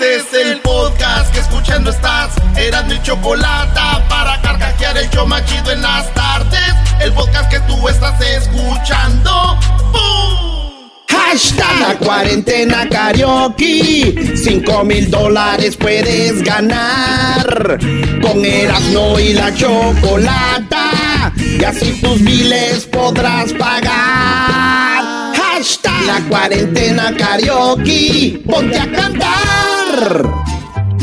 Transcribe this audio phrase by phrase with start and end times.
[0.00, 2.30] Este es el podcast que escuchando estás.
[2.56, 6.72] Eran mi chocolate para carcajear el yo machido en las tardes.
[7.00, 9.58] El podcast que tú estás escuchando.
[9.90, 10.88] ¡Bum!
[11.08, 14.36] Hashtag la cuarentena karaoke.
[14.36, 17.80] Cinco mil dólares puedes ganar.
[18.22, 21.32] Con Erasmo y la chocolata.
[21.36, 25.34] Y así tus miles podrás pagar.
[25.34, 28.40] Hashtag la cuarentena karaoke.
[28.46, 29.67] Ponte a cantar.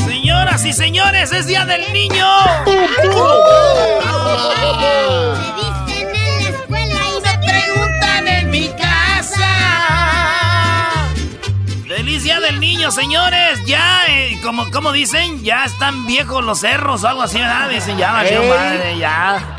[0.05, 2.27] Señoras y señores, es Día del Niño.
[12.15, 13.59] Feliz Día del Niño, señores.
[13.65, 17.69] Ya, eh, como, como dicen, ya están viejos los cerros o algo así, ¿verdad?
[17.69, 18.49] Dicen, ya valió Ey.
[18.49, 19.57] madre, ya.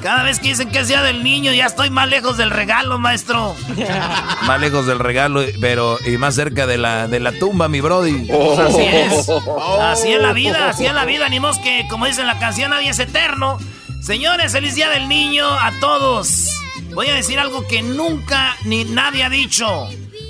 [0.00, 3.00] Cada vez que dicen que es Día del Niño, ya estoy más lejos del regalo,
[3.00, 3.56] maestro.
[4.46, 8.30] Más lejos del regalo, pero y más cerca de la, de la tumba, mi brody.
[8.30, 9.28] Así es.
[9.80, 11.28] Así es la vida, así es la vida.
[11.28, 13.58] Ni que, como dice la canción, nadie es eterno.
[14.00, 16.46] Señores, feliz día del niño a todos.
[16.94, 19.88] Voy a decir algo que nunca ni nadie ha dicho.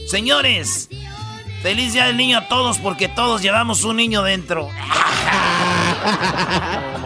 [0.09, 0.89] Señores,
[1.63, 4.69] feliz día del niño a todos porque todos llevamos un niño dentro.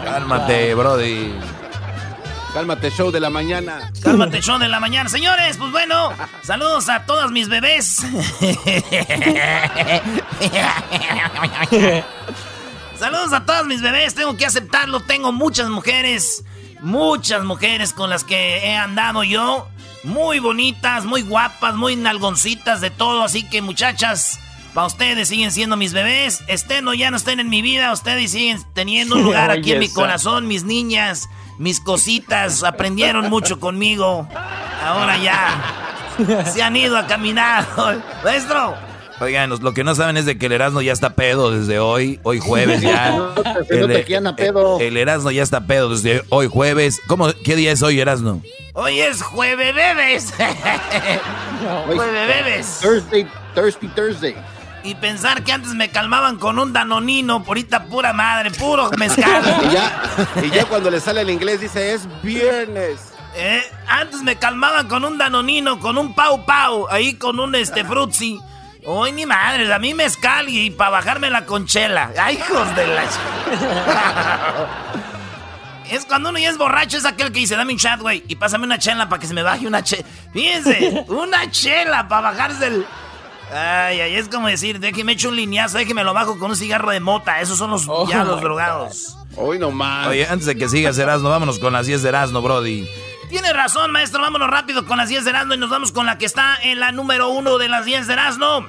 [0.05, 1.33] Cálmate, brody.
[2.55, 3.91] Cálmate, show de la mañana.
[4.01, 5.11] Cálmate, show de la mañana.
[5.11, 8.07] Señores, pues bueno, saludos a todas mis bebés.
[12.97, 14.15] saludos a todas mis bebés.
[14.15, 15.01] Tengo que aceptarlo.
[15.01, 16.45] Tengo muchas mujeres,
[16.81, 19.67] muchas mujeres con las que he andado yo.
[20.05, 23.25] Muy bonitas, muy guapas, muy nalgoncitas de todo.
[23.25, 24.39] Así que muchachas,
[24.75, 26.43] para ustedes siguen siendo mis bebés.
[26.49, 29.79] Estén o ya no estén en mi vida, ustedes siguen teniendo un lugar aquí en
[29.79, 31.29] mi corazón, mis niñas.
[31.59, 34.29] Mis cositas aprendieron mucho conmigo.
[34.83, 37.67] Ahora ya se han ido a caminar.
[38.25, 38.75] Maestro,
[39.21, 42.19] Oigan, lo que no saben es de que el Erasmo ya está pedo desde hoy,
[42.25, 43.11] hoy jueves ya.
[43.15, 44.81] No te- no te pedo.
[44.81, 47.01] El, Erasmo ya está pedo desde hoy jueves.
[47.07, 48.43] ¿Cómo, ¿Qué día es hoy, Erasmo?
[48.73, 50.35] hoy es jueves bebes.
[51.87, 52.79] jueves bebes.
[52.83, 54.35] Thursday, Thursday, Thursday.
[54.85, 59.43] Y pensar que antes me calmaban con un danonino, por ahorita pura madre, puro mezcal.
[59.65, 60.03] Y ya,
[60.43, 63.01] y ya cuando le sale el inglés dice es viernes.
[63.35, 67.83] Eh, Antes me calmaban con un danonino, con un pau pau, ahí con un este
[67.85, 68.39] frutzi.
[68.85, 72.11] Hoy ni madre, a mí mezcal y para bajarme la conchela.
[72.21, 73.05] Ay, hijos de la...
[75.91, 78.37] Es cuando uno ya es borracho, es aquel que dice, dame un chat, güey, y
[78.37, 80.05] pásame una chela para que se me baje una chela.
[80.33, 82.87] Fíjense, una chela para bajarse el...
[83.53, 86.91] Ay, ay, es como decir, déjeme echo un lineazo, déjeme lo bajo con un cigarro
[86.91, 87.41] de mota.
[87.41, 89.17] Esos son los, Oh, ya los drogados.
[89.37, 90.09] Hoy nomás.
[90.09, 92.89] Oye, antes de que sigas Erasmo, vámonos con las 10 de Erasmo, brody.
[93.29, 94.21] Tiene razón, maestro.
[94.23, 96.79] Vámonos rápido con las 10 de Erasmo y nos vamos con la que está en
[96.81, 98.67] la número uno de las 10 de Erasmo.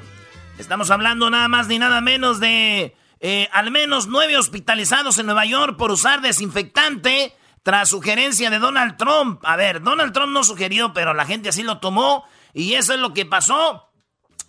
[0.58, 5.46] Estamos hablando nada más ni nada menos de eh, al menos nueve hospitalizados en Nueva
[5.46, 7.34] York por usar desinfectante
[7.64, 9.42] tras sugerencia de Donald Trump.
[9.44, 13.00] A ver, Donald Trump no sugirió, pero la gente así lo tomó y eso es
[13.00, 13.90] lo que pasó.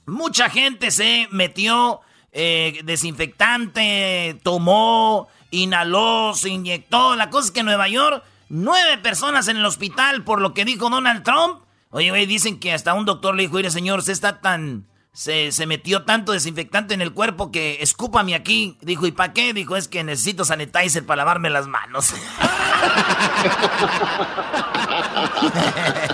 [0.06, 2.00] Mucha gente se metió
[2.30, 7.16] eh, desinfectante, tomó, inhaló, se inyectó.
[7.16, 10.64] La cosa es que en Nueva York, nueve personas en el hospital por lo que
[10.64, 11.62] dijo Donald Trump.
[11.90, 14.86] Oye, güey, dicen que hasta un doctor le dijo, mire, señor, usted está tan...
[15.12, 18.76] Se, se metió tanto desinfectante en el cuerpo que escúpame aquí.
[18.82, 19.54] Dijo, ¿y para qué?
[19.54, 22.12] Dijo, es que necesito sanitizer para lavarme las manos.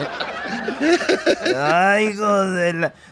[1.57, 2.27] Ay, hijo.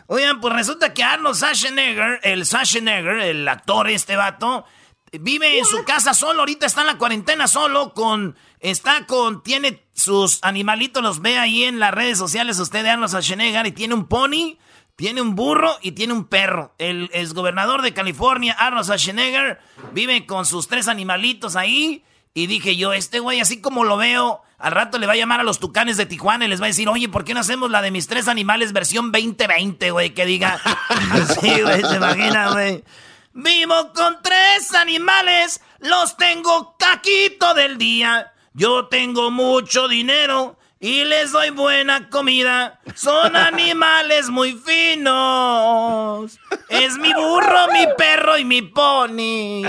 [0.07, 4.65] Oigan, pues resulta que Arnold Schwarzenegger, el Schwarzenegger, el actor este vato,
[5.13, 8.37] vive en su casa solo, ahorita está en la cuarentena solo, con...
[8.61, 9.43] Está con...
[9.43, 13.73] Tiene sus animalitos, los ve ahí en las redes sociales usted de Arnold Schwarzenegger y
[13.73, 14.59] tiene un pony,
[14.97, 16.75] tiene un burro y tiene un perro.
[16.79, 19.61] El exgobernador de California, Arnold Schwarzenegger,
[19.93, 22.05] vive con sus tres animalitos ahí.
[22.33, 25.41] Y dije yo, este güey, así como lo veo, al rato le va a llamar
[25.41, 27.71] a los tucanes de Tijuana y les va a decir, oye, ¿por qué no hacemos
[27.71, 30.11] la de mis tres animales versión 2020, güey?
[30.11, 30.61] Que diga.
[31.41, 32.85] sí, güey, se imagina, güey.
[33.33, 38.33] Vivo con tres animales, los tengo caquito del día.
[38.53, 42.81] Yo tengo mucho dinero y les doy buena comida.
[42.95, 46.39] Son animales muy finos.
[46.69, 49.63] Es mi burro, mi perro y mi pony.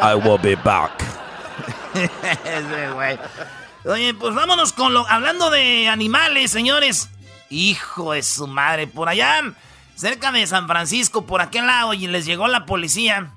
[0.00, 1.13] I will be back.
[1.94, 3.18] Ese.
[3.84, 5.08] Oye, pues vámonos con lo.
[5.08, 7.10] Hablando de animales, señores.
[7.50, 8.86] Hijo de su madre.
[8.86, 9.42] Por allá,
[9.94, 13.34] cerca de San Francisco, por aquel lado, y les llegó la policía.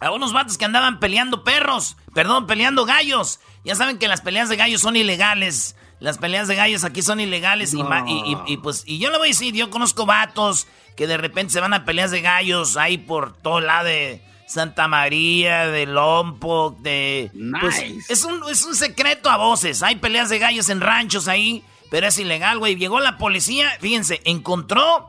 [0.00, 1.96] A unos vatos que andaban peleando perros.
[2.14, 3.40] Perdón, peleando gallos.
[3.64, 5.76] Ya saben que las peleas de gallos son ilegales.
[6.00, 9.54] Las peleas de gallos aquí son ilegales y, pues y yo le voy a decir,
[9.54, 10.66] yo conozco vatos
[10.96, 14.88] que de repente se van a peleas de gallos ahí por todo lado de Santa
[14.88, 17.30] María, de Lompo, de
[17.60, 19.80] pues, es un es un secreto a voces.
[19.84, 22.74] Hay peleas de gallos en ranchos ahí, pero es ilegal, güey.
[22.74, 25.08] Llegó la policía, fíjense, encontró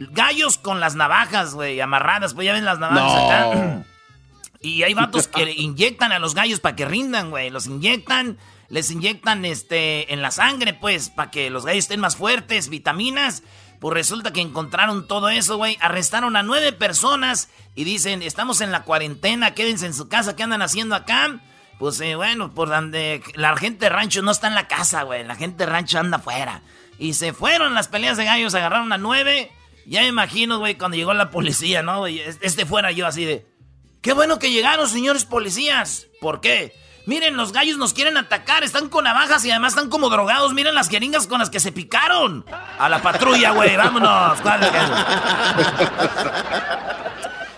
[0.00, 3.84] gallos con las navajas, güey, amarradas, pues ya ven las navajas acá.
[4.60, 7.50] Y hay vatos que inyectan a los gallos para que rindan, güey.
[7.50, 8.38] Los inyectan,
[8.68, 13.44] les inyectan este en la sangre, pues, para que los gallos estén más fuertes, vitaminas.
[13.80, 15.78] Pues resulta que encontraron todo eso, güey.
[15.80, 20.42] Arrestaron a nueve personas y dicen, estamos en la cuarentena, quédense en su casa, ¿qué
[20.42, 21.40] andan haciendo acá?
[21.78, 25.24] Pues eh, bueno, por donde la gente de rancho no está en la casa, güey.
[25.24, 26.62] La gente de rancho anda afuera.
[26.98, 29.50] Y se fueron las peleas de gallos, agarraron a nueve.
[29.86, 32.06] Ya me imagino, güey, cuando llegó la policía, ¿no?
[32.06, 33.46] Este fuera yo así de...
[34.02, 36.06] Qué bueno que llegaron, señores policías.
[36.20, 36.74] ¿Por qué?
[37.10, 40.54] Miren, los gallos nos quieren atacar, están con navajas y además están como drogados.
[40.54, 42.44] Miren las jeringas con las que se picaron.
[42.78, 44.40] A la patrulla, güey, vámonos.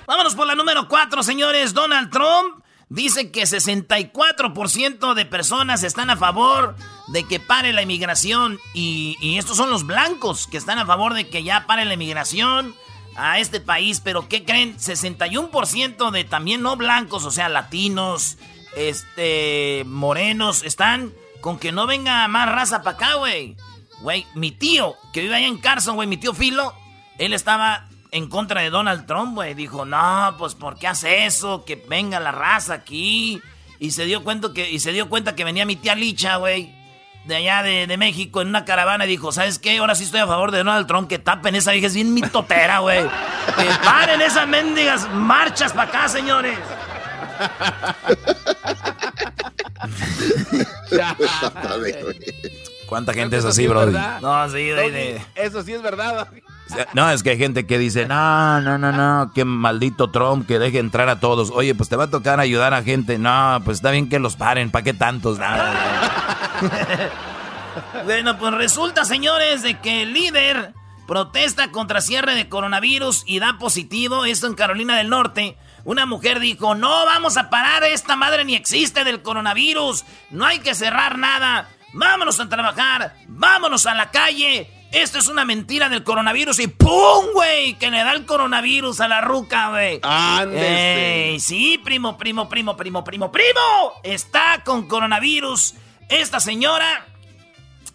[0.06, 1.74] vámonos por la número 4, señores.
[1.74, 6.74] Donald Trump dice que 64% de personas están a favor
[7.08, 8.58] de que pare la inmigración.
[8.72, 11.92] Y, y estos son los blancos que están a favor de que ya pare la
[11.92, 12.74] inmigración
[13.16, 14.78] a este país, pero ¿qué creen?
[14.78, 18.38] 61% de también no blancos, o sea, latinos,
[18.76, 23.56] este, morenos, están con que no venga más raza para acá, güey.
[24.00, 26.74] Güey, mi tío, que vive ahí en Carson, güey, mi tío Filo,
[27.18, 29.54] él estaba en contra de Donald Trump, güey.
[29.54, 31.64] Dijo, no, pues, ¿por qué hace eso?
[31.64, 33.40] Que venga la raza aquí.
[33.78, 36.82] Y se dio cuenta que, y se dio cuenta que venía mi tía Licha, güey
[37.24, 39.78] de allá de, México en una caravana y dijo, ¿sabes qué?
[39.78, 42.80] Ahora sí estoy a favor de Donald Trump, que tapen esa vieja, es bien mitotera,
[42.80, 43.02] güey.
[43.02, 46.58] que paren esas mendigas marchas para acá, señores.
[52.86, 53.86] ¿Cuánta gente es así, bro?
[53.86, 54.70] No, sí,
[55.34, 56.28] Eso sí es verdad.
[56.94, 60.58] No, es que hay gente que dice, no, no, no, no, qué maldito Trump que
[60.58, 61.50] deje entrar a todos.
[61.50, 63.18] Oye, pues te va a tocar ayudar a gente.
[63.18, 65.38] No, pues está bien que los paren, ¿para qué tantos?
[68.04, 70.74] bueno, pues resulta, señores, de que el líder
[71.06, 75.56] protesta contra cierre de coronavirus y da positivo, esto en Carolina del Norte.
[75.84, 80.60] Una mujer dijo, no vamos a parar, esta madre ni existe del coronavirus, no hay
[80.60, 86.04] que cerrar nada, vámonos a trabajar, vámonos a la calle, esto es una mentira del
[86.04, 87.78] coronavirus y ¡pum, güey!
[87.78, 90.00] Que le da el coronavirus a la ruca, güey.
[90.54, 91.40] ¡Ey!
[91.40, 93.92] Sí, primo, primo, primo, primo, primo, primo.
[94.02, 95.76] Está con coronavirus.
[96.10, 97.06] Esta señora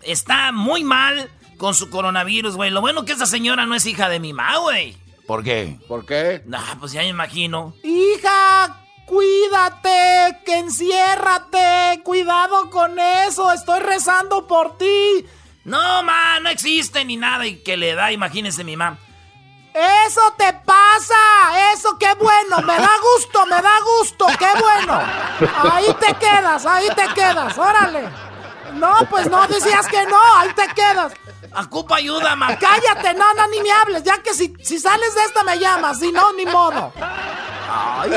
[0.02, 2.72] está muy mal con su coronavirus, güey.
[2.72, 4.98] Lo bueno que esta señora no es hija de mi mamá, güey.
[5.28, 5.78] ¿Por qué?
[5.88, 6.42] ¿Por qué?
[6.46, 7.74] Nah, pues ya me imagino.
[7.84, 12.02] Hija, cuídate, que enciérrate.
[12.04, 13.52] Cuidado con eso.
[13.52, 15.26] Estoy rezando por ti.
[15.66, 18.98] No, ma, no existe ni nada y que le da, imagínese mi mamá.
[20.08, 25.00] Eso te pasa, eso qué bueno, me da gusto, me da gusto, qué bueno.
[25.72, 28.10] Ahí te quedas, ahí te quedas, órale.
[28.74, 31.14] No, pues no decías que no, ahí te quedas.
[31.58, 32.48] Ocupa ayuda, ma.
[32.60, 36.00] Cállate, no, no, ni me hables, ya que si, si sales de esta me llamas,
[36.00, 36.94] si no, ni modo.
[37.70, 38.12] Ay,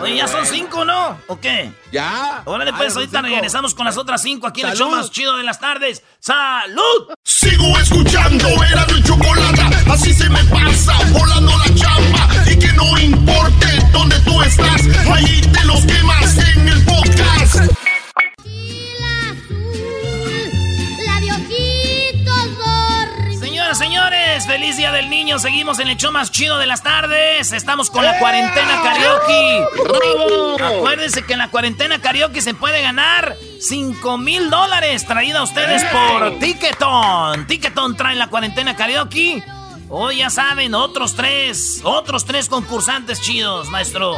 [0.00, 1.18] Oye, ya son cinco, ¿no?
[1.26, 1.72] ¿O qué?
[1.90, 2.42] Ya.
[2.44, 5.42] Órale, pues ahorita regresamos con las otras cinco aquí en el show más chido de
[5.42, 6.04] las tardes.
[6.20, 7.12] ¡Salud!
[7.24, 9.62] Sigo escuchando, era mi chocolate.
[9.90, 12.28] Así se me pasa, volando la chamba.
[12.46, 14.82] Y que no importe dónde tú estás,
[15.12, 17.87] ahí te los quemas en el podcast.
[24.28, 25.38] Señores, feliz día del niño.
[25.38, 27.52] Seguimos en el show más chido de las tardes.
[27.52, 29.64] Estamos con la cuarentena karaoke.
[30.64, 35.84] Acuérdense que en la cuarentena karaoke se puede ganar 5 mil dólares traída a ustedes
[35.84, 37.46] por Ticketon.
[37.46, 39.42] Ticketon trae la cuarentena karaoke.
[39.88, 44.16] Hoy ya saben, otros tres, otros tres concursantes chidos, maestro.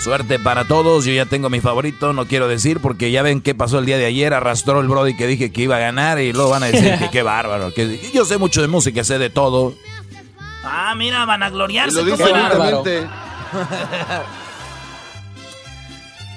[0.00, 3.54] Suerte para todos, yo ya tengo mi favorito, no quiero decir porque ya ven qué
[3.54, 6.32] pasó el día de ayer, arrastró el Brody que dije que iba a ganar y
[6.32, 9.30] luego van a decir que qué bárbaro, que yo sé mucho de música, sé de
[9.30, 9.74] todo.
[10.64, 12.02] Ah, mira, van a gloriarse.
[12.02, 12.24] Lo dice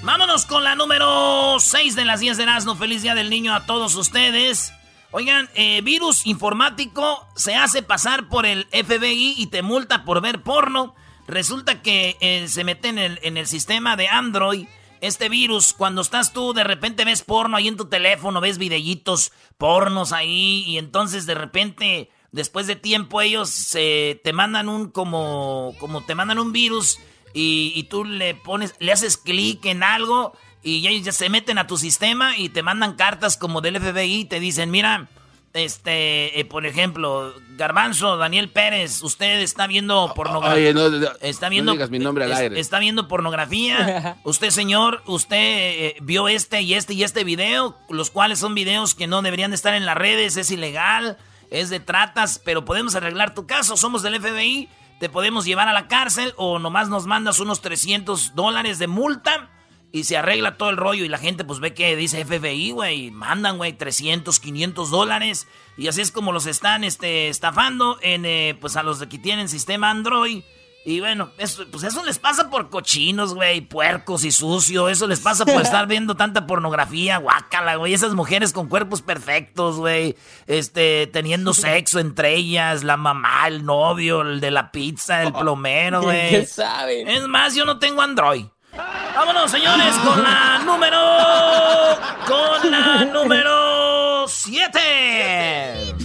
[0.03, 2.75] Vámonos con la número 6 de las 10 de Erasmo.
[2.75, 4.71] Feliz Día del Niño a todos ustedes.
[5.11, 10.41] Oigan, eh, virus informático se hace pasar por el FBI y te multa por ver
[10.43, 10.95] porno.
[11.27, 14.67] Resulta que eh, se mete en el, en el sistema de Android
[15.01, 19.31] este virus, cuando estás tú, de repente ves porno ahí en tu teléfono, ves videitos
[19.57, 25.75] pornos ahí, y entonces de repente, después de tiempo, ellos se te mandan un como,
[25.79, 26.99] como te mandan un virus
[27.33, 31.59] y, y tú le pones, le haces clic en algo y ellos ya se meten
[31.59, 35.09] a tu sistema y te mandan cartas como del FBI y te dicen, mira,
[35.57, 40.73] este, eh, por ejemplo, Garbanzo, Daniel Pérez, usted está viendo pornografía.
[41.21, 42.59] está viendo, mi nombre al aire.
[42.59, 44.17] Está viendo pornografía.
[44.23, 48.95] usted, señor, usted eh, vio este y este y este video, los cuales son videos
[48.95, 51.17] que no deberían de estar en las redes, es ilegal,
[51.49, 53.77] es de tratas, pero podemos arreglar tu caso.
[53.77, 58.35] Somos del FBI, te podemos llevar a la cárcel o nomás nos mandas unos 300
[58.35, 59.49] dólares de multa
[59.97, 63.11] y se arregla todo el rollo y la gente pues ve que dice FBI, güey,
[63.11, 68.57] mandan, güey, 300, 500 dólares y así es como los están este, estafando en, eh,
[68.59, 70.43] pues a los que tienen sistema Android.
[70.85, 74.87] Y bueno, eso, pues eso les pasa por cochinos, güey, puercos y sucio.
[74.87, 77.93] Eso les pasa por estar viendo tanta pornografía, guácala, güey.
[77.93, 80.15] Esas mujeres con cuerpos perfectos, güey.
[80.45, 86.03] Este, teniendo sexo entre ellas, la mamá, el novio, el de la pizza, el plomero,
[86.03, 86.29] güey.
[86.29, 87.09] ¿Qué saben?
[87.09, 88.45] Es más, yo no tengo Android.
[88.77, 90.99] Vámonos, señores, con la número.
[92.27, 95.95] Con la número 7.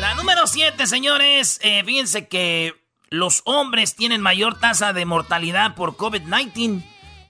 [0.00, 1.60] La número 7, señores.
[1.62, 2.74] Eh, fíjense que
[3.10, 6.82] los hombres tienen mayor tasa de mortalidad por COVID-19.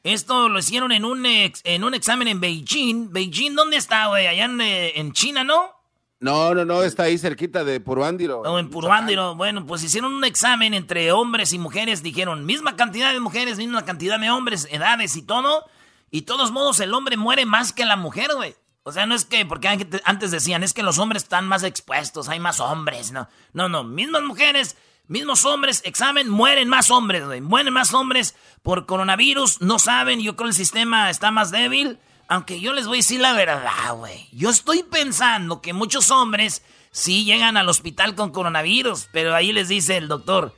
[0.04, 3.12] Esto lo hicieron en un, en un examen en Beijing.
[3.12, 4.26] ¿Beijing dónde está, güey?
[4.26, 5.77] Allá en, eh, en China, ¿no?
[6.20, 8.40] No, no, no, está ahí cerquita de Puruándiro.
[8.40, 9.36] Oh, en Puruándiro.
[9.36, 12.02] Bueno, pues hicieron un examen entre hombres y mujeres.
[12.02, 15.64] Dijeron, misma cantidad de mujeres, misma cantidad de hombres, edades y todo.
[16.10, 18.56] Y todos modos, el hombre muere más que la mujer, güey.
[18.82, 19.68] O sea, no es que, porque
[20.04, 23.28] antes decían, es que los hombres están más expuestos, hay más hombres, no.
[23.52, 24.76] No, no, mismas mujeres,
[25.08, 27.42] mismos hombres, examen, mueren más hombres, güey.
[27.42, 31.98] Mueren más hombres por coronavirus, no saben, yo creo que el sistema está más débil.
[32.28, 34.28] Aunque yo les voy a decir la verdad, güey.
[34.32, 39.68] Yo estoy pensando que muchos hombres sí llegan al hospital con coronavirus, pero ahí les
[39.68, 40.54] dice el doctor,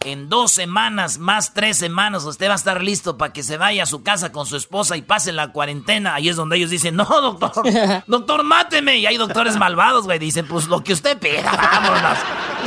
[0.00, 3.82] en dos semanas, más tres semanas, usted va a estar listo para que se vaya
[3.82, 6.14] a su casa con su esposa y pase la cuarentena.
[6.14, 7.64] Ahí es donde ellos dicen, no, doctor,
[8.06, 8.98] doctor, máteme.
[8.98, 10.18] Y hay doctores malvados, güey.
[10.18, 12.18] Dicen, pues lo que usted pida, vámonos.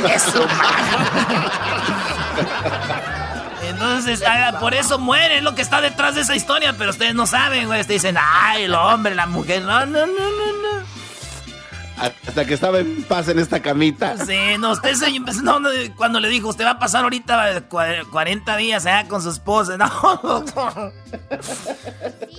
[0.14, 0.46] Eso,
[3.78, 4.22] entonces,
[4.58, 7.66] por eso muere, es lo que está detrás de esa historia, pero ustedes no saben,
[7.66, 7.80] güey.
[7.80, 9.62] Ustedes dicen, ay, el hombre, la mujer.
[9.62, 10.88] No, no, no, no, no.
[11.96, 14.16] Hasta que estaba en paz en esta camita.
[14.24, 15.10] Sí, no, usted se,
[15.42, 15.60] no,
[15.96, 19.76] cuando le dijo, usted va a pasar ahorita 40 días allá con su esposa.
[19.76, 20.44] No,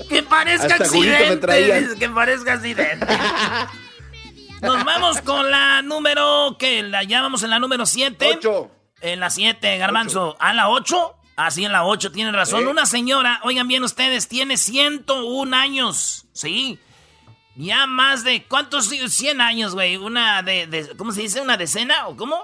[0.09, 1.97] Que parezca accidente.
[1.97, 3.07] Que parezca accidente.
[4.61, 8.33] Nos vamos con la número, que la llamamos en la número 7.
[8.37, 8.71] 8.
[9.01, 10.35] En la 7, Garbanzo.
[10.39, 11.18] ¿A la 8?
[11.39, 12.67] Así en la 8, tienen razón.
[12.67, 16.25] Una señora, oigan bien ustedes, tiene 101 años.
[16.33, 16.77] Sí.
[17.55, 18.43] Ya más de.
[18.43, 18.89] ¿Cuántos?
[18.89, 19.95] 100 años, güey.
[19.95, 21.39] Una de, ¿Cómo se dice?
[21.39, 22.43] ¿Una decena o cómo?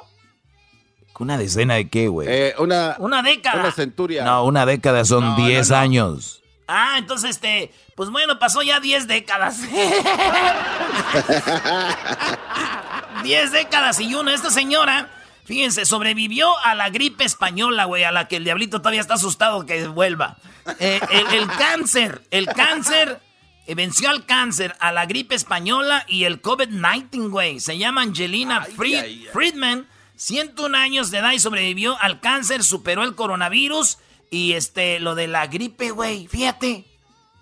[1.20, 2.30] ¿Una decena de qué, güey?
[2.32, 2.96] Eh, una.
[3.00, 3.60] Una década.
[3.60, 4.24] Una centuria.
[4.24, 6.42] No, una década son 10 años.
[6.66, 7.74] Ah, entonces este.
[7.98, 9.60] Pues bueno, pasó ya 10 décadas.
[13.24, 14.34] 10 décadas y una.
[14.34, 15.10] Esta señora
[15.46, 19.66] Fíjense, sobrevivió a la gripe española, güey, a la que el diablito todavía está asustado
[19.68, 20.38] que vuelva.
[20.80, 21.00] Eh,
[21.34, 23.22] el, cáncer, el cáncer,
[23.68, 27.60] eh, venció al cáncer, a la gripe española y el COVID-19, güey.
[27.60, 34.00] Se llama Angelina Friedman, 101 años de edad y sobrevivió al cáncer, superó el coronavirus
[34.32, 36.86] y este, lo de la gripe, güey, fíjate.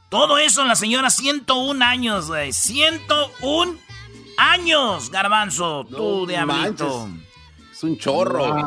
[0.10, 2.52] Todo eso la señora, 101 años, güey.
[2.52, 3.78] 101
[4.38, 7.10] años, garbanzo, tú, diablito
[7.84, 8.58] un chorro.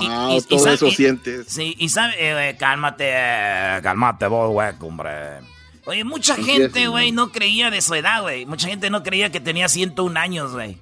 [0.00, 1.46] y, todo eso sientes.
[1.48, 5.10] Sí, y sabe, eh, cálmate, eh, cálmate vos, güey, hombre.
[5.86, 8.46] Oye, mucha gente, güey, no creía de su edad, güey.
[8.46, 10.78] Mucha gente no creía que tenía 101 años, güey.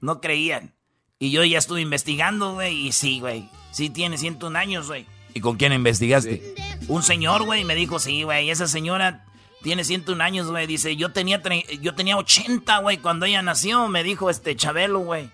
[0.00, 0.74] No creían.
[1.18, 3.48] Y yo ya estuve investigando, güey, y sí, güey.
[3.70, 5.06] Sí tiene 101 años, güey.
[5.34, 6.54] ¿Y con quién investigaste?
[6.88, 9.24] Un señor, güey, me dijo, sí, güey, esa señora
[9.62, 10.66] tiene 101 años, güey.
[10.66, 11.40] Dice, yo tenía,
[11.80, 15.30] yo tenía 80, güey, cuando ella nació, me dijo este Chabelo, güey.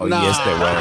[0.00, 0.74] Oye, este, güey.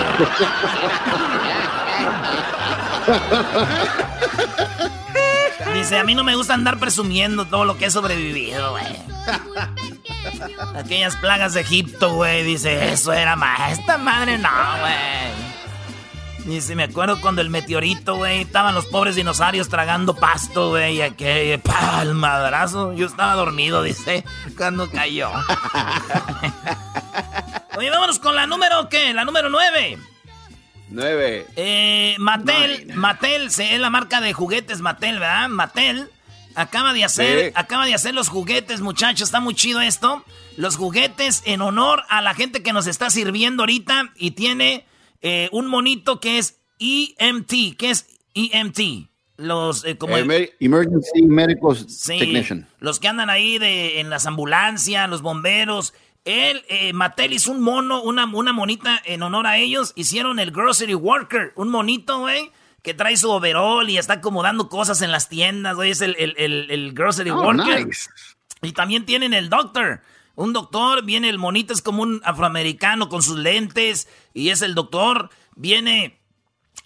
[5.73, 8.85] Dice, a mí no me gusta andar presumiendo todo lo que he sobrevivido, güey.
[10.75, 12.43] Aquellas plagas de Egipto, güey.
[12.43, 13.77] Dice, eso era más.
[13.77, 14.49] Esta madre no,
[14.79, 15.49] güey.
[16.45, 21.01] Dice, me acuerdo cuando el meteorito, güey, estaban los pobres dinosaurios tragando pasto, güey, y
[21.01, 22.93] aquel palmadrazo.
[22.93, 24.23] Yo estaba dormido, dice,
[24.55, 25.29] cuando cayó.
[27.79, 29.13] Oye, vámonos con la número, ¿qué?
[29.13, 29.97] La número nueve.
[30.89, 31.47] Nueve.
[31.55, 35.47] Eh, Mattel, Mattel, es la marca de juguetes Mattel, ¿verdad?
[35.47, 36.09] Mattel
[36.55, 40.25] acaba de hacer, acaba de hacer los juguetes, muchachos, está muy chido esto.
[40.57, 44.85] Los juguetes en honor a la gente que nos está sirviendo ahorita y tiene
[45.21, 47.77] eh, un monito que es EMT.
[47.77, 49.07] ¿Qué es EMT?
[49.37, 52.67] Los eh, como Emergency Medical Technician.
[52.81, 55.93] Los que andan ahí de, en las ambulancias, los bomberos.
[56.25, 59.93] Él, eh, Mattel hizo un mono, una, una monita en honor a ellos.
[59.95, 62.51] Hicieron el Grocery Worker, un monito, güey,
[62.83, 65.91] que trae su overall y está acomodando cosas en las tiendas, güey.
[65.91, 67.87] Es el, el, Grocery oh, Worker.
[68.61, 70.01] Y también tienen el Doctor.
[70.39, 74.73] Un doctor, viene el monito, es como un afroamericano con sus lentes y es el
[74.73, 75.29] doctor.
[75.57, 76.17] Viene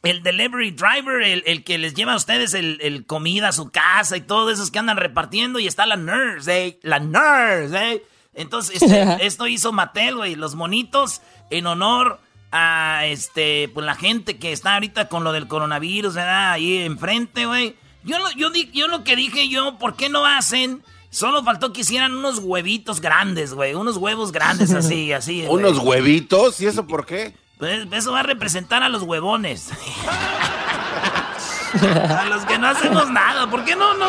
[0.01, 4.21] el delivery driver, el, que les lleva a ustedes el, comida a su casa y
[4.21, 5.59] todos esos que andan repartiendo.
[5.59, 6.79] Y está la nurse, ¿eh?
[6.81, 8.03] La nurse, ¿eh?
[8.35, 10.35] Entonces, este, esto hizo Mattel, güey.
[10.35, 12.19] Los monitos en honor
[12.51, 16.51] a este, pues la gente que está ahorita con lo del coronavirus, ¿verdad?
[16.51, 17.75] Ahí enfrente, güey.
[18.03, 22.15] Yo, yo, yo lo que dije yo, ¿por qué no hacen Solo faltó que hicieran
[22.15, 23.75] unos huevitos grandes, güey.
[23.75, 25.45] Unos huevos grandes así, así.
[25.47, 26.59] ¿Unos huevitos?
[26.59, 27.35] ¿Y eso por qué?
[27.59, 29.69] Pues eso va a representar a los huevones.
[31.83, 33.47] a los que no hacemos nada.
[33.47, 34.07] ¿Por qué no, no,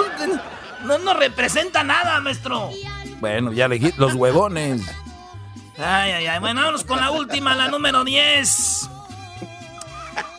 [0.87, 2.71] no nos representa nada, maestro?
[3.25, 4.83] Bueno, ya le los huevones.
[5.79, 6.41] Ay, ay, ay.
[6.41, 8.91] Bueno, vámonos con la última, la número 10.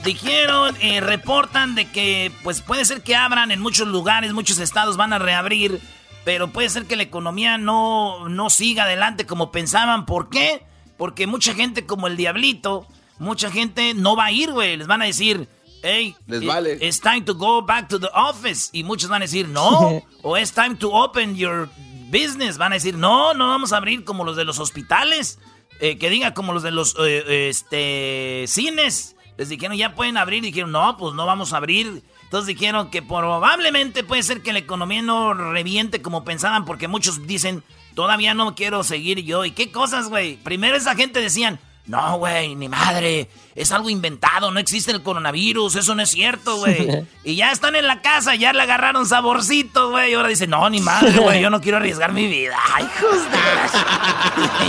[0.04, 4.98] Dijeron, eh, reportan de que pues puede ser que abran en muchos lugares, muchos estados
[4.98, 5.82] van a reabrir
[6.26, 10.06] pero puede ser que la economía no, no siga adelante como pensaban.
[10.06, 10.64] ¿Por qué?
[10.98, 12.88] Porque mucha gente como el diablito,
[13.20, 14.76] mucha gente no va a ir, güey.
[14.76, 15.48] Les van a decir,
[15.84, 16.80] hey, Les vale.
[16.82, 18.70] it's time to go back to the office.
[18.74, 20.02] Y muchos van a decir, no.
[20.24, 21.70] o it's time to open your
[22.10, 22.58] business.
[22.58, 25.40] Van a decir, no, no vamos a abrir como los de los hospitales.
[25.82, 29.16] Eh, que diga como los de los eh, este, cines.
[29.38, 30.44] Les dijeron, ya pueden abrir.
[30.44, 34.60] Dijeron, no, pues no vamos a abrir entonces dijeron que probablemente puede ser que la
[34.60, 37.64] economía no reviente como pensaban, porque muchos dicen,
[37.94, 39.46] todavía no quiero seguir yo.
[39.46, 40.38] ¿Y qué cosas, güey?
[40.38, 45.76] Primero esa gente decían, no, güey, ni madre, es algo inventado, no existe el coronavirus,
[45.76, 47.06] eso no es cierto, güey.
[47.24, 50.12] y ya están en la casa, ya le agarraron saborcito, güey.
[50.12, 52.58] Y ahora dicen, no, ni madre, güey, yo no quiero arriesgar mi vida.
[52.74, 52.88] Ay,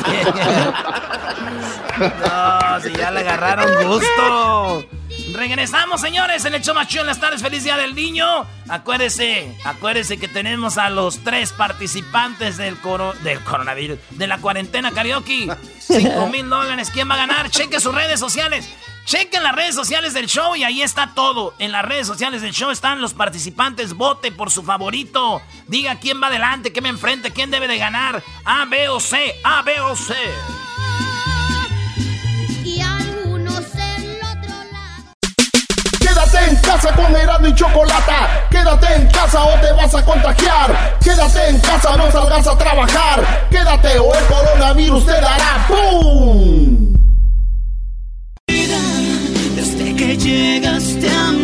[0.02, 0.24] de
[2.26, 4.84] No, si ya le agarraron gusto.
[5.36, 7.42] Regresamos, señores, en el show más en las tardes.
[7.42, 8.46] Feliz Día del Niño.
[8.70, 14.92] Acuérdese, acuérdese que tenemos a los tres participantes del, coro, del coronavirus, de la cuarentena
[14.92, 15.54] karaoke.
[15.78, 16.90] 5 mil dólares.
[16.90, 17.50] ¿Quién va a ganar?
[17.50, 18.66] Cheque sus redes sociales.
[19.04, 21.54] Chequen las redes sociales del show y ahí está todo.
[21.58, 23.92] En las redes sociales del show están los participantes.
[23.92, 25.42] Vote por su favorito.
[25.66, 28.22] Diga quién va adelante, quién me enfrente, quién debe de ganar.
[28.46, 29.34] A, B o C.
[29.44, 30.14] A, B o C.
[36.26, 38.48] Quédate en casa con Erasmo y Chocolata.
[38.50, 40.98] Quédate en casa o te vas a contagiar.
[41.00, 43.46] Quédate en casa, no salgas a trabajar.
[43.48, 46.94] Quédate o el coronavirus te dará ¡Pum!
[49.54, 51.35] Desde que llegaste a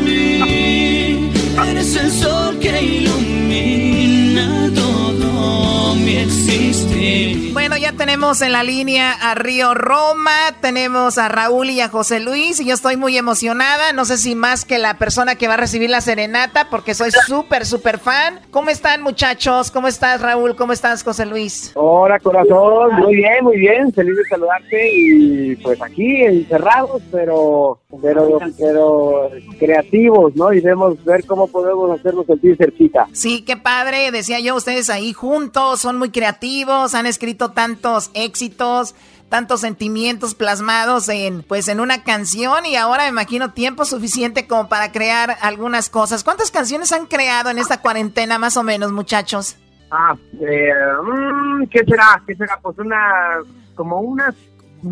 [7.53, 12.19] Bueno, ya tenemos en la línea a Río Roma, tenemos a Raúl y a José
[12.19, 15.55] Luis y yo estoy muy emocionada, no sé si más que la persona que va
[15.55, 18.41] a recibir la serenata porque soy súper, súper fan.
[18.51, 19.71] ¿Cómo están muchachos?
[19.71, 20.57] ¿Cómo estás Raúl?
[20.57, 21.73] ¿Cómo estás José Luis?
[21.75, 28.39] Hola corazón, muy bien, muy bien, feliz de saludarte y pues aquí encerrados, pero, pero,
[28.59, 30.55] pero creativos, ¿no?
[30.55, 33.07] Y debemos ver cómo podemos hacernos sentir cerquita.
[33.13, 38.95] Sí, qué padre, decía yo, ustedes ahí juntos, son muy creativos, han escrito tantos éxitos,
[39.29, 44.69] tantos sentimientos plasmados en pues en una canción y ahora me imagino tiempo suficiente como
[44.69, 46.23] para crear algunas cosas.
[46.23, 49.57] ¿Cuántas canciones han creado en esta cuarentena más o menos, muchachos?
[49.91, 52.23] Ah, eh, mm, ¿qué será?
[52.27, 52.59] ¿Qué será?
[52.63, 53.41] Pues una
[53.75, 54.35] como unas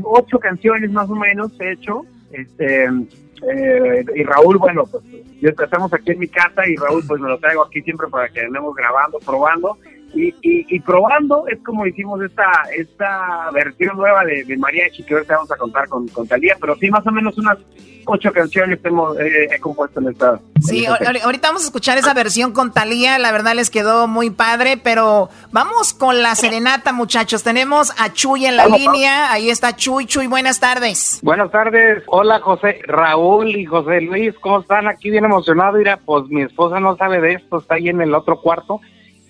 [0.05, 2.05] ocho canciones más o menos he hecho.
[2.33, 5.03] Este, eh, y Raúl, bueno, pues
[5.41, 8.29] yo estamos aquí en mi casa y Raúl pues me lo traigo aquí siempre para
[8.29, 9.79] que andemos grabando, probando.
[10.13, 15.37] Y, y, probando es como hicimos esta esta versión nueva de, de Mariachi que ahorita
[15.37, 17.59] vamos a contar con, con Talía, pero sí más o menos unas
[18.07, 20.41] ocho canciones hemos, eh, he compuesto en esta.
[20.61, 24.77] Sí, ahorita vamos a escuchar esa versión con Talía, la verdad les quedó muy padre,
[24.77, 27.43] pero vamos con la serenata, muchachos.
[27.43, 31.21] Tenemos a Chuy en la línea, ahí está Chuy, Chuy, buenas tardes.
[31.23, 34.89] Buenas tardes, hola José, Raúl y José Luis, ¿cómo están?
[34.89, 38.15] Aquí bien emocionado, mira, pues mi esposa no sabe de esto, está ahí en el
[38.15, 38.81] otro cuarto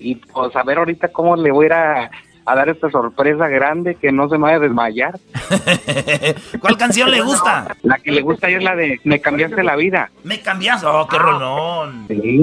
[0.00, 2.10] y pues a ver ahorita cómo le voy a ir a
[2.50, 5.18] a dar esta sorpresa grande que no se me vaya a desmayar.
[6.60, 7.76] ¿Cuál canción le gusta?
[7.82, 10.10] La que le gusta es la de Me cambiaste la vida.
[10.24, 12.06] Me cambiaste, oh, qué rolón.
[12.08, 12.38] Sí,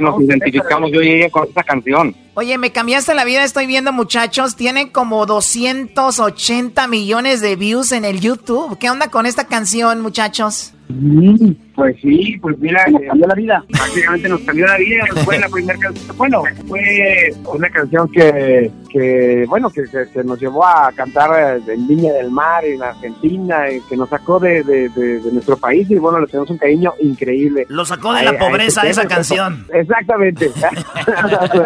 [0.00, 2.14] nos identificamos yo y ella con esa canción.
[2.40, 8.04] Oye, me cambiaste la vida, estoy viendo muchachos, tiene como 280 millones de views en
[8.04, 8.78] el YouTube.
[8.78, 10.72] ¿Qué onda con esta canción, muchachos?
[10.88, 13.64] Mm, pues sí, pues mira, cambió la vida.
[13.68, 15.04] Prácticamente nos cambió la vida.
[15.24, 16.16] Fue la primera canción.
[16.16, 22.12] Bueno, fue una canción que, que bueno, que, que, nos llevó a cantar en Viña
[22.14, 25.90] del Mar, en Argentina, y que nos sacó de, de, de, nuestro país.
[25.90, 27.66] Y bueno, le tenemos un cariño increíble.
[27.68, 29.66] Lo sacó de la pobreza esa canción.
[29.72, 30.50] Exactamente.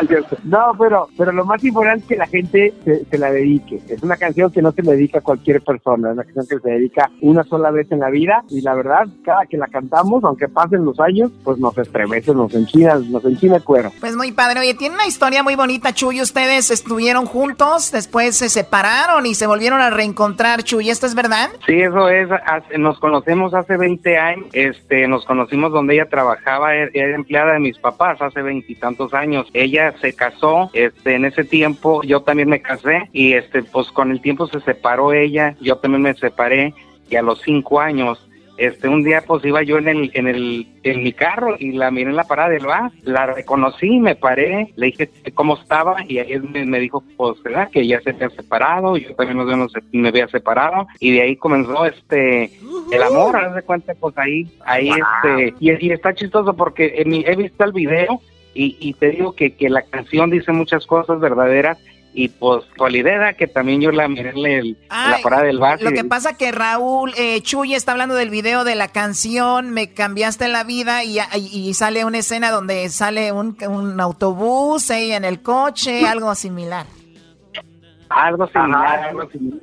[0.44, 3.81] no, pero, pero lo más importante es que la gente se, se, la dedique.
[3.88, 6.09] Es una canción que no se le dedica a cualquier persona.
[6.09, 8.44] Es una canción que se dedica una sola vez en la vida.
[8.51, 12.55] Y la verdad, cada que la cantamos, aunque pasen los años, pues nos estremece, nos
[12.55, 13.90] enchina, nos enchina el cuero.
[14.01, 14.61] Pues muy padre.
[14.61, 16.20] Oye, tiene una historia muy bonita, Chuy.
[16.20, 20.90] Ustedes estuvieron juntos, después se separaron y se volvieron a reencontrar, Chuy.
[20.90, 21.51] ¿Esto es verdad?
[21.66, 22.29] Sí, eso es.
[22.79, 24.46] Nos conocemos hace 20 años.
[24.53, 29.48] Este, nos conocimos donde ella trabajaba, er, era empleada de mis papás hace veintitantos años.
[29.53, 34.10] Ella se casó, este, en ese tiempo yo también me casé y este, pues con
[34.10, 36.74] el tiempo se separó ella, yo también me separé
[37.08, 38.26] y a los cinco años
[38.58, 41.90] este un día pues iba yo en el en el en mi carro y la
[41.90, 46.18] miré en la parada del bus, la reconocí, me paré, le dije cómo estaba y
[46.18, 47.70] él me, dijo pues ¿verdad?
[47.70, 51.86] que ya se había separado, yo también no, me había separado y de ahí comenzó
[51.86, 52.52] este
[52.92, 57.64] el amor, haz de cuenta pues ahí ahí este y, está chistoso porque he visto
[57.64, 58.20] el video
[58.54, 61.78] y, y te digo que, que la canción dice muchas cosas verdaderas
[62.14, 65.80] y pues idea que también yo la miré en, la parada del bar.
[65.80, 69.92] Lo que pasa que Raúl eh, Chuy está hablando del video de la canción Me
[69.92, 75.24] cambiaste la vida y, y, sale una escena donde sale un, un autobús ella en
[75.24, 76.86] el coche, algo similar.
[78.10, 79.60] Algo similar, algo similar.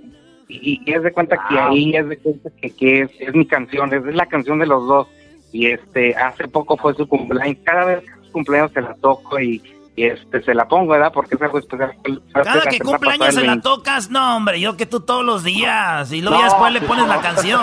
[0.48, 3.94] Y, es de cuenta que ahí es de cuenta que, que es, es, mi canción,
[3.94, 5.08] es la canción de los dos.
[5.52, 9.40] Y este hace poco fue su cumpleaños, cada vez que su cumpleaños se la toco
[9.40, 9.62] y
[10.00, 11.12] y este se la pongo, ¿verdad?
[11.14, 11.94] Porque es algo especial.
[12.34, 16.14] Cada que cumple años se la tocas, no, hombre, yo que tú todos los días
[16.14, 17.62] y luego ya después le pones la canción.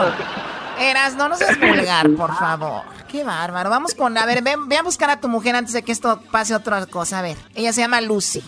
[0.79, 2.83] Eras, no nos seas vulgar, por favor.
[3.09, 3.71] Qué bárbaro.
[3.71, 6.21] Vamos con, a ver, ven, ve a buscar a tu mujer antes de que esto
[6.31, 7.21] pase otra cosa.
[7.21, 8.43] A ver, ella se llama Lucy.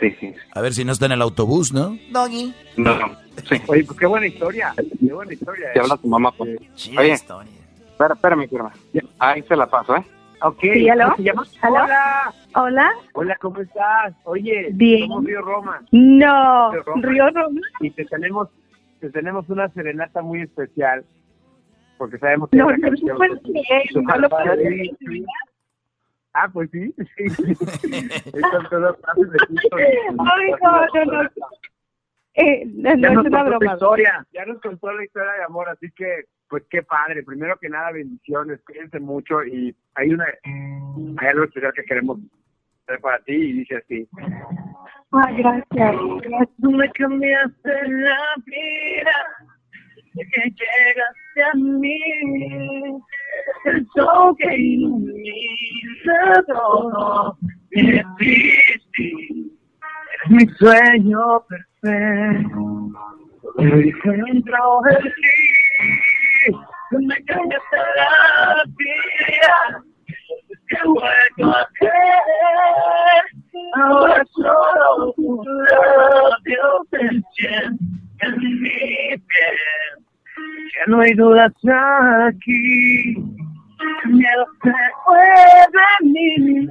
[0.00, 0.34] sí, sí.
[0.52, 1.96] A ver si no está en el autobús, ¿no?
[2.10, 2.52] Doggy.
[2.76, 3.16] No, no.
[3.48, 3.62] Sí.
[3.68, 4.74] Oye, pues qué buena historia.
[4.76, 5.72] Qué buena historia.
[5.72, 6.58] Te habla tu mamá, pues.
[6.98, 7.52] Oye, historia.
[7.92, 8.72] Espera, espérame, espérame.
[9.20, 10.04] Ahí se la paso, ¿eh?
[10.42, 10.60] Ok.
[10.60, 11.14] ¿Sí, aló?
[11.16, 11.44] ¿Se llama?
[11.62, 12.34] Hola.
[12.54, 12.92] Hola.
[13.14, 14.14] Hola, ¿cómo estás?
[14.24, 15.08] Oye, Bien.
[15.08, 15.82] somos Río Roma.
[15.92, 17.60] No, Río Roma.
[17.80, 18.48] Y te tenemos,
[19.00, 21.04] te tenemos una serenata muy especial.
[21.98, 24.96] Porque sabemos que no, la no, canción, no, no lo puedo decir.
[26.34, 27.24] Ah, pues sí, sí.
[28.32, 29.76] Estas cosas pasan de justo.
[29.76, 31.30] Ay, no, no, no.
[32.40, 33.72] Eh, no, ya no nos es una contó broma.
[33.74, 37.24] Historia, ya nos contó la historia de amor, así que pues qué padre.
[37.24, 42.18] Primero que nada, bendiciones, cuídense mucho y hay una hay algo especial que queremos
[42.84, 44.08] hacer para ti y dice así.
[45.10, 45.96] Ay, gracias.
[46.60, 49.16] Tú me cambiaste la vida,
[50.14, 52.00] que llegaste a mí,
[53.64, 57.38] el sol que ilumina todo,
[57.70, 59.57] es difícil,
[60.26, 62.90] mi sueño perfecto,
[63.56, 66.56] dentro de ti,
[67.00, 69.82] me cambiaste la vida,
[70.68, 73.24] que vuelvo a creer,
[73.74, 75.14] ahora solo
[75.70, 77.78] labios se encienden
[78.20, 78.78] en mi
[79.08, 79.58] piel.
[80.74, 81.52] Ya no hay dudas
[82.26, 83.14] aquí,
[84.04, 84.72] el miedo se
[85.04, 85.18] fue
[85.72, 86.68] de mí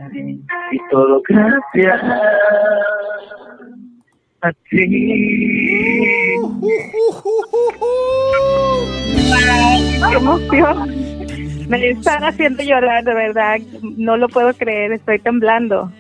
[0.72, 2.02] y todo gracias
[4.42, 4.86] a ti.
[10.10, 10.96] Qué emoción.
[11.70, 13.58] Me están haciendo llorar, de verdad.
[13.98, 15.92] No lo puedo creer, estoy temblando.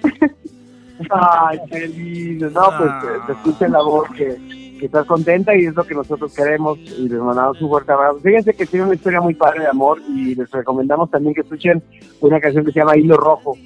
[1.09, 2.49] Ay, qué lindo.
[2.51, 4.37] No, pues te, te escuché la voz que,
[4.77, 8.19] que estás contenta y es lo que nosotros queremos y les mandamos un fuerte abrazo.
[8.19, 11.83] Fíjense que tiene una historia muy padre de amor y les recomendamos también que escuchen
[12.21, 13.57] una canción que se llama Hilo Rojo.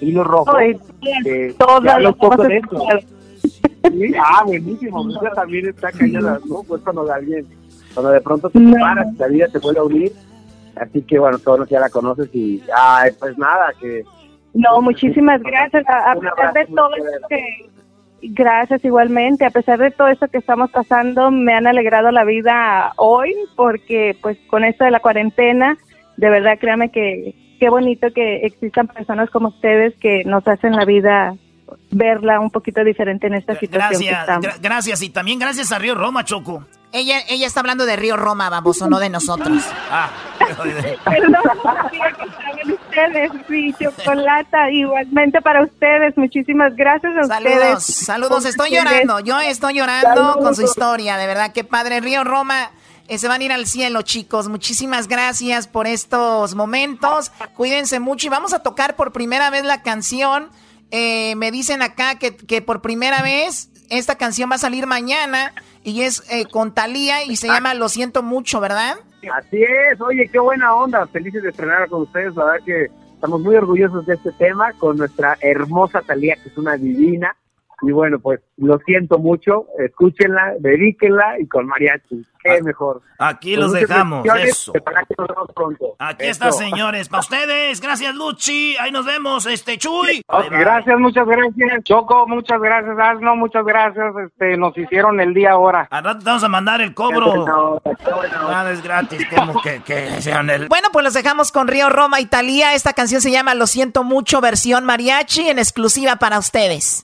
[0.00, 0.56] Hilo Rojo.
[1.02, 2.60] Que, habla un poco de.
[3.90, 5.04] Sí, ah, buenísimo.
[5.04, 6.62] pues Esa también está cañada, ¿no?
[6.62, 7.46] Pues cuando alguien,
[7.94, 8.72] cuando de pronto te No.
[8.74, 10.12] separas, la vida te vuelve a unir.
[10.76, 14.04] Así que bueno, todos ya la conoces y, ay, pues nada, que
[14.54, 15.84] No, muchísimas gracias.
[15.88, 17.70] A, a pesar de todo esto que...
[18.22, 19.44] Gracias igualmente.
[19.44, 24.16] A pesar de todo esto que estamos pasando, me han alegrado la vida hoy porque
[24.20, 25.76] pues con esto de la cuarentena,
[26.16, 30.84] de verdad créame que qué bonito que existan personas como ustedes que nos hacen la
[30.84, 31.34] vida
[31.90, 34.46] verla un poquito diferente en esta situación que Gracias, estamos.
[34.46, 35.02] gra- gracias.
[35.02, 36.64] Y también gracias a Río Roma, Choco.
[36.92, 39.62] Ella, ella está hablando de Río Roma, baboso, no de nosotros.
[39.90, 40.10] Ah,
[41.04, 41.42] Perdón,
[43.06, 47.84] ustedes, sí, chocolata, igualmente para ustedes, muchísimas gracias a Saludos, ustedes.
[48.06, 48.84] saludos, estoy Ustedes.
[48.84, 50.36] llorando, yo estoy llorando Saludos.
[50.38, 52.00] con su historia, de verdad, qué padre.
[52.00, 52.70] Río Roma,
[53.08, 54.48] eh, se van a ir al cielo, chicos.
[54.48, 57.30] Muchísimas gracias por estos momentos.
[57.56, 60.50] Cuídense mucho y vamos a tocar por primera vez la canción.
[60.90, 65.52] Eh, me dicen acá que, que por primera vez esta canción va a salir mañana
[65.84, 68.96] y es eh, con Talía y se llama Lo siento mucho, ¿verdad?
[69.34, 73.40] Así es, oye, qué buena onda, felices de estrenar con ustedes, la verdad que estamos
[73.40, 77.36] muy orgullosos de este tema con nuestra hermosa Talía, que es una divina,
[77.82, 83.02] y bueno, pues lo siento mucho, escúchenla, dedíquenla y con mariachi, qué mejor.
[83.18, 84.72] Aquí Con los dejamos, eso.
[84.80, 85.96] Ojalá que nos vemos pronto.
[85.98, 86.30] Aquí Eso.
[86.30, 87.80] está, señores, para ustedes.
[87.80, 88.76] Gracias, Luchi.
[88.76, 90.22] Ahí nos vemos, este, Chuy.
[90.50, 91.84] Gracias, muchas gracias.
[91.84, 92.96] Choco, muchas gracias.
[92.98, 94.14] Asno, muchas gracias.
[94.24, 95.88] Este, nos hicieron el día ahora.
[95.90, 97.80] Al rato te vamos a mandar el cobro.
[98.48, 100.68] Nada es gratis, como que, que sean el...
[100.68, 102.74] Bueno, pues los dejamos con Río Roma y Talía.
[102.74, 107.02] Esta canción se llama Lo siento mucho, versión mariachi, en exclusiva para ustedes.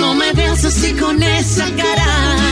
[0.00, 2.51] No me veas así con esa cara.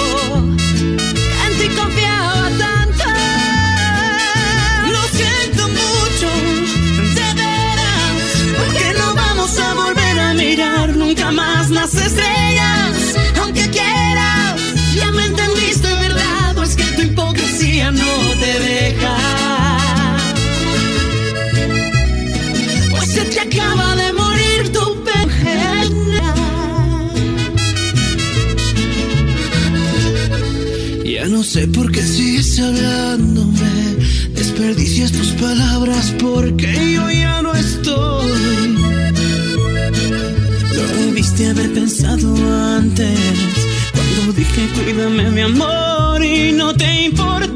[31.21, 33.95] Ya no sé por qué sigues hablándome.
[34.33, 38.75] Desperdicias tus palabras porque yo ya no estoy.
[40.75, 42.33] Lo debiste haber pensado
[42.75, 43.19] antes.
[43.91, 47.50] Cuando dije cuídame mi amor y no te importó.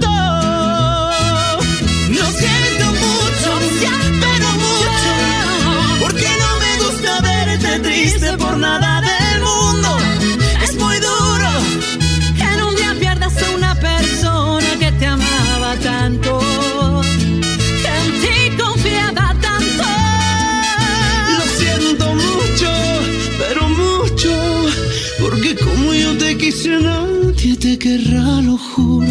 [28.45, 29.07] Lo juro.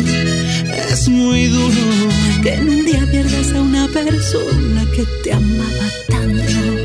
[0.91, 1.83] Es muy duro.
[2.43, 6.85] Que en un día pierdas a una persona que te amaba tanto.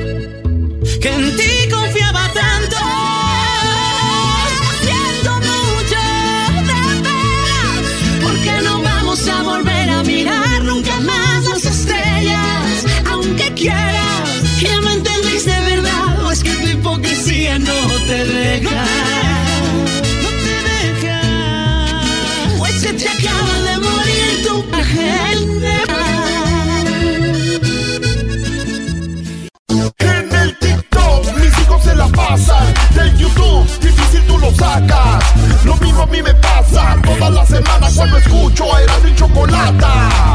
[36.10, 40.29] mí me pasa todas las semanas cuando escucho a Erasmo y Chocolata.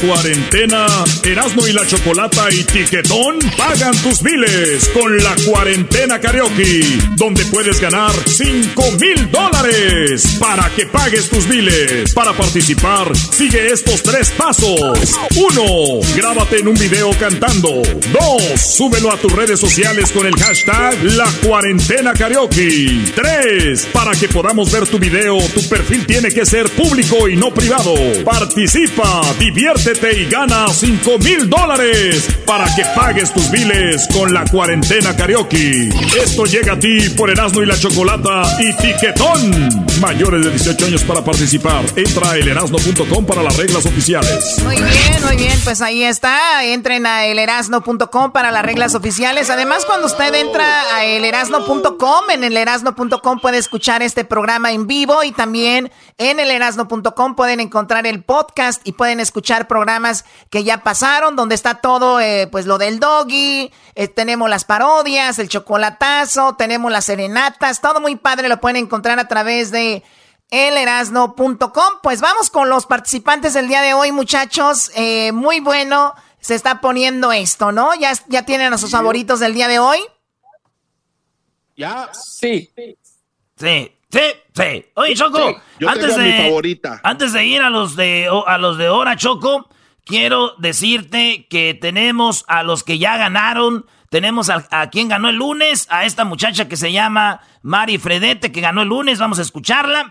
[0.00, 0.86] Cuarentena,
[1.24, 6.82] Erasmo y la Chocolata y Tiquetón pagan tus miles con la cuarentena karaoke,
[7.16, 12.12] donde puedes ganar 5 mil dólares para que pagues tus miles.
[12.12, 15.14] Para participar, sigue estos tres pasos.
[15.36, 16.00] 1.
[16.16, 17.82] Grábate en un video cantando.
[18.12, 18.60] 2.
[18.60, 23.04] Súbelo a tus redes sociales con el hashtag La Cuarentena Karaoke.
[23.14, 23.86] 3.
[23.92, 27.94] Para que podamos ver tu video, tu perfil tiene que ser público y no privado.
[28.24, 29.22] Participa,
[29.90, 35.88] y gana 5 mil dólares para que pagues tus biles con la cuarentena karaoke.
[36.22, 39.97] Esto llega a ti por Erasmo y la Chocolata y Tiquetón.
[40.00, 41.84] Mayores de 18 años para participar.
[41.96, 44.62] Entra a elerasno.com para las reglas oficiales.
[44.64, 45.58] Muy bien, muy bien.
[45.64, 46.64] Pues ahí está.
[46.64, 49.50] Entren a elerasno.com para las reglas oficiales.
[49.50, 55.32] Además, cuando usted entra a elerasno.com, en elerasno.com puede escuchar este programa en vivo y
[55.32, 61.54] también en elerasno.com pueden encontrar el podcast y pueden escuchar programas que ya pasaron, donde
[61.54, 67.06] está todo, eh, pues lo del doggy, eh, tenemos las parodias, el chocolatazo, tenemos las
[67.06, 69.87] serenatas, todo muy padre, lo pueden encontrar a través de
[70.50, 71.94] elerasno.com.
[72.02, 74.90] Pues vamos con los participantes del día de hoy, muchachos.
[74.94, 77.94] Eh, muy bueno, se está poniendo esto, ¿no?
[77.94, 79.98] ¿Ya, ya tienen a sus favoritos del día de hoy?
[81.76, 82.10] Ya.
[82.12, 82.70] Sí.
[83.56, 83.92] Sí.
[84.10, 84.20] Sí,
[84.54, 84.86] sí.
[84.94, 89.68] Oye, Choco, antes de antes de ir a los de a los de hora, Choco,
[90.06, 93.84] quiero decirte que tenemos a los que ya ganaron.
[94.10, 98.50] Tenemos a, a, quien ganó el lunes, a esta muchacha que se llama Mari Fredete,
[98.50, 99.18] que ganó el lunes.
[99.18, 100.08] Vamos a escucharla.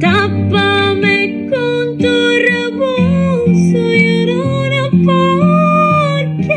[0.00, 4.26] Tápame con tu rebozo y
[5.04, 6.54] porque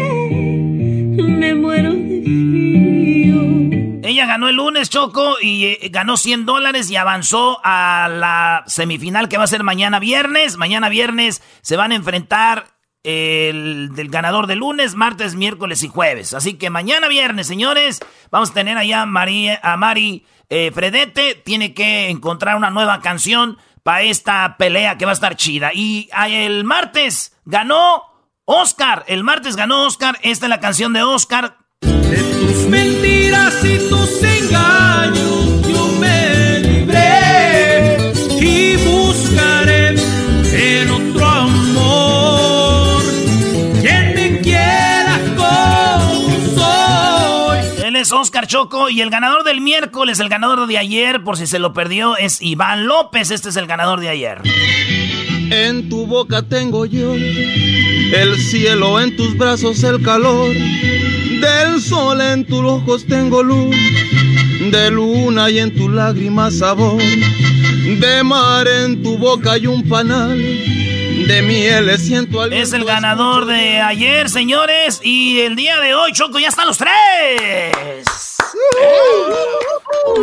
[1.17, 3.41] me muero de frío.
[4.07, 9.29] Ella ganó el lunes, Choco, y eh, ganó 100 dólares y avanzó a la semifinal
[9.29, 10.57] que va a ser mañana viernes.
[10.57, 12.74] Mañana viernes se van a enfrentar
[13.05, 16.33] el del ganador de lunes, martes, miércoles y jueves.
[16.33, 17.99] Así que mañana viernes, señores,
[18.31, 21.35] vamos a tener allá a, a Mari eh, Fredete.
[21.35, 25.71] Tiene que encontrar una nueva canción para esta pelea que va a estar chida.
[25.73, 28.03] Y el martes ganó
[28.45, 29.05] Oscar.
[29.07, 30.17] El martes ganó Oscar.
[30.23, 31.57] Esta es la canción de Oscar.
[31.81, 35.34] De tus mentiras y tus engaños
[48.25, 51.73] Oscar Choco y el ganador del miércoles, el ganador de ayer, por si se lo
[51.73, 53.29] perdió, es Iván López.
[53.29, 54.41] Este es el ganador de ayer.
[55.51, 60.55] En tu boca tengo yo el cielo, en tus brazos el calor.
[60.55, 63.75] Del sol en tus ojos tengo luz,
[64.71, 66.99] de luna y en tus lágrimas sabor.
[66.99, 70.35] De mar en tu boca hay un panal,
[71.27, 76.11] de miel siento al Es el ganador de ayer, señores, y el día de hoy,
[76.13, 78.37] Choco, ya están los tres.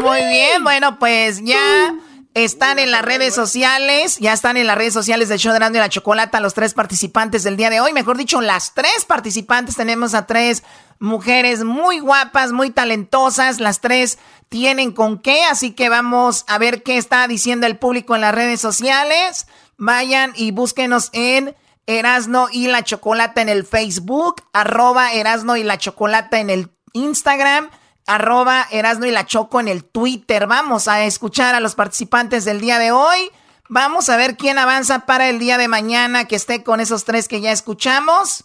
[0.01, 1.95] Muy bien, bueno, pues ya
[2.35, 5.77] están en las redes sociales, ya están en las redes sociales del show de Erasmo
[5.77, 9.77] y la Chocolata los tres participantes del día de hoy, mejor dicho, las tres participantes,
[9.77, 10.63] tenemos a tres
[11.01, 16.83] mujeres muy guapas, muy talentosas, las tres tienen con qué, así que vamos a ver
[16.83, 19.47] qué está diciendo el público en las redes sociales.
[19.79, 21.57] Vayan y búsquenos en
[21.87, 27.71] Erasno y la Chocolata en el Facebook, arroba Erasno y la Chocolata en el Instagram,
[28.07, 30.47] arroba Erasno y la Choco en el Twitter.
[30.47, 33.31] Vamos a escuchar a los participantes del día de hoy.
[33.69, 37.29] Vamos a ver quién avanza para el día de mañana que esté con esos tres
[37.29, 38.45] que ya escuchamos.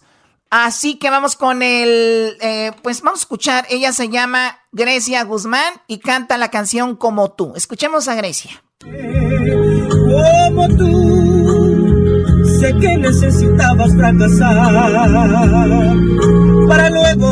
[0.50, 3.66] Así que vamos con el, eh, pues vamos a escuchar.
[3.68, 7.52] Ella se llama Grecia Guzmán y canta la canción Como tú.
[7.54, 8.62] Escuchemos a Grecia.
[8.80, 11.07] Como tú,
[12.74, 14.56] que necesitabas fracasar.
[16.68, 17.30] Para luego,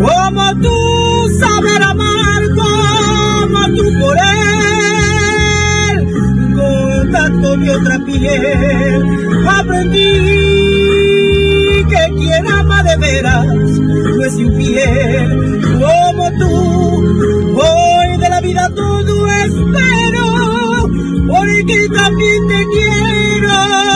[0.00, 5.96] como tú, saber amar como tú por él,
[6.56, 9.02] con tanto de otra piel,
[9.48, 10.08] aprendí
[11.88, 16.52] que quien ama de veras no es infiel, como tú,
[17.60, 20.23] hoy de la vida todo espero,
[21.26, 23.93] porque también te quiero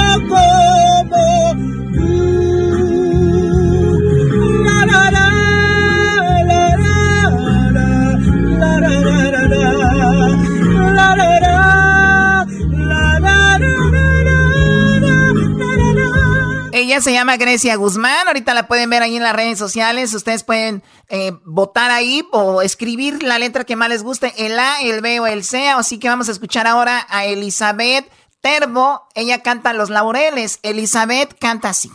[16.88, 18.28] Ella se llama Grecia Guzmán.
[18.28, 20.14] Ahorita la pueden ver ahí en las redes sociales.
[20.14, 24.80] Ustedes pueden eh, votar ahí o escribir la letra que más les guste, el A,
[24.80, 25.68] el B o el C.
[25.68, 28.10] Así que vamos a escuchar ahora a Elizabeth
[28.40, 30.60] Terbo, ella canta Los Laureles.
[30.62, 31.90] Elizabeth canta así.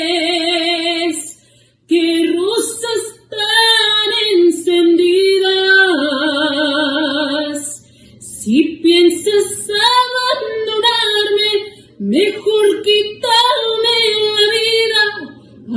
[0.00, 1.38] Verdes,
[1.86, 5.19] qué rosas tan encendidas.
[8.50, 9.48] Si piensas
[10.10, 11.50] abandonarme,
[12.00, 13.98] mejor quítame
[14.34, 15.02] la vida.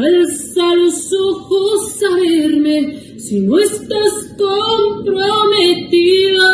[0.08, 2.76] Alza los ojos a verme
[3.20, 6.50] si no estás comprometida.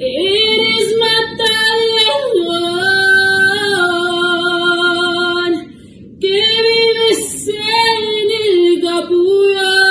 [0.00, 2.34] Eres Mataleón,
[6.20, 9.84] que vives en el capullo.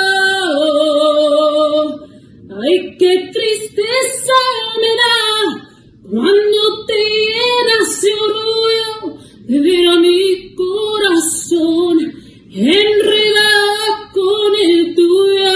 [2.62, 4.38] Ay, qué tristeza
[4.80, 5.18] me da
[6.08, 11.98] cuando te llenas de orgullo de ver a mi corazón
[12.52, 15.52] enredada con el tuyo.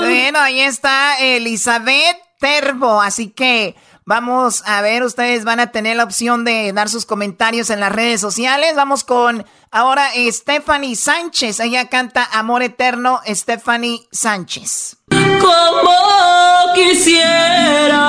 [0.00, 3.76] Bueno, ahí está Elizabeth Terbo, así que
[4.06, 7.92] vamos a ver, ustedes van a tener la opción de dar sus comentarios en las
[7.92, 8.74] redes sociales.
[8.74, 14.96] Vamos con ahora Stephanie Sánchez, ella canta Amor Eterno, Stephanie Sánchez.
[15.10, 18.06] como quisiera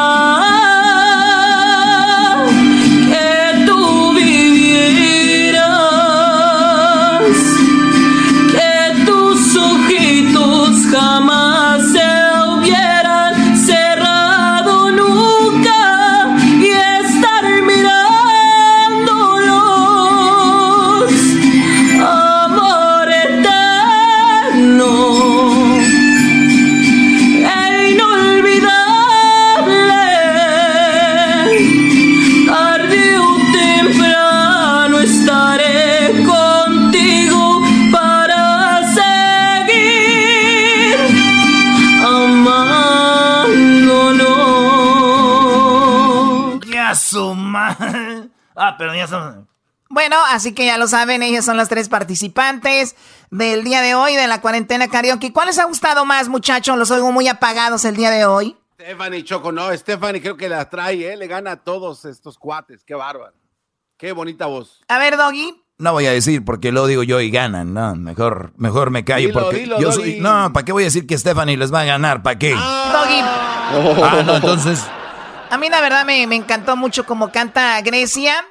[47.10, 48.30] su madre.
[48.55, 49.47] Ah, pero ya son.
[49.89, 52.95] Bueno, así que ya lo saben, ellos son los tres participantes
[53.32, 55.32] del día de hoy de la cuarentena karaoke.
[55.32, 56.78] ¿Cuál les ha gustado más, muchachos?
[56.78, 58.58] Los oigo muy apagados el día de hoy.
[58.76, 61.16] Stephanie Choco, no, Stephanie creo que la trae, ¿eh?
[61.18, 63.34] Le gana a todos estos cuates, qué bárbaro.
[63.97, 64.82] Qué bonita voz.
[64.88, 65.64] A ver, Doggy.
[65.80, 69.28] No voy a decir porque lo digo yo y ganan, no, mejor, mejor me callo
[69.28, 70.12] Dilo, porque dilo, yo Doggy.
[70.14, 72.24] soy, no, ¿para qué voy a decir que Stephanie les va a ganar?
[72.24, 72.51] ¿Para qué?
[72.51, 73.22] Doggy.
[73.22, 74.84] Ah, no, entonces,
[75.50, 78.45] A mí la verdad me, me encantó mucho como canta Grecia,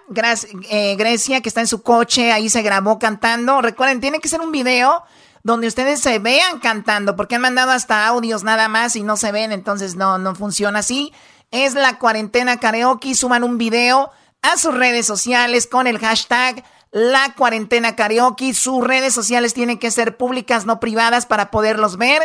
[0.71, 3.61] eh, Grecia que está en su coche, ahí se grabó cantando.
[3.61, 5.05] Recuerden, tiene que ser un video
[5.43, 9.31] donde ustedes se vean cantando, porque han mandado hasta audios nada más y no se
[9.31, 11.13] ven, entonces no, no funciona así.
[11.51, 17.35] Es la cuarentena karaoke, suban un video a sus redes sociales con el hashtag la
[17.35, 18.55] cuarentena karaoke.
[18.55, 22.23] Sus redes sociales tienen que ser públicas, no privadas, para poderlos ver.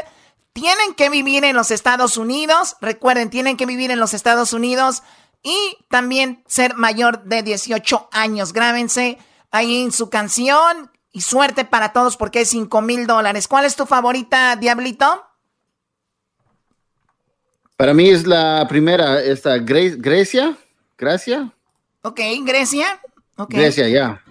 [0.54, 2.76] Tienen que vivir en los Estados Unidos.
[2.82, 5.02] Recuerden, tienen que vivir en los Estados Unidos
[5.43, 8.54] y también ser mayor de 18 años.
[8.54, 9.18] Grábense
[9.49, 13.47] ahí en su canción y suerte para todos porque es 5 mil dólares.
[13.47, 15.26] ¿Cuál es tu favorita, Diablito?
[17.78, 20.56] Para mí es la primera, esta Gre- Grecia,
[20.97, 21.52] Gracia,
[22.04, 22.99] Ok, Grecia.
[23.38, 23.54] Ok.
[23.54, 24.22] Grecia, ya.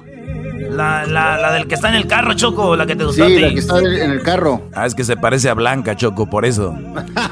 [0.71, 3.33] La, la, la del que está en el carro, Choco, la que te gustó Sí,
[3.33, 3.41] a ti.
[3.43, 4.63] la que está en el carro.
[4.75, 6.75] ah, es que se parece a Blanca, Choco, por eso.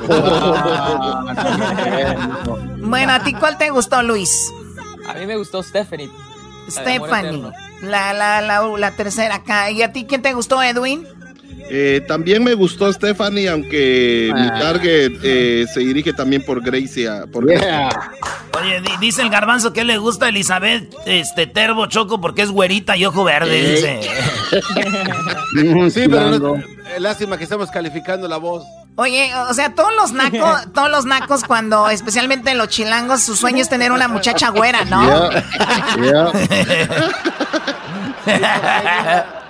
[2.81, 4.51] Bueno, ¿a ti cuál te gustó, Luis?
[5.09, 6.11] A mí me gustó Stephanie.
[6.71, 7.43] Stephanie.
[7.83, 9.71] La, la, la, la tercera acá.
[9.71, 11.07] ¿Y a ti quién te gustó, Edwin?
[11.71, 17.25] Eh, también me gustó Stephanie, aunque mi target eh, se dirige también por Gracia.
[17.31, 22.43] Por Oye, di- dice el garbanzo que le gusta a Elizabeth este, Terbo Choco porque
[22.43, 24.01] es güerita y ojo verde, dice.
[25.91, 26.63] Sí, pero no-
[26.99, 28.65] lástima que estamos calificando la voz.
[28.97, 33.63] Oye, o sea, todos los nacos, todos los nacos cuando, especialmente los chilangos, su sueño
[33.63, 35.31] es tener una muchacha güera, ¿no?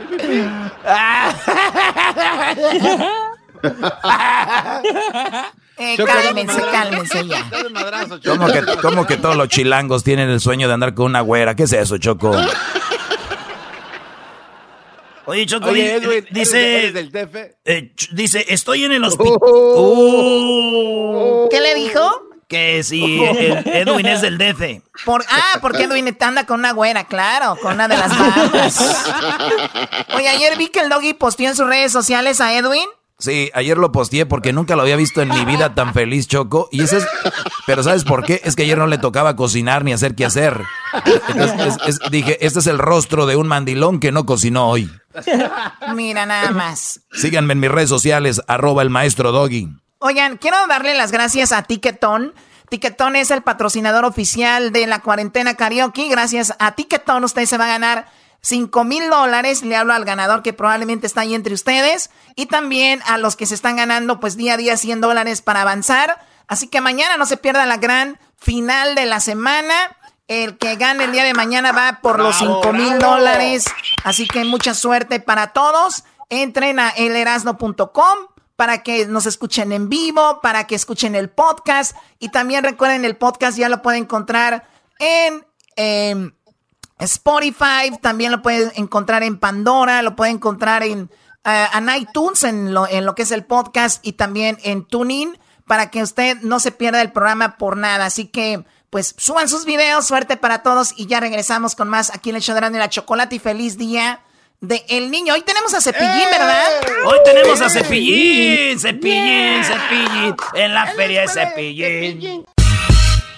[5.81, 7.49] Eh, cálmense, cálmense ya.
[8.25, 11.55] ¿Cómo que, cómo que todos los chilangos tienen el sueño de andar con una güera?
[11.55, 12.33] ¿Qué es eso, Choco?
[15.27, 17.37] Oye, Choco, Oye, di- Edwin, dice, ¿eres del TF?
[17.65, 19.39] eh, dice, estoy en el hospital.
[21.51, 22.28] ¿Qué le dijo?
[22.49, 24.83] Que si el- Edwin es del DF.
[25.05, 28.97] Por, ah, porque Edwin anda con una güera, claro, con una de las bandas.
[30.15, 32.87] Oye, ayer vi que el doggy posteó en sus redes sociales a Edwin
[33.21, 36.69] Sí, ayer lo posteé porque nunca lo había visto en mi vida tan feliz, Choco.
[36.71, 37.07] Y ese es,
[37.67, 38.41] pero ¿sabes por qué?
[38.45, 40.63] Es que ayer no le tocaba cocinar ni hacer qué hacer.
[41.27, 44.89] Entonces, dije, este es el rostro de un mandilón que no cocinó hoy.
[45.97, 47.01] Mira, nada más.
[47.13, 49.69] Síganme en mis redes sociales, arroba el maestro Doggy.
[50.01, 52.33] Oigan, quiero darle las gracias a Tiquetón.
[52.69, 56.09] Tiquetón es el patrocinador oficial de la cuarentena karaoke.
[56.09, 58.07] Gracias a Tiquetón usted se va a ganar
[58.43, 59.63] 5 mil dólares.
[59.63, 62.11] Le hablo al ganador que probablemente está ahí entre ustedes.
[62.37, 65.63] Y también a los que se están ganando pues día a día 100 dólares para
[65.63, 66.25] avanzar.
[66.47, 69.75] Así que mañana no se pierda la gran final de la semana.
[70.29, 73.65] El que gane el día de mañana va por los 5 mil dólares.
[74.05, 76.05] Así que mucha suerte para todos.
[76.29, 81.97] Entren a elerasno.com para que nos escuchen en vivo, para que escuchen el podcast.
[82.19, 85.47] Y también recuerden, el podcast ya lo pueden encontrar en...
[85.77, 86.33] Em,
[86.99, 91.09] Spotify, también lo pueden encontrar en Pandora, lo pueden encontrar en,
[91.45, 95.39] uh, iTunes, en lo, en lo que es el podcast y también en TuneIn,
[95.69, 98.07] para que usted no se pierda el programa por nada.
[98.07, 102.31] Así que, pues, suban sus videos, suerte para todos y ya regresamos con más aquí
[102.31, 104.21] en el show de la chocolate y feliz día
[104.61, 105.35] de El Niño.
[105.35, 106.29] Hoy tenemos a Cepillín, ¡Eh!
[106.33, 106.69] ¿verdad?
[107.07, 112.45] Hoy tenemos a Cepillín, Cepillín, Cepillín, en la feria de Cepillín.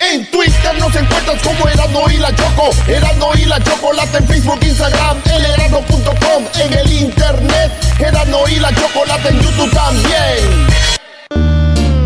[0.01, 2.71] En Twitter nos encuentras como Erasmo y la Choco.
[2.89, 6.45] Erasmo y la Chocolate en Facebook, Instagram, elerasmo.com.
[6.59, 10.71] En el internet, Erasmo y la Chocolate en YouTube también.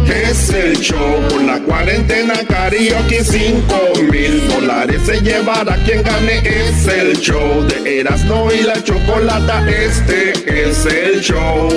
[0.07, 6.39] Es el show con la cuarentena karaoke 5 mil dólares se llevará quien gane.
[6.39, 6.64] Es
[7.05, 9.69] el show de Erasmo y la Chocolata.
[9.69, 10.31] Este
[10.63, 11.69] es el show.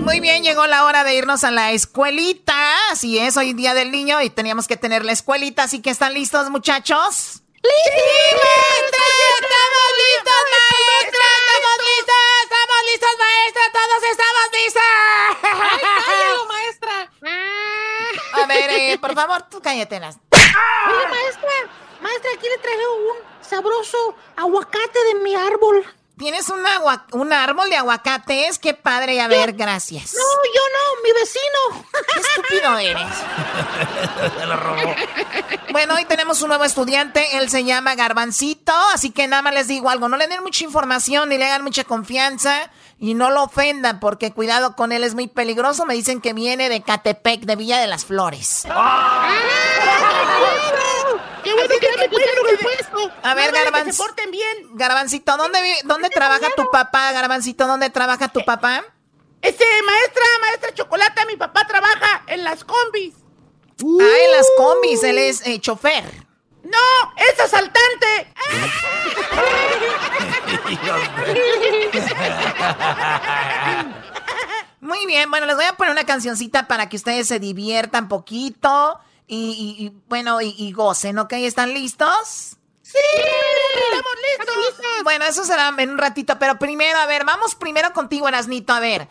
[0.00, 2.54] Muy bien, llegó la hora de irnos a la escuelita.
[2.92, 6.14] Así es, hoy día del niño y teníamos que tener la escuelita, así que están
[6.14, 7.42] listos, muchachos.
[7.62, 7.70] ¡Sí,
[8.32, 9.02] maestra!
[9.40, 11.26] ¡Estamos listos, maestra!
[11.42, 12.22] ¡Estamos listos!
[12.44, 13.62] ¡Estamos listos, maestra!
[13.72, 14.82] ¡Todos estamos listos!
[16.06, 16.96] ¡Ay, maestra!
[18.34, 20.18] A ver, eh, por favor, tú cálletelas.
[20.30, 21.50] Oye, maestra,
[22.00, 25.84] maestra, aquí le traje un sabroso aguacate de mi árbol.
[26.18, 26.60] ¿Tienes un,
[27.12, 28.58] un árbol de aguacates?
[28.58, 30.14] Qué padre, a ver, gracias.
[30.14, 30.20] No,
[30.54, 31.86] yo no, mi vecino.
[32.14, 33.06] Qué estúpido eres.
[34.40, 34.94] Se lo robó.
[35.72, 39.68] Bueno, hoy tenemos un nuevo estudiante, él se llama Garbancito, así que nada más les
[39.68, 43.44] digo algo, no le den mucha información ni le hagan mucha confianza y no lo
[43.44, 45.84] ofendan porque cuidado con él es muy peligroso.
[45.86, 48.66] Me dicen que viene de Catepec, de Villa de las Flores.
[48.70, 49.34] ¡Ah!
[51.44, 53.12] ¡Qué bueno que el puesto!
[53.22, 53.84] A ver, Garbanz...
[53.84, 54.56] Que se porten bien.
[54.72, 57.66] Garbancito, ¿dónde, dónde trabaja tu papá, Garbancito?
[57.66, 58.84] ¿Dónde trabaja tu papá?
[59.42, 63.14] Este, maestra, maestra Chocolata, mi papá trabaja en las combis.
[63.80, 66.25] Ah, en las combis, él es eh, chofer.
[66.66, 67.12] ¡No!
[67.16, 68.32] ¡Es asaltante!
[74.80, 78.98] Muy bien, bueno, les voy a poner una cancioncita para que ustedes se diviertan poquito
[79.28, 81.34] y, bueno, y, gocen, ¿ok?
[81.34, 82.56] ¿Están listos?
[82.82, 82.98] ¡Sí!
[83.84, 85.02] ¡Estamos listos!
[85.04, 88.80] Bueno, eso será en un ratito, pero primero, a ver, vamos primero contigo, Erasnito, a
[88.80, 89.08] ver.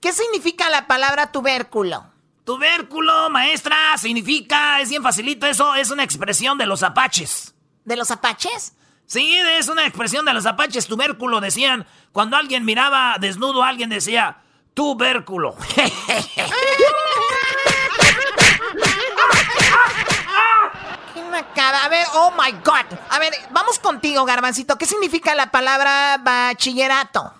[0.00, 2.13] ¿Qué significa la palabra tubérculo?
[2.44, 7.54] Tubérculo, maestra, significa, es bien facilito eso, es una expresión de los apaches.
[7.84, 8.74] ¿De los apaches?
[9.06, 10.86] Sí, es una expresión de los apaches.
[10.86, 14.38] Tubérculo decían, cuando alguien miraba desnudo, alguien decía,
[14.74, 15.56] tubérculo.
[21.56, 22.98] A ver, oh my God.
[23.10, 24.76] A ver, vamos contigo, Garbancito.
[24.76, 27.32] ¿Qué significa la palabra bachillerato?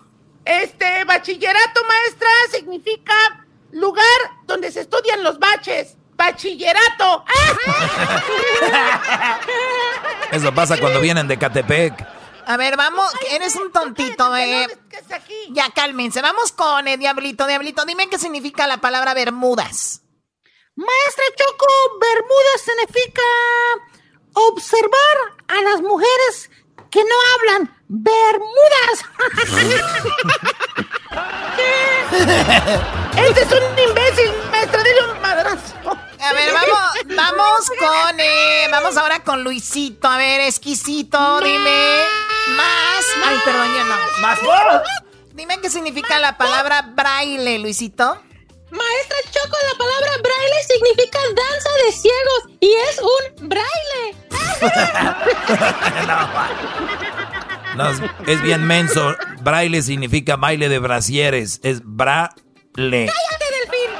[0.44, 3.43] Este, bachillerato, maestra, significa
[3.74, 4.04] lugar
[4.44, 5.96] donde se estudian los baches.
[6.16, 7.24] Bachillerato.
[10.30, 12.06] Eso pasa cuando vienen de Catepec.
[12.46, 14.68] A ver, vamos, eres un tontito, eh.
[15.50, 17.46] Ya cálmense, vamos con el Diablito.
[17.46, 20.02] Diablito, dime qué significa la palabra Bermudas.
[20.76, 21.66] Maestra Choco,
[22.00, 23.22] Bermudas significa
[24.34, 25.16] observar
[25.48, 26.50] a las mujeres
[26.94, 29.04] que no hablan Bermudas.
[33.16, 35.74] este es un imbécil, maestra, dile un madrazo.
[36.20, 36.78] A ver, vamos,
[37.16, 40.06] vamos con, eh, vamos ahora con Luisito.
[40.06, 42.04] A ver, exquisito, dime.
[42.56, 43.04] Más.
[43.26, 43.96] Ay, perdón, yo no.
[44.20, 44.38] Más.
[45.32, 48.22] Dime qué significa la palabra braille, Luisito.
[48.74, 54.16] Maestra Choco, la palabra braille significa danza de ciegos y es un braille.
[57.76, 57.90] no,
[58.26, 59.16] es bien menso.
[59.42, 61.60] Braille significa baile de brasieres.
[61.62, 62.32] Es braille.
[62.74, 63.90] ¡Cállate, Delfín!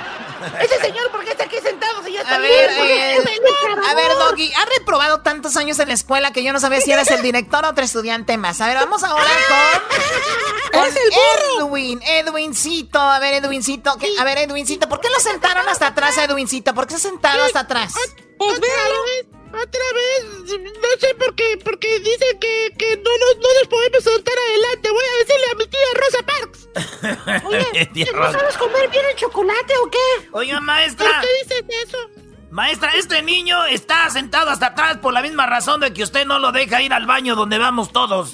[0.61, 3.19] Ese señor, ¿por qué está aquí sentado si ya está a ver, eh,
[3.67, 6.93] a ver, Doggy, has reprobado tantos años en la escuela que yo no sabía si
[6.93, 8.61] eres el director o otro estudiante más.
[8.61, 9.25] A ver, vamos ahora
[10.73, 10.91] con, con
[11.61, 12.99] Edwin, Edwincito.
[13.01, 13.97] A ver, Edwincito.
[13.99, 16.75] ¿qué- A ver, Edwincito, ¿por qué lo sentaron hasta atrás a Edwincito?
[16.75, 17.95] ¿Por qué se sentaron hasta atrás?
[18.39, 23.49] Otra vez, otra vez, no sé por qué, porque dicen que, que no, nos, no
[23.61, 24.91] nos podemos soltar adelante.
[24.91, 27.45] Voy a decirle a mi tía Rosa Parks.
[27.47, 30.29] Oye, ¿que no sabes comer bien el chocolate o qué?
[30.33, 31.07] Oiga, maestra.
[31.09, 31.99] ¿Por qué dices eso?
[32.55, 36.39] Maestra, este niño está sentado hasta atrás por la misma razón de que usted no
[36.39, 38.31] lo deja ir al baño donde vamos todos.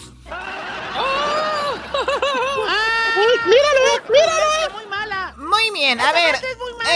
[3.16, 4.74] Uy, míralo, míralo.
[4.74, 5.34] Muy mala.
[5.38, 6.34] Muy bien, a ver,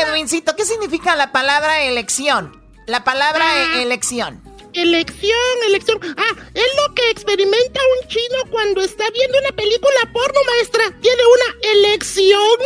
[0.03, 2.63] Edwincito, ¿qué significa la palabra elección?
[2.87, 4.43] La palabra e- elección.
[4.75, 5.99] Elección, elección.
[6.19, 10.85] Ah, es lo que experimenta un chino cuando está viendo una película porno, maestra.
[11.01, 12.59] Tiene una elección.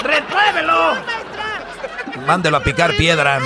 [0.02, 0.96] ¡Repruébelo!
[2.26, 3.40] Mándelo a picar piedra.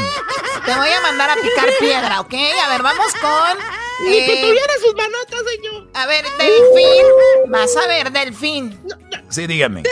[0.65, 2.35] Te voy a mandar a picar piedra, ¿ok?
[2.65, 3.59] A ver, vamos con...
[4.05, 5.89] Ni que eh, tuviera sus manotas, señor.
[5.95, 7.07] A ver, delfín.
[7.49, 8.81] Vas a ver, delfín.
[9.29, 9.83] Sí, dígame.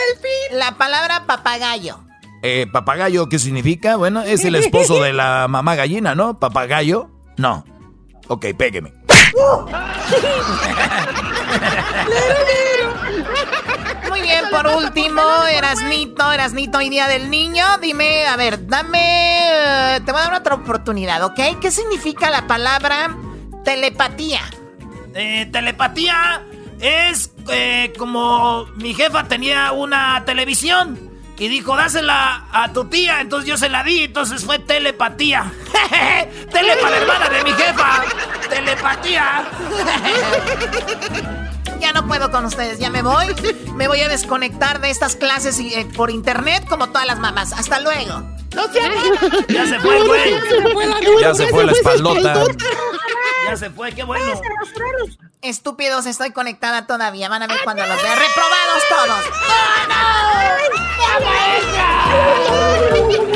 [0.51, 1.99] La palabra papagayo.
[2.43, 3.95] Eh, ¿Papagayo qué significa?
[3.97, 6.39] Bueno, es el esposo de la mamá gallina, ¿no?
[6.39, 7.09] ¿Papagayo?
[7.37, 7.63] No.
[8.27, 8.93] Ok, pégueme.
[14.09, 17.65] Muy bien, por último, Erasnito, Erasnito, hoy día del niño.
[17.81, 19.95] Dime, a ver, dame.
[19.95, 21.39] eh, Te voy a dar otra oportunidad, ¿ok?
[21.61, 23.15] ¿Qué significa la palabra
[23.63, 24.41] telepatía?
[25.15, 26.41] Eh, telepatía
[26.79, 33.47] es eh, como mi jefa tenía una televisión y dijo, dásela a tu tía, entonces
[33.49, 35.51] yo se la di, entonces fue telepatía.
[36.51, 38.03] Telepa, la hermana de mi jefa.
[38.47, 39.43] Telepatía.
[41.79, 43.27] Ya no puedo con ustedes, ya me voy.
[43.75, 47.53] Me voy a desconectar de estas clases y, eh, por internet como todas las mamás.
[47.53, 48.21] Hasta luego.
[49.47, 50.35] Ya se fue, güey.
[51.21, 52.43] Ya se fue la espaldota.
[53.47, 54.39] Ya se fue, qué bueno.
[55.41, 57.29] Estúpidos, estoy conectada todavía.
[57.29, 58.15] Van a ver cuando los vea.
[58.15, 58.83] ¡Reprobados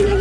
[0.04, 0.15] todos!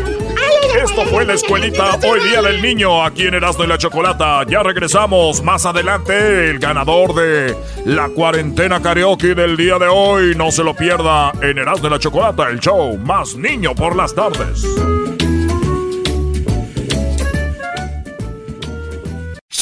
[0.96, 4.44] Esto fue la escuelita Hoy Día del Niño aquí en Erasmo y la Chocolata.
[4.46, 6.50] Ya regresamos más adelante.
[6.50, 10.36] El ganador de la cuarentena karaoke del día de hoy.
[10.36, 14.14] No se lo pierda en Erasmo y la Chocolata, el show más niño por las
[14.14, 14.64] tardes.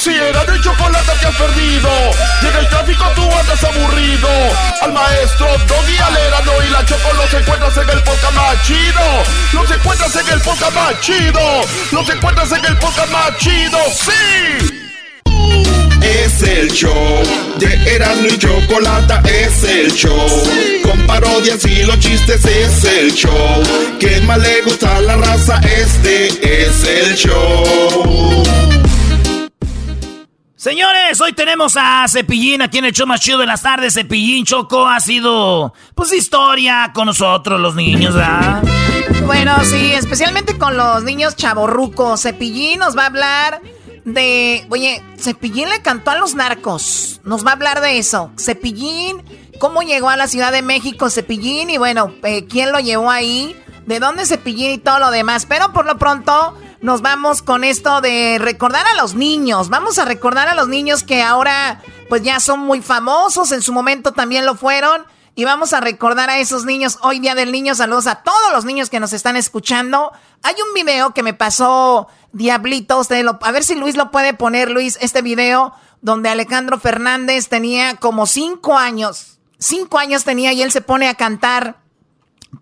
[0.02, 1.88] Si era de chocolate te has perdido,
[2.42, 4.28] llega el tráfico tú andas aburrido.
[4.80, 9.22] Al maestro Doggy Alerano y la Choco los encuentras en el podcast más chido.
[9.52, 11.40] Los encuentras en el podcast más chido.
[11.92, 13.78] Los encuentras en el podcast más chido.
[13.94, 14.82] ¡Sí!
[16.02, 17.22] Es el show
[17.58, 20.26] de Erasmo y Chocolata, es el show.
[20.82, 23.62] Con parodias y los chistes es el show.
[24.00, 28.42] Que más le gusta a la raza, este es el show.
[30.62, 33.94] Señores, hoy tenemos a Cepillín aquí en el show más chido de las tardes.
[33.94, 38.62] Cepillín Choco ha sido, pues, historia con nosotros, los niños, ¿verdad?
[39.26, 42.22] Bueno, sí, especialmente con los niños chavorrucos.
[42.22, 43.60] Cepillín nos va a hablar
[44.04, 44.64] de.
[44.70, 47.20] Oye, Cepillín le cantó a los narcos.
[47.24, 48.30] Nos va a hablar de eso.
[48.38, 49.20] Cepillín,
[49.58, 53.56] cómo llegó a la Ciudad de México Cepillín y bueno, eh, quién lo llevó ahí,
[53.86, 55.44] de dónde Cepillín y todo lo demás.
[55.44, 59.68] Pero por lo pronto nos vamos con esto de recordar a los niños.
[59.68, 63.72] Vamos a recordar a los niños que ahora pues ya son muy famosos, en su
[63.72, 65.06] momento también lo fueron.
[65.34, 67.74] Y vamos a recordar a esos niños hoy Día del Niño.
[67.74, 70.12] Saludos a todos los niños que nos están escuchando.
[70.42, 72.98] Hay un video que me pasó Diablito.
[72.98, 75.72] Usted lo- a ver si Luis lo puede poner, Luis, este video
[76.02, 79.38] donde Alejandro Fernández tenía como cinco años.
[79.58, 81.76] Cinco años tenía y él se pone a cantar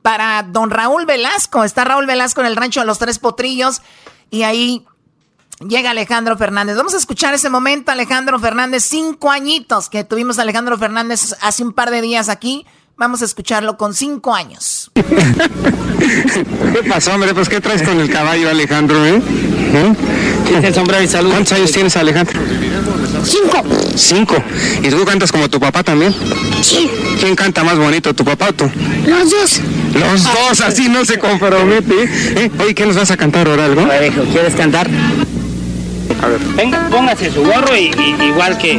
[0.03, 1.64] para don Raúl Velasco.
[1.64, 3.82] Está Raúl Velasco en el rancho de los Tres Potrillos
[4.30, 4.86] y ahí
[5.61, 6.76] llega Alejandro Fernández.
[6.76, 11.72] Vamos a escuchar ese momento, Alejandro Fernández, cinco añitos que tuvimos Alejandro Fernández hace un
[11.72, 12.66] par de días aquí.
[13.01, 14.90] Vamos a escucharlo con cinco años.
[14.94, 17.32] ¿Qué pasó, hombre?
[17.32, 19.22] Pues, ¿qué traes con el caballo, Alejandro, eh?
[19.72, 19.94] ¿Eh?
[20.62, 21.30] el sombrero y salud.
[21.30, 22.38] ¿Cuántos años tienes, Alejandro?
[23.24, 23.64] Cinco.
[23.96, 24.36] Cinco.
[24.82, 26.14] ¿Y tú cantas como tu papá también?
[26.61, 26.90] Sí.
[27.18, 28.70] ¿Quién canta más bonito, tu papá o tú?
[29.07, 29.61] Los dos.
[29.94, 32.03] Los dos, así no se compromete.
[32.05, 32.51] ¿eh?
[32.61, 33.80] Oye, ¿qué nos vas a cantar ahora, algo?
[33.80, 34.90] A ver, hijo, ¿quieres cantar?
[36.22, 36.38] A ver.
[36.55, 38.78] Venga, póngase su gorro y, y- igual que...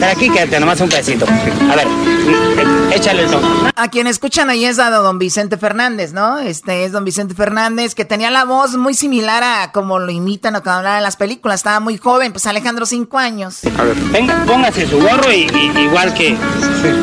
[0.00, 1.26] Pero aquí quédate nomás un pedacito.
[1.70, 2.51] A ver, eh,
[2.94, 3.70] échale el tono.
[3.74, 6.38] A quien escuchan ahí es a don Vicente Fernández, ¿no?
[6.38, 10.54] Este es don Vicente Fernández que tenía la voz muy similar a como lo imitan
[10.56, 11.60] o como hablan en las películas.
[11.60, 13.60] Estaba muy joven, pues Alejandro cinco años.
[13.78, 16.36] A ver, venga, póngase su gorro y, y- igual que...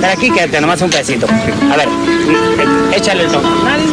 [0.02, 1.26] Pero aquí quédate nomás un pedacito.
[1.72, 1.88] A ver,
[2.94, 3.50] échale el tono.
[3.64, 3.88] Nadie.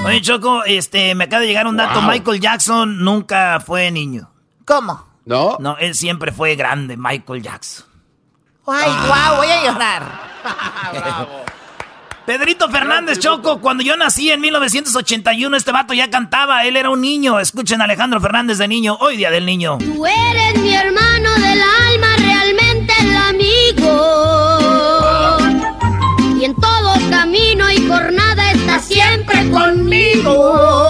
[0.05, 2.01] Oye, Choco, este, me acaba de llegar un dato.
[2.01, 2.11] Wow.
[2.11, 4.31] Michael Jackson nunca fue niño.
[4.65, 5.05] ¿Cómo?
[5.25, 5.57] ¿No?
[5.59, 7.87] No, él siempre fue grande, Michael Jackson.
[8.67, 11.47] Ay, guau, voy a llorar.
[12.27, 17.01] Pedrito Fernández Choco, cuando yo nací en 1981, este vato ya cantaba, él era un
[17.01, 17.39] niño.
[17.39, 19.79] Escuchen a Alejandro Fernández de niño, hoy día del niño.
[19.79, 23.93] Tú eres mi hermano del alma, realmente el amigo.
[26.41, 30.83] Y en todo camino y jornada estás siempre conmigo.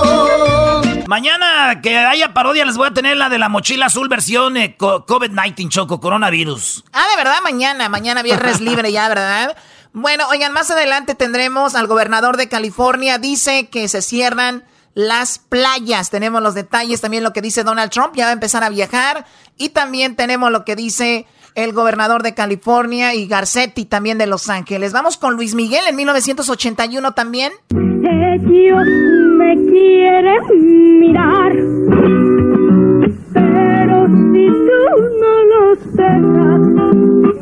[1.07, 4.74] Mañana que haya parodia les voy a tener la de la mochila azul versión eh,
[4.76, 6.82] co- COVID-19 Choco, coronavirus.
[6.95, 9.55] Ah, de verdad, mañana, mañana viernes libre ya, ¿verdad?
[9.99, 16.11] Bueno, oigan, más adelante tendremos al gobernador de California, dice que se cierran las playas.
[16.11, 19.24] Tenemos los detalles, también lo que dice Donald Trump, ya va a empezar a viajar.
[19.57, 21.24] Y también tenemos lo que dice
[21.55, 24.92] el gobernador de California y Garcetti también de Los Ángeles.
[24.92, 27.53] Vamos con Luis Miguel en 1981 también.
[27.70, 28.86] Ellos
[29.38, 31.53] me quieren mirar,
[33.32, 34.90] pero si tú
[35.22, 37.36] no los dejas,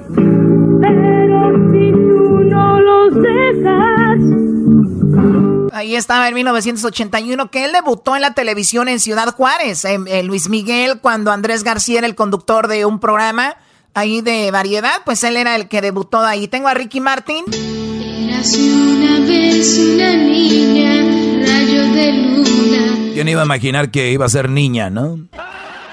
[5.74, 9.84] Ahí estaba en 1981 que él debutó en la televisión en Ciudad Juárez.
[9.84, 13.56] En, en Luis Miguel, cuando Andrés García era el conductor de un programa
[13.92, 16.46] ahí de variedad, pues él era el que debutó ahí.
[16.46, 17.44] Tengo a Ricky Martin.
[17.52, 20.92] Eras una vez una niña,
[21.44, 23.12] rayo de luna.
[23.12, 25.26] ¿Quién iba a imaginar que iba a ser niña, no?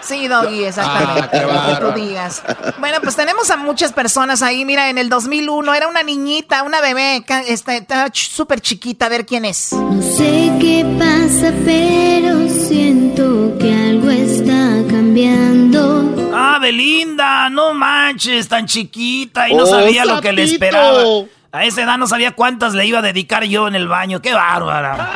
[0.02, 1.38] Sí, Doggy, exactamente.
[1.50, 2.44] Ah, que tú digas.
[2.80, 4.66] Bueno, pues tenemos a muchas personas ahí.
[4.66, 9.06] Mira, en el 2001 era una niñita, una bebé, estaba súper chiquita.
[9.06, 9.72] A ver quién es.
[9.74, 16.32] No sé qué pasa, pero siento que algo está cambiando.
[16.34, 21.04] Ah, Belinda, no manches, tan chiquita y no Oh, sabía lo que le esperaba.
[21.52, 24.22] A esa edad no sabía cuántas le iba a dedicar yo en el baño.
[24.22, 25.10] ¡Qué bárbara!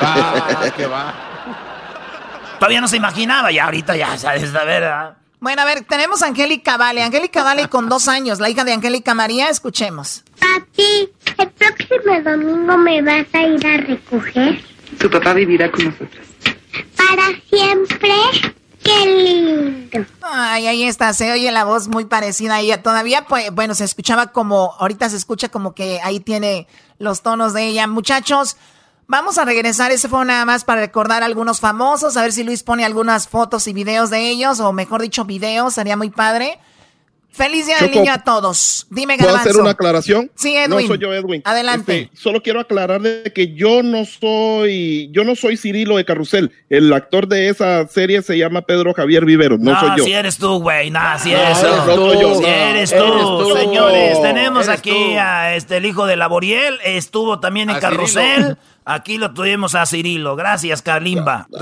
[0.00, 1.12] Ah, qué va.
[2.64, 5.18] Todavía no se imaginaba y ahorita ya sabes, la verdad.
[5.38, 7.02] Bueno, a ver, tenemos a Angélica Vale.
[7.02, 9.50] Angélica Vale con dos años, la hija de Angélica María.
[9.50, 10.24] Escuchemos.
[10.40, 14.64] Papi, el próximo domingo me vas a ir a recoger
[14.98, 16.26] Tu papá vivirá con nosotros.
[16.96, 18.14] para siempre.
[18.82, 20.06] ¡Qué lindo!
[20.22, 22.82] Ay, ahí está, se oye la voz muy parecida a ella.
[22.82, 26.66] Todavía, pues, bueno, se escuchaba como, ahorita se escucha como que ahí tiene
[26.98, 27.86] los tonos de ella.
[27.86, 28.56] Muchachos,
[29.06, 29.92] vamos a regresar.
[29.92, 33.28] Ese fue nada más para recordar a algunos famosos, a ver si Luis pone algunas
[33.28, 36.58] fotos y videos de ellos, o mejor dicho, videos, sería muy padre.
[37.34, 38.86] Feliz Día del Niño a todos.
[38.90, 39.50] Dime, ¿Puedo Garbanzo.
[39.50, 40.30] hacer una aclaración?
[40.36, 40.70] Sí, Edwin.
[40.70, 41.42] No soy yo, Edwin.
[41.44, 42.02] Adelante.
[42.02, 46.52] Este, solo quiero aclarar de que yo no soy, yo no soy Cirilo de Carrusel.
[46.70, 50.04] El actor de esa serie se llama Pedro Javier Vivero, no, No, soy yo.
[50.04, 50.90] si eres tú, güey.
[50.90, 51.66] No, si No, eres tú.
[51.66, 52.38] tú.
[52.38, 54.22] Si eres Eres tú, señores.
[54.22, 55.18] Tenemos Eres aquí tú.
[55.18, 56.78] a este, el hijo de Laboriel.
[56.84, 58.36] Estuvo también en A Carrusel.
[58.42, 58.58] Cirilo.
[58.84, 60.36] Aquí lo tuvimos a Cirilo.
[60.36, 61.48] Gracias, Kalimba.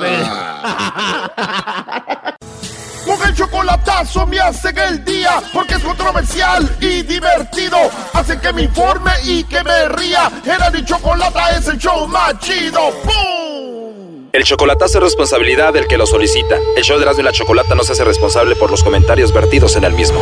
[3.22, 7.78] Con el chocolatazo me hacen el día porque es controversial y divertido.
[8.14, 10.28] Hacen que me informe y que me ría.
[10.44, 12.80] Era mi chocolata es el show más chido.
[13.04, 14.28] ¡Pum!
[14.32, 16.56] El chocolatazo es responsabilidad del que lo solicita.
[16.76, 19.76] El show de Erasmo y la Chocolata no se hace responsable por los comentarios vertidos
[19.76, 20.18] en el mismo.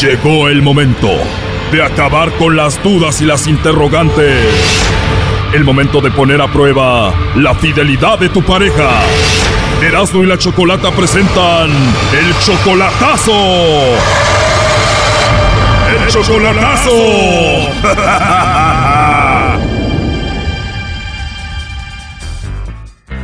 [0.00, 1.10] Llegó el momento
[1.70, 4.44] de acabar con las dudas y las interrogantes.
[5.52, 9.02] El momento de poner a prueba la fidelidad de tu pareja.
[9.82, 11.70] Erasmo y la Chocolata presentan
[12.12, 13.32] El Chocolatazo.
[15.88, 16.90] ¡El Chocolatazo!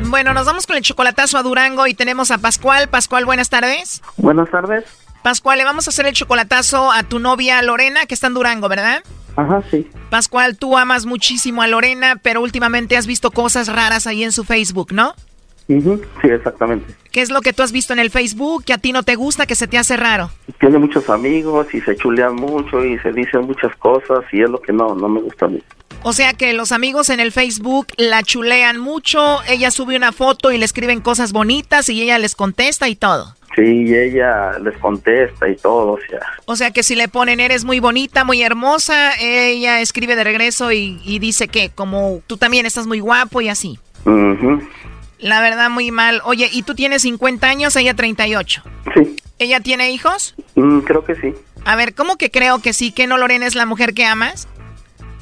[0.07, 2.89] Bueno, nos vamos con el chocolatazo a Durango y tenemos a Pascual.
[2.89, 4.01] Pascual, buenas tardes.
[4.17, 4.85] Buenas tardes.
[5.25, 8.69] Pascual, le vamos a hacer el chocolatazo a tu novia Lorena, que está en Durango,
[8.69, 9.03] ¿verdad?
[9.35, 9.91] Ajá, sí.
[10.11, 14.45] Pascual, tú amas muchísimo a Lorena, pero últimamente has visto cosas raras ahí en su
[14.45, 15.17] Facebook, ¿no?
[15.67, 16.95] Sí, exactamente.
[17.11, 19.15] ¿Qué es lo que tú has visto en el Facebook que a ti no te
[19.15, 20.31] gusta, que se te hace raro?
[20.61, 24.61] Tiene muchos amigos y se chulean mucho y se dicen muchas cosas y es lo
[24.61, 25.63] que no, no me gusta a mí.
[26.03, 30.53] O sea que los amigos en el Facebook la chulean mucho, ella sube una foto
[30.53, 33.35] y le escriben cosas bonitas y ella les contesta y todo.
[33.55, 36.21] Sí, ella les contesta y todo, o sea.
[36.45, 40.73] O sea que si le ponen eres muy bonita, muy hermosa, ella escribe de regreso
[40.73, 43.79] y, dice que como tú también estás muy guapo y así.
[45.25, 46.21] La verdad, muy mal.
[46.27, 48.63] Oye, ¿y tú tienes 50 años, ella 38?
[48.93, 49.17] Sí.
[49.39, 50.35] ¿Ella tiene hijos?
[50.55, 51.33] Mm, creo que sí.
[51.65, 52.93] A ver, ¿cómo que creo que sí?
[52.93, 54.47] ¿Que no Lorena es la mujer que amas?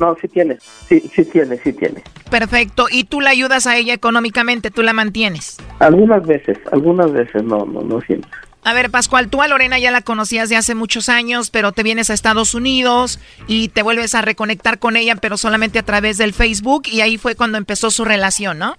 [0.01, 2.03] No, sí tiene, sí, sí tiene, sí tiene.
[2.29, 2.87] Perfecto.
[2.91, 4.73] ¿Y tú la ayudas a ella económicamente?
[4.73, 5.59] ¿Tú la mantienes?
[5.79, 8.29] Algunas veces, algunas veces, no, no, no siempre.
[8.65, 11.85] A ver, Pascual, tú a Lorena ya la conocías de hace muchos años, pero te
[11.85, 16.19] vienes a Estados Unidos y te vuelves a reconectar con ella, pero solamente a través
[16.19, 18.77] del Facebook y ahí fue cuando empezó su relación, ¿no?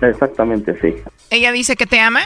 [0.00, 0.94] Exactamente, sí.
[1.30, 2.22] ¿Ella dice que te ama?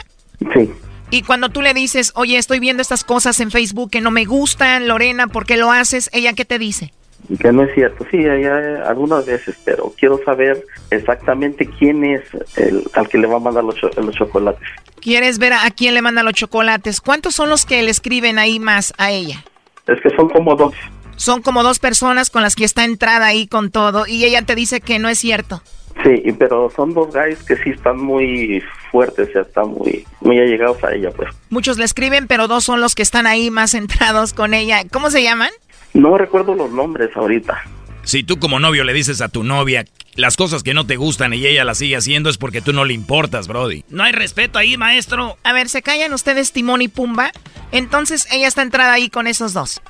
[0.53, 0.71] Sí.
[1.11, 4.25] Y cuando tú le dices, oye, estoy viendo estas cosas en Facebook que no me
[4.25, 6.09] gustan, Lorena, ¿por qué lo haces?
[6.13, 6.91] ¿Ella qué te dice?
[7.39, 12.21] Que no es cierto, sí, hay, algunas veces, pero quiero saber exactamente quién es
[12.55, 14.67] el al que le va a mandar los, los chocolates.
[15.01, 17.01] ¿Quieres ver a, quién le manda los chocolates?
[17.01, 19.43] ¿Cuántos son los que le escriben ahí más a ella?
[19.87, 20.73] Es que son como dos.
[21.15, 24.55] Son como dos personas con las que está entrada ahí con todo y ella te
[24.55, 25.61] dice que no es cierto.
[26.03, 28.61] Sí, pero son dos guys que sí están muy
[28.91, 31.29] fuertes, ya están muy, muy allegados a ella, pues.
[31.49, 34.83] Muchos le escriben, pero dos son los que están ahí más centrados con ella.
[34.91, 35.51] ¿Cómo se llaman?
[35.93, 37.63] No recuerdo los nombres ahorita.
[38.05, 39.85] Si tú como novio le dices a tu novia
[40.15, 42.85] las cosas que no te gustan y ella las sigue haciendo es porque tú no
[42.85, 43.83] le importas, Brody.
[43.89, 45.37] No hay respeto ahí, maestro.
[45.43, 47.31] A ver, ¿se callan ustedes Timón y Pumba?
[47.71, 49.81] Entonces ella está entrada ahí con esos dos.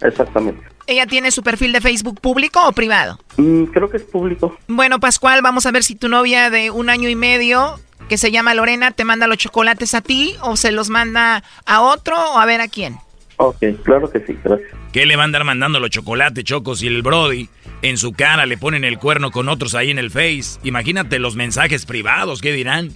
[0.00, 0.62] exactamente.
[0.86, 3.18] ¿Ella tiene su perfil de Facebook público o privado?
[3.38, 4.56] Mm, creo que es público.
[4.68, 8.30] Bueno, Pascual, vamos a ver si tu novia de un año y medio, que se
[8.30, 12.38] llama Lorena, te manda los chocolates a ti o se los manda a otro o
[12.38, 12.98] a ver a quién.
[13.36, 14.70] Ok, claro que sí, gracias.
[14.92, 16.82] ¿Qué le va a andar mandando los chocolates, Chocos?
[16.82, 17.48] Y el Brody
[17.82, 20.60] en su cara le ponen el cuerno con otros ahí en el Face.
[20.62, 22.90] Imagínate los mensajes privados, ¿qué dirán?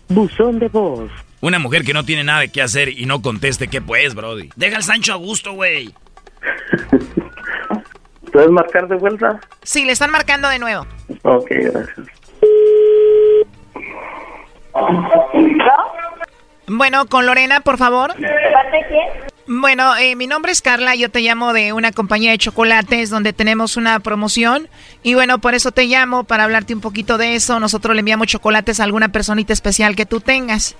[0.08, 1.10] Buzón de voz.
[1.40, 4.50] Una mujer que no tiene nada que hacer y no conteste, ¿qué pues, Brody?
[4.56, 5.94] Deja al Sancho a gusto, güey.
[8.32, 9.38] ¿Puedes marcar de vuelta?
[9.62, 10.86] Sí, le están marcando de nuevo.
[11.22, 12.08] Ok, gracias.
[16.68, 18.14] Bueno, con Lorena, por favor.
[18.14, 19.28] ¿De parte quién?
[19.50, 23.32] Bueno, eh, mi nombre es Carla, yo te llamo de una compañía de chocolates donde
[23.32, 24.68] tenemos una promoción
[25.02, 27.58] y bueno, por eso te llamo para hablarte un poquito de eso.
[27.58, 30.76] Nosotros le enviamos chocolates a alguna personita especial que tú tengas.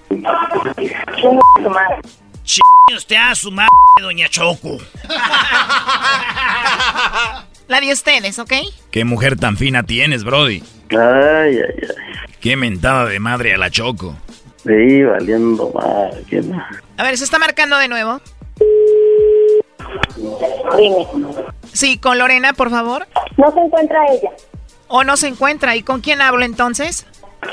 [2.45, 2.61] Ch
[2.95, 3.71] usted a su madre,
[4.03, 4.77] doña Choco.
[7.69, 8.53] La de ustedes, ¿ok?
[8.91, 10.63] Qué mujer tan fina tienes, Brody.
[10.91, 11.89] Ay, ay, ay.
[12.41, 14.17] Qué mentada de madre a la Choco.
[14.69, 16.25] Sí, valiendo mal.
[16.99, 18.21] A ver, ¿se está marcando de nuevo?
[20.77, 21.07] Dime.
[21.73, 23.07] Sí, con Lorena, por favor.
[23.39, 24.31] No se encuentra ella.
[24.89, 25.75] ¿O no se encuentra?
[25.75, 27.07] ¿Y con quién hablo entonces?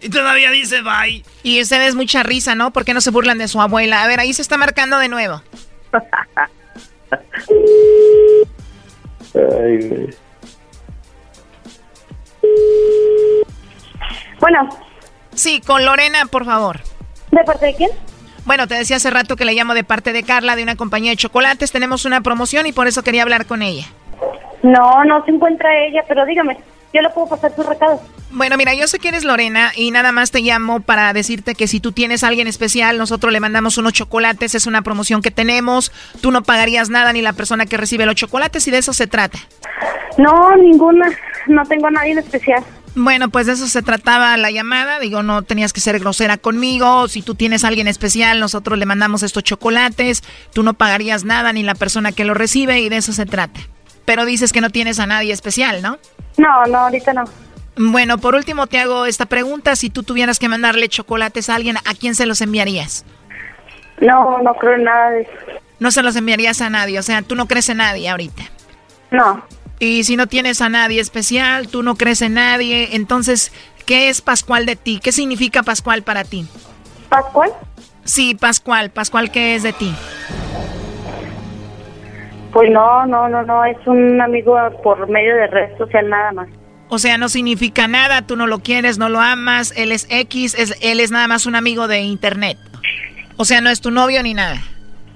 [0.00, 1.24] y todavía dice bye.
[1.44, 2.72] Y ustedes mucha risa, ¿no?
[2.72, 4.02] ¿Por qué no se burlan de su abuela?
[4.02, 5.40] A ver, ahí se está marcando de nuevo.
[9.34, 10.10] Ay,
[14.40, 14.68] Bueno.
[15.34, 16.80] Sí, con Lorena, por favor.
[17.30, 17.90] ¿De parte de quién?
[18.44, 21.10] Bueno, te decía hace rato que le llamo de parte de Carla, de una compañía
[21.10, 21.72] de chocolates.
[21.72, 23.86] Tenemos una promoción y por eso quería hablar con ella.
[24.62, 26.56] No, no se encuentra ella, pero dígame,
[26.92, 28.00] yo le puedo pasar su recado.
[28.30, 31.68] Bueno, mira, yo sé que eres Lorena y nada más te llamo para decirte que
[31.68, 35.30] si tú tienes a alguien especial, nosotros le mandamos unos chocolates, es una promoción que
[35.30, 38.92] tenemos, tú no pagarías nada ni la persona que recibe los chocolates y de eso
[38.92, 39.38] se trata.
[40.18, 41.08] No, ninguna,
[41.46, 42.64] no tengo a nadie en especial.
[42.98, 44.98] Bueno, pues de eso se trataba la llamada.
[44.98, 47.08] Digo, no tenías que ser grosera conmigo.
[47.08, 50.22] Si tú tienes a alguien especial, nosotros le mandamos estos chocolates.
[50.54, 53.60] Tú no pagarías nada ni la persona que lo recibe y de eso se trata.
[54.06, 55.98] Pero dices que no tienes a nadie especial, ¿no?
[56.38, 57.24] No, no, ahorita no.
[57.76, 59.76] Bueno, por último te hago esta pregunta.
[59.76, 63.04] Si tú tuvieras que mandarle chocolates a alguien, ¿a quién se los enviarías?
[64.00, 65.32] No, no creo en nada de eso.
[65.78, 66.98] No se los enviarías a nadie.
[66.98, 68.44] O sea, tú no crees en nadie ahorita.
[69.10, 69.44] No.
[69.78, 73.52] Y si no tienes a nadie especial, tú no crees en nadie, entonces,
[73.84, 75.00] ¿qué es Pascual de ti?
[75.02, 76.48] ¿Qué significa Pascual para ti?
[77.10, 77.52] ¿Pascual?
[78.04, 78.90] Sí, Pascual.
[78.90, 79.94] Pascual, ¿qué es de ti?
[82.52, 86.48] Pues no, no, no, no, es un amigo por medio de red social nada más.
[86.88, 90.54] O sea, no significa nada, tú no lo quieres, no lo amas, él es X,
[90.56, 92.58] es, él es nada más un amigo de internet.
[93.36, 94.62] O sea, no es tu novio ni nada.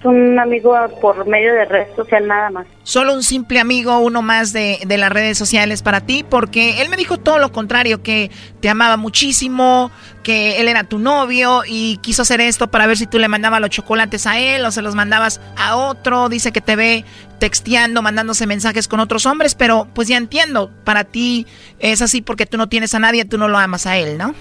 [0.02, 2.66] Un amigo por medio de red social nada más.
[2.84, 6.88] Solo un simple amigo, uno más de, de, las redes sociales para ti, porque él
[6.88, 8.30] me dijo todo lo contrario, que
[8.60, 9.90] te amaba muchísimo,
[10.22, 13.60] que él era tu novio y quiso hacer esto para ver si tú le mandabas
[13.60, 16.30] los chocolates a él o se los mandabas a otro.
[16.30, 17.04] Dice que te ve
[17.38, 21.46] texteando, mandándose mensajes con otros hombres, pero pues ya entiendo, para ti
[21.78, 24.34] es así porque tú no tienes a nadie, tú no lo amas a él, ¿no?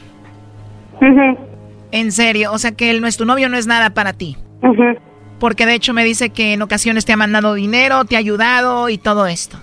[1.92, 4.38] En serio, o sea que él no es tu novio, no es nada para ti.
[5.40, 8.90] Porque de hecho me dice que en ocasiones te ha mandado dinero, te ha ayudado
[8.90, 9.58] y todo esto.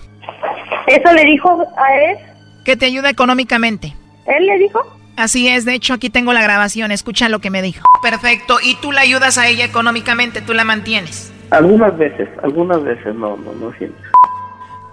[0.87, 2.17] ¿Eso le dijo a él?
[2.65, 3.95] Que te ayuda económicamente.
[4.25, 4.81] ¿Él le dijo?
[5.17, 7.87] Así es, de hecho aquí tengo la grabación, escucha lo que me dijo.
[8.03, 11.33] Perfecto, y tú la ayudas a ella económicamente, tú la mantienes.
[11.49, 14.03] Algunas veces, algunas veces, no, no, no siempre.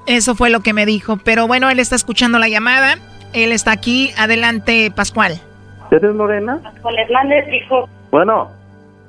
[0.06, 2.96] Eso fue lo que me dijo, pero bueno, él está escuchando la llamada,
[3.34, 5.40] él está aquí, adelante Pascual.
[5.90, 6.58] ¿Eres Lorena?
[6.62, 7.88] Pascual Hernández dijo.
[8.10, 8.50] Bueno,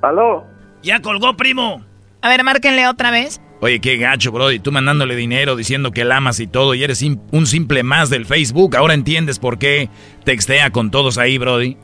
[0.02, 0.46] aló.
[0.86, 1.84] Ya colgó, primo.
[2.22, 3.42] A ver, márquenle otra vez.
[3.60, 4.60] Oye, qué gacho, Brody.
[4.60, 8.28] Tú mandándole dinero, diciendo que la amas y todo, y eres un simple más del
[8.28, 8.76] Facebook.
[8.76, 9.90] Ahora entiendes por qué
[10.26, 11.76] textea con todos ahí, Brody.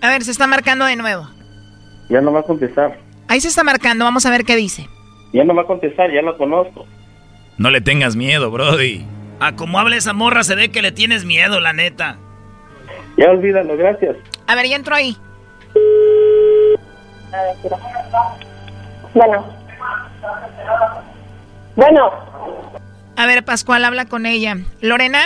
[0.00, 1.28] A ver, se está marcando de nuevo.
[2.08, 2.96] Ya no va a contestar.
[3.26, 4.88] Ahí se está marcando, vamos a ver qué dice.
[5.32, 6.86] Ya no va a contestar, ya lo conozco.
[7.56, 9.04] No le tengas miedo, Brody.
[9.40, 12.16] A como habla esa morra se ve que le tienes miedo, la neta.
[13.16, 14.16] Ya olvídalo, gracias.
[14.46, 15.16] A ver, ya entro ahí.
[19.14, 19.44] Bueno.
[21.76, 22.10] Bueno.
[23.16, 24.56] A ver, Pascual, habla con ella.
[24.80, 25.18] ¿Lorena?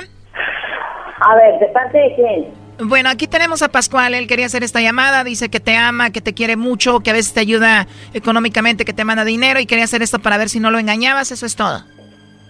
[1.20, 2.62] A ver, ¿de parte de quién?
[2.88, 4.14] Bueno, aquí tenemos a Pascual.
[4.14, 5.24] Él quería hacer esta llamada.
[5.24, 8.92] Dice que te ama, que te quiere mucho, que a veces te ayuda económicamente, que
[8.92, 11.30] te manda dinero y quería hacer esto para ver si no lo engañabas.
[11.30, 11.84] Eso es todo.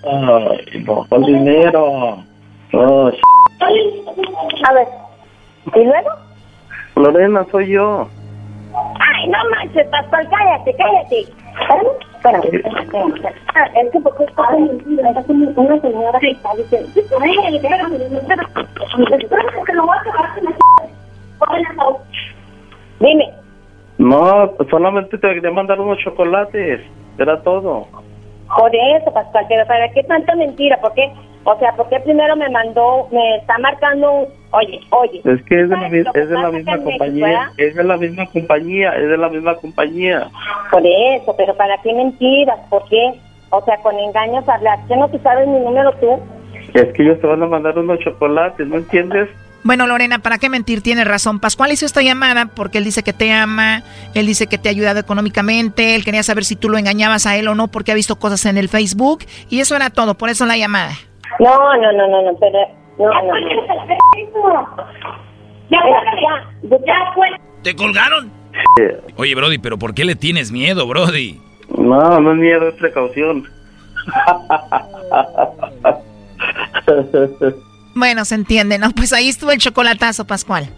[0.05, 2.24] Ay, no, con dinero.
[2.72, 3.11] Oh,
[4.68, 4.88] a ver.
[5.74, 6.11] ¿Y luego?
[6.96, 8.09] Lorena, soy yo.
[9.14, 11.20] Ay, no manches, Pascual, cállate, cállate.
[12.14, 13.34] Espérame, espérame.
[13.54, 16.88] Ah, es que porque está una señora que está diciendo...
[17.20, 18.46] Ay, espérame, espérame.
[19.20, 20.32] Espérame, que lo voy a acabar
[23.00, 23.34] Dime.
[23.98, 26.80] No, solamente te quería mandar unos chocolates.
[27.18, 27.86] Era todo.
[28.57, 30.78] Por eso, Pascual, pero ¿para qué tanta mentira?
[30.80, 31.11] ¿Por qué?
[31.44, 35.20] O sea, ¿por qué primero me mandó, me está marcando, oye, oye?
[35.24, 38.90] Es que es de la, es de la misma compañía, es de la misma compañía,
[38.90, 40.30] es de la misma compañía.
[40.70, 42.61] Por eso, pero ¿para qué mentiras?
[42.70, 43.14] ¿Por qué?
[43.50, 44.78] O sea, con engaños hablar.
[44.86, 46.20] ¿Qué no te sabes mi número tú?
[46.74, 49.28] Es que ellos te van a mandar unos chocolates, ¿no entiendes?
[49.64, 50.82] Bueno, Lorena, ¿para qué mentir?
[50.82, 51.38] Tiene razón.
[51.38, 53.84] Pascual hizo esta llamada porque él dice que te ama,
[54.14, 57.36] él dice que te ha ayudado económicamente, él quería saber si tú lo engañabas a
[57.36, 60.30] él o no porque ha visto cosas en el Facebook y eso era todo, por
[60.30, 60.94] eso la llamada.
[61.38, 62.58] No, no, no, no, no, pero...
[62.98, 63.34] No, no, no.
[65.70, 66.02] Ya, ya,
[66.62, 67.28] ya, fue.
[67.62, 68.30] ¿Te colgaron?
[69.16, 71.40] Oye, Brody, pero ¿por qué le tienes miedo, Brody?
[71.78, 73.48] No, no es miedo, es precaución.
[77.95, 78.90] Bueno, se entiende, ¿no?
[78.90, 80.68] Pues ahí estuvo el chocolatazo, Pascual.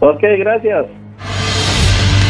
[0.00, 0.86] Ok, gracias.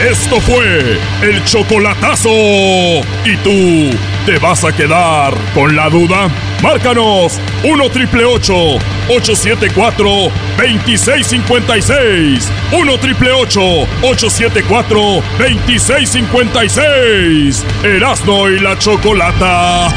[0.00, 2.28] Esto fue el chocolatazo.
[2.30, 3.90] ¿Y tú
[4.26, 6.28] te vas a quedar con la duda?
[6.62, 10.08] Márcanos 1 triple 874
[10.56, 12.48] 2656.
[12.72, 15.00] 1 triple 874
[15.38, 17.66] 2656.
[17.82, 19.88] Erasno y la chocolata.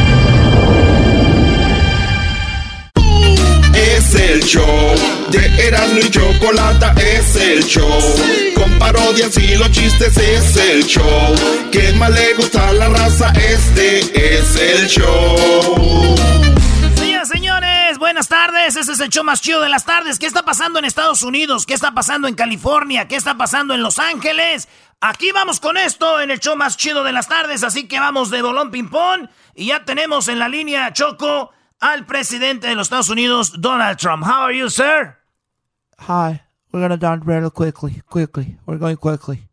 [4.16, 4.94] el show
[5.30, 8.00] de Erasmo y Chocolata, es el show.
[8.54, 11.34] Con parodias y los chistes es el show.
[11.70, 14.00] Que más le gusta a la raza, este
[14.38, 16.16] es el show.
[17.26, 18.76] Señores, buenas tardes.
[18.76, 20.18] Este es el show más chido de las tardes.
[20.18, 21.66] ¿Qué está pasando en Estados Unidos?
[21.66, 23.08] ¿Qué está pasando en California?
[23.08, 24.68] ¿Qué está pasando en Los Ángeles?
[25.00, 27.64] Aquí vamos con esto en el show más chido de las tardes.
[27.64, 29.28] Así que vamos de bolón ping-pong.
[29.56, 34.24] Y ya tenemos en la línea Choco al presidente de los Estados Unidos, Donald Trump.
[34.24, 35.16] How are you, sir?
[35.98, 36.42] Hi.
[36.72, 38.58] We're gonna down real quickly, quickly.
[38.66, 39.48] We're going quickly.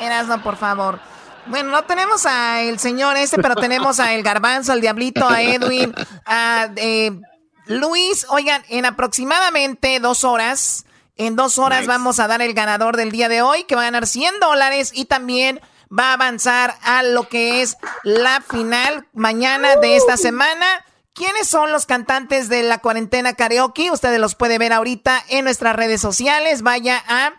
[0.00, 1.00] Erasno, por favor.
[1.46, 5.42] Bueno, no tenemos a el señor ese, pero tenemos a el garbanzo, al diablito, a
[5.42, 5.94] Edwin,
[6.26, 7.18] a eh,
[7.66, 8.26] Luis.
[8.28, 10.84] Oigan, en aproximadamente dos horas,
[11.16, 13.84] en dos horas vamos a dar el ganador del día de hoy, que va a
[13.84, 15.60] ganar 100 dólares y también
[15.96, 20.66] va a avanzar a lo que es la final mañana de esta semana.
[21.14, 23.90] ¿Quiénes son los cantantes de la cuarentena karaoke?
[23.90, 26.62] Ustedes los pueden ver ahorita en nuestras redes sociales.
[26.62, 27.32] Vaya a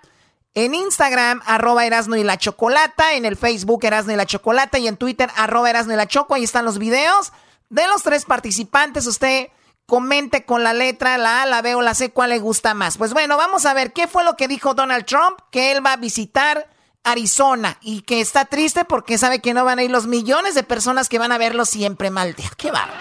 [0.55, 4.87] en Instagram, arroba Erasno y la Chocolata, en el Facebook Erasno y la Chocolata y
[4.87, 6.33] en Twitter, arroba Erasno y la Choco.
[6.33, 7.31] Ahí están los videos
[7.69, 9.07] de los tres participantes.
[9.07, 9.49] Usted
[9.85, 12.97] comente con la letra, la A, la B o la C, cuál le gusta más.
[12.97, 15.93] Pues bueno, vamos a ver qué fue lo que dijo Donald Trump, que él va
[15.93, 16.69] a visitar
[17.03, 20.63] Arizona y que está triste porque sabe que no van a ir los millones de
[20.63, 22.35] personas que van a verlo siempre mal.
[22.57, 22.99] Qué bárbaro.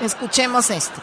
[0.00, 1.00] Escuchemos esto.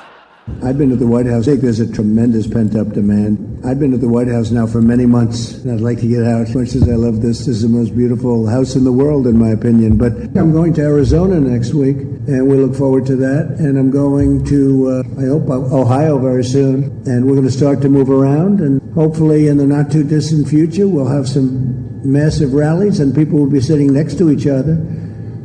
[0.63, 1.47] I've been at the White House.
[1.47, 3.59] I think there's a tremendous pent up demand.
[3.65, 6.23] I've been at the White House now for many months, and I'd like to get
[6.23, 6.47] out.
[6.47, 9.27] As much as I love this, this is the most beautiful house in the world,
[9.27, 9.97] in my opinion.
[9.97, 13.57] But I'm going to Arizona next week, and we look forward to that.
[13.59, 17.03] And I'm going to, uh, I hope, Ohio very soon.
[17.05, 20.49] And we're going to start to move around, and hopefully, in the not too distant
[20.49, 24.75] future, we'll have some massive rallies, and people will be sitting next to each other.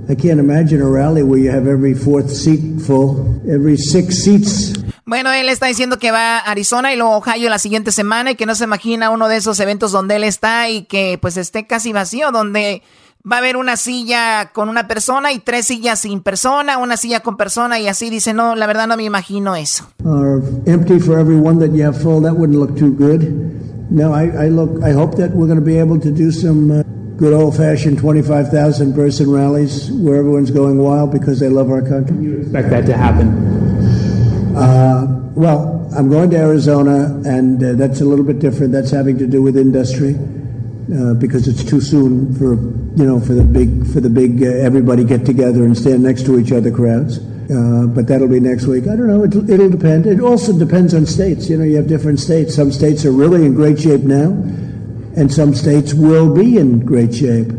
[0.09, 4.73] I can't imagine a rally where you have every fourth seat full, every six seats
[5.05, 8.35] Bueno, él está diciendo que va a Arizona y luego Ohio la siguiente semana y
[8.35, 11.67] que no se imagina uno de esos eventos donde él está y que pues esté
[11.67, 12.83] casi vacío, donde
[13.31, 17.21] va a haber una silla con una persona y tres sillas sin persona, una silla
[17.21, 19.85] con persona y así dice, no, la verdad no me imagino eso.
[20.05, 23.23] Uh, empty for everyone that you have full, that wouldn't look too good.
[23.91, 26.71] No, I, I look, I hope that we're going to be able to do some
[26.71, 26.83] uh,
[27.17, 32.17] good old-fashioned 25,000 person rallies where everyone's going wild because they love our country.
[32.17, 33.29] You expect that to happen?
[34.57, 38.73] Uh, well, I'm going to Arizona, and uh, that's a little bit different.
[38.73, 40.17] That's having to do with industry
[40.91, 42.55] uh, because it's too soon for
[42.99, 46.27] you know for the big for the big uh, everybody get together and stand next
[46.27, 47.19] to each other crowds.
[47.51, 48.85] Uh, but that'll be next week.
[48.85, 49.25] I don't know.
[49.25, 50.07] It'll, it'll depend.
[50.07, 51.51] It also depends on states.
[51.51, 52.55] You know, you have different states.
[52.55, 54.31] Some states are really in great shape now,
[55.17, 57.53] and some states will be in great shape.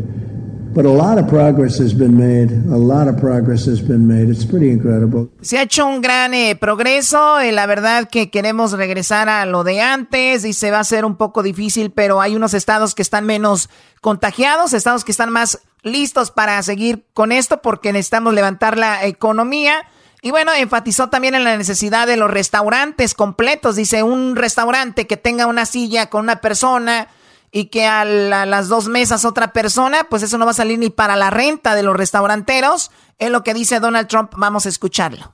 [5.40, 7.38] Se ha hecho un gran eh, progreso.
[7.40, 11.04] Eh, la verdad que queremos regresar a lo de antes y se va a hacer
[11.04, 13.70] un poco difícil, pero hay unos estados que están menos
[14.00, 19.86] contagiados, estados que están más listos para seguir con esto porque necesitamos levantar la economía.
[20.22, 23.76] Y bueno, enfatizó también en la necesidad de los restaurantes completos.
[23.76, 27.08] Dice, un restaurante que tenga una silla con una persona
[27.56, 30.90] y que a, las dos mesas otra persona, pues eso no va a salir ni
[30.90, 32.90] para la renta de los restauranteros.
[33.20, 34.32] Es lo que dice Donald Trump.
[34.36, 35.32] Vamos a escucharlo.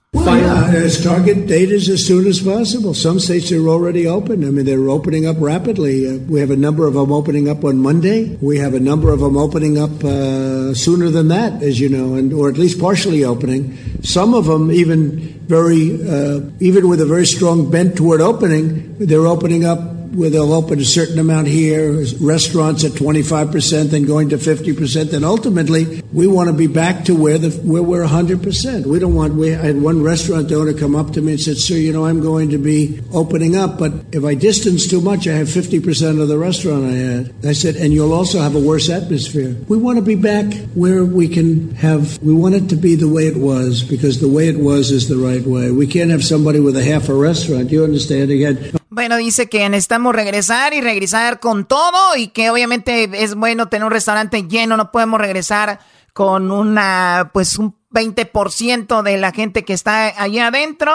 [20.14, 25.10] Where they'll open a certain amount here, restaurants at 25%, then going to 50%.
[25.10, 28.86] Then ultimately, we want to be back to where the where we're 100%.
[28.86, 29.34] We don't want.
[29.34, 32.06] We I had one restaurant owner come up to me and said, "Sir, you know,
[32.06, 36.20] I'm going to be opening up, but if I distance too much, I have 50%
[36.20, 39.56] of the restaurant I had." I said, "And you'll also have a worse atmosphere.
[39.68, 42.20] We want to be back where we can have.
[42.22, 45.08] We want it to be the way it was because the way it was is
[45.08, 45.70] the right way.
[45.70, 47.70] We can't have somebody with a half a restaurant.
[47.70, 48.30] You understand?
[48.30, 53.68] Again." Bueno, dice que necesitamos regresar y regresar con todo y que obviamente es bueno
[53.68, 55.78] tener un restaurante lleno, no podemos regresar
[56.12, 60.92] con una, pues un 20% de la gente que está allá adentro.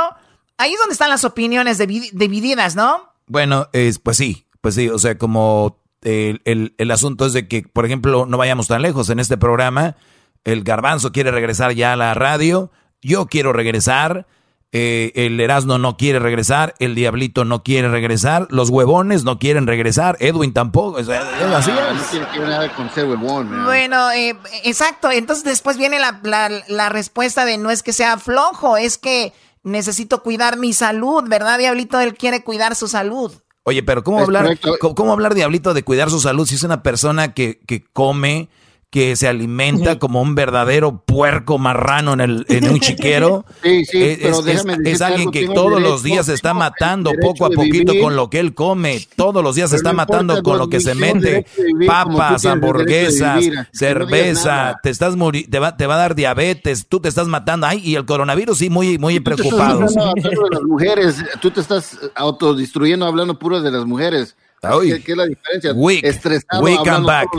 [0.58, 3.14] Ahí es donde están las opiniones divididas, ¿no?
[3.28, 7.48] Bueno, es, pues sí, pues sí, o sea, como el, el, el asunto es de
[7.48, 9.96] que, por ejemplo, no vayamos tan lejos en este programa,
[10.43, 12.72] el garbanzo quiere regresar ya a la radio,
[13.02, 14.28] yo quiero regresar.
[14.72, 19.68] Eh, el Erasmo no quiere regresar, el Diablito no quiere regresar, los huevones no quieren
[19.68, 20.99] regresar, Edwin tampoco.
[20.99, 23.63] es así No tiene que ver nada con ser huevón.
[23.63, 24.36] Bueno, eh,
[24.66, 25.11] exacto.
[25.11, 26.20] Entonces después viene la,
[26.68, 29.32] la, respuesta de no es que sea flojo, es que
[29.63, 31.99] necesito cuidar mi salud, ¿verdad, Diablito?
[32.01, 33.32] Él quiere cuidar su salud.
[33.63, 37.34] Oye, pero ¿cómo, hablar, ¿cómo, hablar, Diablito, de cuidar su salud si es una persona
[37.34, 38.49] que, que come
[38.96, 43.43] que se alimenta como un verdadero puerco marrano en, el, en un chiquero.
[43.66, 47.45] Sí, sí, es, pero déjame es, alguien que todos los días se está matando poco
[47.45, 49.06] a poquito con lo que él come.
[49.15, 51.45] Todos los días se está matando con lo que se mete.
[51.88, 53.44] Papas, hamburguesas,
[53.74, 54.80] cerveza.
[54.84, 55.15] te estás
[55.49, 56.86] te va, te va a dar diabetes.
[56.88, 57.65] Tú te estás matando.
[57.65, 59.80] Ay, y el coronavirus sí, muy, muy preocupado.
[60.52, 61.18] las mujeres.
[61.41, 64.36] Tú te estás autodestruyendo hablando puro de las mujeres.
[64.82, 65.72] ¿Qué, ¿Qué, es la diferencia?
[66.04, 67.30] Estresado we come back.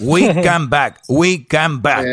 [0.00, 1.00] We come back.
[1.08, 2.04] We come back.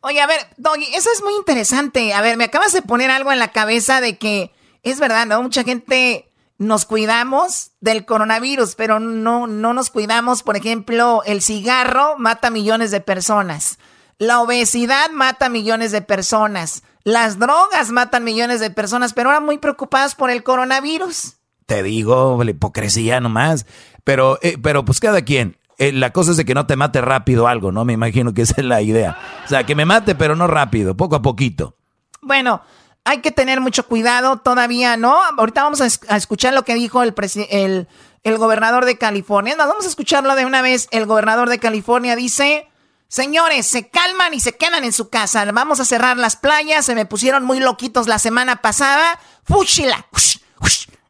[0.00, 2.12] Oye, a ver, Doggy, eso es muy interesante.
[2.14, 4.52] A ver, me acabas de poner algo en la cabeza de que
[4.82, 5.42] es verdad, ¿no?
[5.42, 10.42] Mucha gente nos cuidamos del coronavirus, pero no, no nos cuidamos.
[10.42, 13.78] Por ejemplo, el cigarro mata millones de personas.
[14.18, 16.82] La obesidad mata millones de personas.
[17.04, 21.37] Las drogas matan millones de personas, pero ahora muy preocupadas por el coronavirus.
[21.68, 23.66] Te digo, la hipocresía nomás.
[24.02, 25.58] Pero, eh, pero pues cada quien.
[25.76, 27.84] Eh, la cosa es de que no te mate rápido algo, ¿no?
[27.84, 29.18] Me imagino que esa es la idea.
[29.44, 31.76] O sea, que me mate, pero no rápido, poco a poquito.
[32.22, 32.62] Bueno,
[33.04, 35.20] hay que tener mucho cuidado, todavía no.
[35.36, 37.14] Ahorita vamos a, escuchar lo que dijo el,
[37.50, 37.86] el,
[38.22, 39.54] el gobernador de California.
[39.54, 40.88] Nos vamos a escucharlo de una vez.
[40.90, 42.66] El gobernador de California dice,
[43.08, 45.44] señores, se calman y se quedan en su casa.
[45.52, 46.86] Vamos a cerrar las playas.
[46.86, 49.20] Se me pusieron muy loquitos la semana pasada.
[49.44, 50.06] Fushila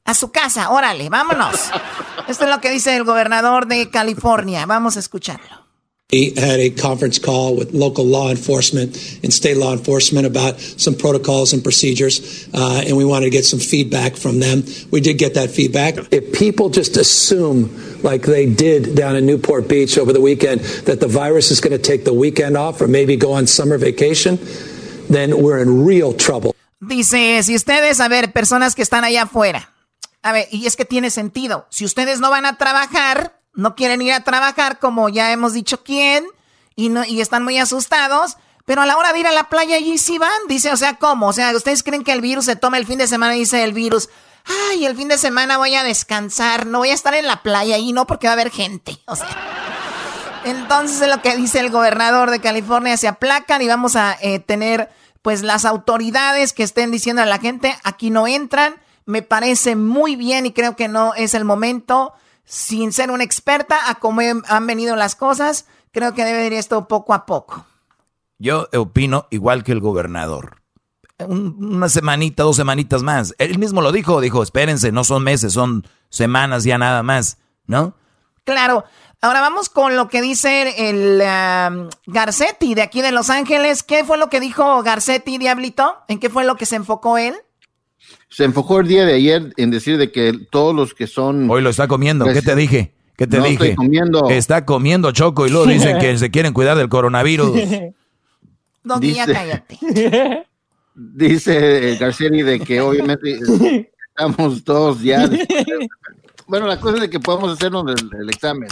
[0.08, 1.56] a su casa, órale, vámonos.
[2.28, 4.64] Esto es lo que dice el gobernador de California.
[4.64, 5.68] Vamos a escucharlo.
[6.10, 10.94] We had a conference call with local law enforcement and state law enforcement about some
[10.94, 14.64] protocols and procedures, uh, and we wanted to get some feedback from them.
[14.90, 15.96] We did get that feedback.
[16.10, 17.68] If people just assume,
[18.02, 21.76] like they did down in Newport Beach over the weekend, that the virus is going
[21.76, 24.38] to take the weekend off or maybe go on summer vacation,
[25.10, 26.54] then we're in real trouble.
[26.80, 29.68] Dice, si ustedes, a ver, personas que están allá afuera,
[30.50, 31.66] Y es que tiene sentido.
[31.70, 35.82] Si ustedes no van a trabajar, no quieren ir a trabajar, como ya hemos dicho
[35.82, 36.26] quién,
[36.76, 39.76] y, no, y están muy asustados, pero a la hora de ir a la playa
[39.76, 40.30] allí sí van.
[40.48, 41.28] Dice, o sea, ¿cómo?
[41.28, 43.72] O sea, ¿ustedes creen que el virus se toma el fin de semana dice el
[43.72, 44.10] virus,
[44.70, 47.78] ay, el fin de semana voy a descansar, no voy a estar en la playa
[47.78, 48.98] y no porque va a haber gente?
[49.06, 49.28] O sea.
[50.44, 54.88] Entonces lo que dice el gobernador de California, se aplacan y vamos a eh, tener
[55.22, 58.76] pues las autoridades que estén diciendo a la gente, aquí no entran
[59.08, 62.12] me parece muy bien y creo que no es el momento,
[62.44, 65.64] sin ser una experta, a cómo han venido las cosas.
[65.92, 67.64] Creo que debe ir esto poco a poco.
[68.38, 70.60] Yo opino igual que el gobernador.
[71.26, 73.34] una semanita, dos semanitas más.
[73.38, 77.94] Él mismo lo dijo, dijo, espérense, no son meses, son semanas ya nada más, ¿no?
[78.44, 78.84] Claro.
[79.22, 83.82] Ahora vamos con lo que dice el um, Garcetti de aquí de Los Ángeles.
[83.82, 85.96] ¿Qué fue lo que dijo Garcetti, Diablito?
[86.08, 87.34] ¿En qué fue lo que se enfocó él?
[88.28, 91.50] Se enfocó el día de ayer en decir de que todos los que son...
[91.50, 92.92] Hoy lo está comiendo, ¿qué te dije?
[93.16, 93.52] ¿Qué te dije?
[93.52, 94.30] Estoy comiendo.
[94.30, 97.50] Está comiendo Choco y luego dicen que se quieren cuidar del coronavirus.
[98.84, 99.78] Don dice, cállate.
[100.94, 103.38] Dice Garceni de que obviamente
[104.08, 105.30] estamos todos ya...
[106.48, 108.68] bueno, la cosa es de que podemos hacernos el, el examen.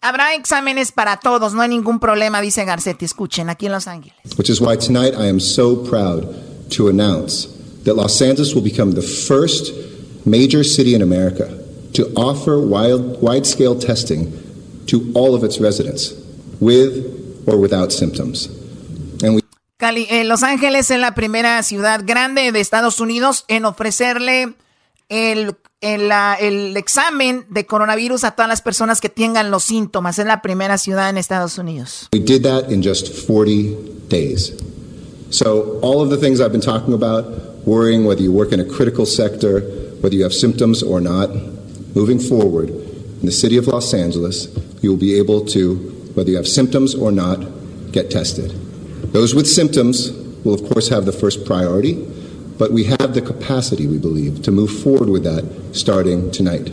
[0.00, 3.04] Habrá exámenes para todos, no hay ningún problema, dice Garcetti.
[3.04, 4.16] Escuchen, aquí en Los Ángeles.
[4.36, 7.46] Which is why tonight I am so proud to announce
[7.84, 9.72] that Los Angeles will become the first
[10.26, 11.58] major city in America
[11.94, 14.32] to offer wide, wide scale testing
[14.86, 16.14] to all of its residents,
[16.60, 18.48] with or without symptoms.
[19.22, 19.42] And we
[19.78, 24.54] Cali, eh, Los Ángeles es la primera ciudad grande de Estados Unidos en ofrecerle
[25.08, 30.18] el, el, la, el, examen de coronavirus a todas las personas que tengan los síntomas.
[30.18, 32.08] Es la primera ciudad en Estados Unidos.
[32.12, 34.52] We did that in just 40 days.
[35.30, 37.24] So, all of the things I've been talking about,
[37.64, 39.60] worrying whether you work in a critical sector,
[40.00, 41.30] whether you have symptoms or not,
[41.94, 44.48] moving forward, in the city of Los Angeles,
[44.82, 45.76] you will be able to,
[46.14, 47.38] whether you have symptoms or not,
[47.92, 48.50] get tested.
[49.12, 50.10] Those with symptoms
[50.44, 51.94] will, of course, have the first priority,
[52.58, 56.72] but we have the capacity, we believe, to move forward with that starting tonight.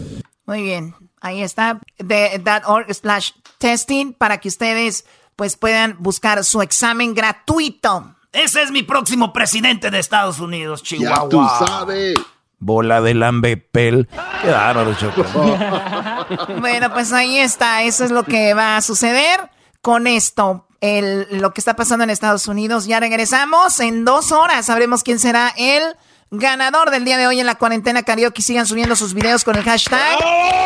[0.46, 0.94] Muy bien.
[1.22, 5.06] Ahí está, de .org slash testing para que ustedes
[5.36, 8.16] pues puedan buscar su examen gratuito.
[8.32, 11.24] Ese es mi próximo presidente de Estados Unidos, Chihuahua.
[11.24, 12.16] Ya tú sabes.
[12.60, 14.10] Bola de lambepel.
[14.42, 15.24] Qué bárbaro, Choco.
[16.60, 17.84] bueno, pues ahí está.
[17.84, 19.50] Eso es lo que va a suceder
[19.82, 20.68] con esto.
[20.82, 22.86] el, lo que está pasando en Estados Unidos.
[22.86, 24.66] Ya regresamos en dos horas.
[24.66, 25.96] Sabremos quién será el
[26.32, 28.42] ganador del día de hoy en la cuarentena karaoke.
[28.42, 30.18] Sigan subiendo sus videos con el hashtag,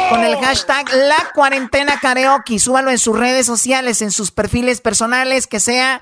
[0.09, 2.59] con el hashtag la cuarentena karaoke.
[2.59, 6.01] Súbalo en sus redes sociales, en sus perfiles personales, que sea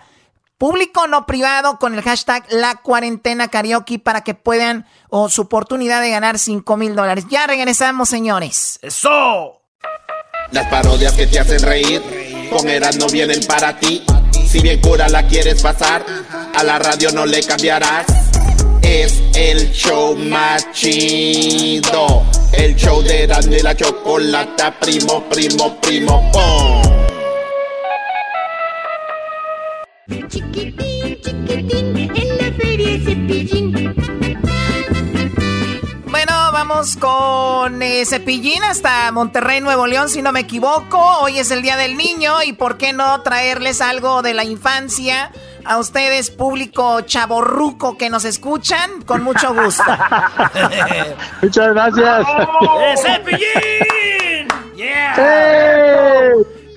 [0.58, 6.02] público no privado, con el hashtag la cuarentena karaoke para que puedan o su oportunidad
[6.02, 7.26] de ganar 5 mil dólares.
[7.30, 8.80] Ya regresamos, señores.
[8.82, 9.62] ¡Eso!
[10.52, 14.04] Las parodias que te hacen reír, con Eras no vienen para ti.
[14.46, 16.06] Si bien cura la quieres pasar,
[16.54, 18.31] a la radio no le cambiarás.
[18.92, 22.26] Es el show más chido.
[22.52, 26.30] El show de Erasmo y la chocolata, primo, primo, primo.
[30.28, 33.96] Chiquitín, chiquitín, en la feria cepillín.
[36.08, 41.00] Bueno, vamos con eh, Cepillín hasta Monterrey, Nuevo León, si no me equivoco.
[41.22, 45.32] Hoy es el Día del Niño y por qué no traerles algo de la infancia
[45.66, 49.84] a ustedes, público chaborruco que nos escuchan, con mucho gusto.
[51.42, 52.28] Muchas gracias.
[52.80, 54.48] ¡Eh, Cepillín!
[54.76, 56.34] ¡Yeah!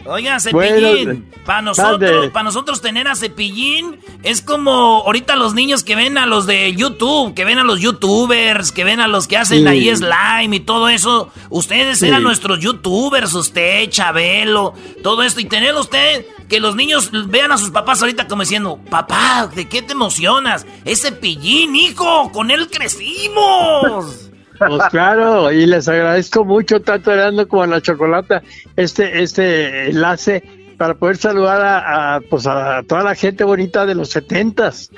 [0.06, 5.82] Oiga, Cepillín, Bueno, para nosotros, para nosotros tener a Cepillín es como ahorita los niños
[5.82, 9.26] que ven a los de YouTube, que ven a los YouTubers, que ven a los
[9.26, 9.66] que hacen Sí.
[9.66, 11.30] ahí slime y todo eso.
[11.48, 12.06] Ustedes Sí.
[12.08, 15.40] eran nuestros YouTubers, usted, Chabelo, todo esto.
[15.40, 19.68] Y tener usted que los niños vean a sus papás ahorita como diciendo, papá, ¿de
[19.68, 20.66] qué te emocionas?
[20.84, 24.20] Es Cepillín, hijo, con él crecimos.
[24.58, 28.42] Pues claro, y les agradezco mucho tanto Erasmo como a la Chocolata
[28.76, 30.42] este, este enlace
[30.76, 34.90] para poder saludar a, a, pues a toda la gente bonita de los setentas.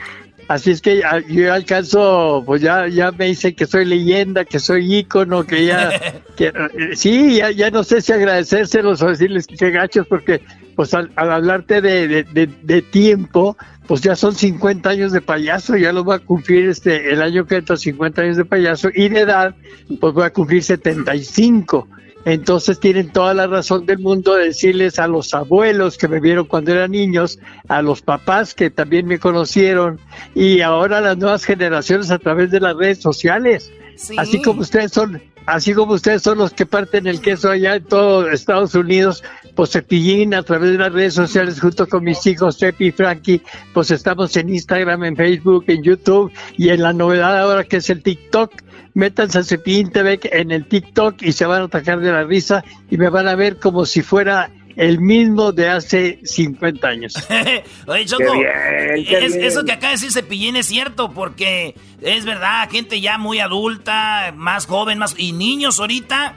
[0.49, 4.95] Así es que yo alcanzo, pues ya, ya me dicen que soy leyenda, que soy
[4.99, 5.91] ícono, que ya,
[6.37, 10.41] que, eh, sí, ya, ya no sé si agradecérselos o decirles que qué gachos, porque
[10.77, 13.57] pues al, al hablarte de, de, de- de tiempo,
[13.89, 17.45] pues ya son 50 años de payaso, ya lo voy a cumplir este, el año
[17.47, 19.55] que entra 50 años de payaso, y de edad,
[20.01, 21.89] pues voy a cumplir 75.
[22.27, 26.47] Entonces tienen toda la razón del mundo de decirles a los abuelos que me vieron
[26.47, 27.39] cuando eran niños,
[27.69, 30.01] a los papás que también me conocieron
[30.35, 33.71] y ahora a las nuevas generaciones a través de las redes sociales.
[34.19, 37.85] Así como ustedes son, así como ustedes son los que parten el queso allá en
[37.85, 39.23] todo Estados Unidos,
[39.55, 43.41] pues Cepillín a través de las redes sociales junto con mis hijos Cepi y Frankie,
[43.73, 47.89] pues estamos en Instagram, en Facebook, en YouTube y en la novedad ahora que es
[47.89, 48.53] el TikTok.
[48.97, 52.65] Métanse a Cepillín TV en el TikTok y se van a atacar de la risa
[52.91, 57.15] y me van a ver como si fuera el mismo de hace 50 años.
[57.87, 59.47] Oye, Choco, Qué bien, qué es- bien.
[59.47, 64.33] eso que acaba de decir Cepillín es cierto, porque es verdad, gente ya muy adulta,
[64.35, 66.35] más joven, más y niños ahorita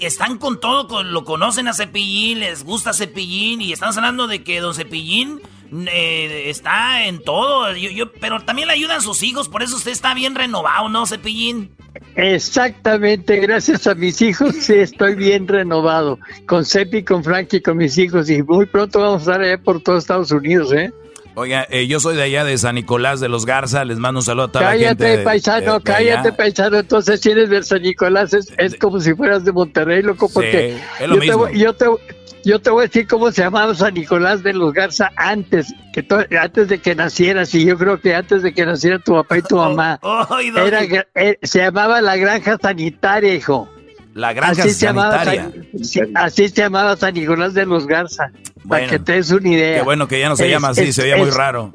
[0.00, 4.42] están con todo, con- lo conocen a Cepillín, les gusta Cepillín, y estamos hablando de
[4.42, 5.40] que Don Cepillín
[5.72, 7.66] eh, está en todo,
[8.20, 11.70] pero también le ayudan sus hijos, por eso usted está bien renovado, ¿no, Cepillín?
[12.14, 16.18] Exactamente, gracias a mis hijos sí estoy bien renovado.
[16.46, 19.82] Con Cepi, con Frankie, con mis hijos y muy pronto vamos a estar allá por
[19.82, 20.92] todo Estados Unidos, ¿eh?
[21.38, 24.24] Oiga, eh, yo soy de allá de San Nicolás de los Garza, les mando un
[24.24, 24.84] saludo a toda la gente.
[24.86, 26.36] Cállate, de- paisano, de- de cállate, allá.
[26.36, 26.78] paisano.
[26.78, 30.78] Entonces, si eres de San Nicolás, es, es como si fueras de Monterrey, loco, porque
[30.98, 31.38] es lo yo, te mismo.
[31.38, 31.84] voy, yo, te,
[32.42, 36.02] yo te voy a decir cómo se llamaba San Nicolás de los Garza antes, que
[36.02, 39.36] to- antes de que nacieras, y yo creo que antes de que naciera tu papá
[39.36, 39.98] y tu mamá.
[40.02, 40.48] Doggy.
[40.56, 43.68] Era, gra- eh, se llamaba la granja sanitaria, hijo.
[44.14, 45.50] La granja así se llamaba sanitaria.
[45.74, 48.30] San- sí, así se llamaba San Nicolás de los Garza,
[48.68, 49.76] para Bueno, que te des una idea.
[49.78, 51.72] Qué bueno que ya no se Es- llama así, es- se veía muy es- raro.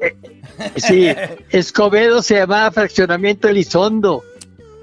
[0.76, 1.08] Sí,
[1.50, 4.22] Escobedo se llamaba Fraccionamiento Elizondo.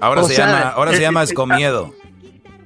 [0.00, 1.94] Ahora o se sea, llama, ahora se eh, llama eh, Escomiedo.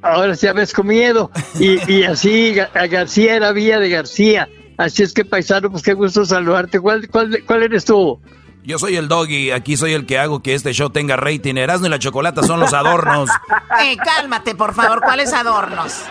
[0.02, 1.30] Ahora se llama Escomiedo.
[1.58, 4.48] Y, y así a García era Villa de García.
[4.76, 6.80] Así es que, paisano, pues qué gusto saludarte.
[6.80, 8.20] ¿Cuál, cuál, cuál eres tú?
[8.64, 11.56] Yo soy el doggy, aquí soy el que hago que este show tenga rating.
[11.56, 13.30] Erasmo y la chocolata son los adornos.
[13.82, 16.02] Eh, cálmate, por favor, ¿cuáles adornos?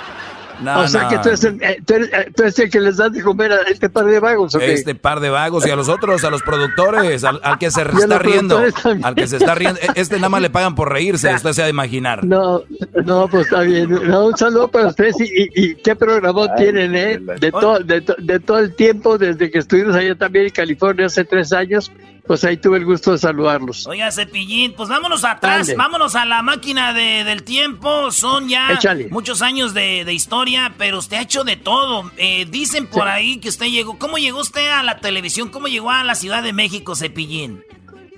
[0.62, 1.10] No, o sea no.
[1.10, 3.22] que tú eres, el, eh, tú, eres, eh, tú eres el que les das de
[3.24, 4.74] comer a este par de vagos, ¿o qué?
[4.74, 7.82] Este par de vagos y a los otros, a los productores, al, al que se
[7.82, 9.06] está riendo, también.
[9.06, 9.80] al que se está riendo.
[9.82, 12.24] E- Este nada más le pagan por reírse, usted se ha de imaginar.
[12.24, 12.62] No,
[13.06, 13.90] no, pues está bien.
[13.90, 17.20] No, un saludo para ustedes y, y- y qué programón Ay, tienen, ¿eh?
[17.40, 21.08] De, todo de, to- de todo el tiempo, desde que estuvimos allá también en California
[21.08, 21.92] hace tres años,
[22.26, 23.86] pues ahí tuve el gusto de saludarlos.
[23.88, 28.12] Oiga, Cepillín, pues vámonos atrás, vámonos a la máquina de- del tiempo.
[28.12, 29.08] Son ya Échale.
[29.10, 32.12] muchos años de, de historia, pero usted ha hecho de todo.
[32.18, 34.00] Eh, dicen por ahí que usted llegó.
[34.00, 35.50] ¿Cómo llegó usted a la televisión?
[35.50, 37.64] ¿Cómo llegó a la Ciudad de México, Cepillín?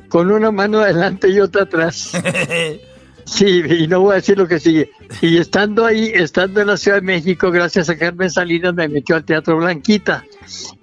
[0.09, 2.11] Con una mano adelante y otra atrás.
[3.25, 4.91] Sí, y no voy a decir lo que sigue.
[5.21, 9.15] Y estando ahí, estando en la Ciudad de México, gracias a Carmen Salinas me metió
[9.15, 10.23] al Teatro Blanquita.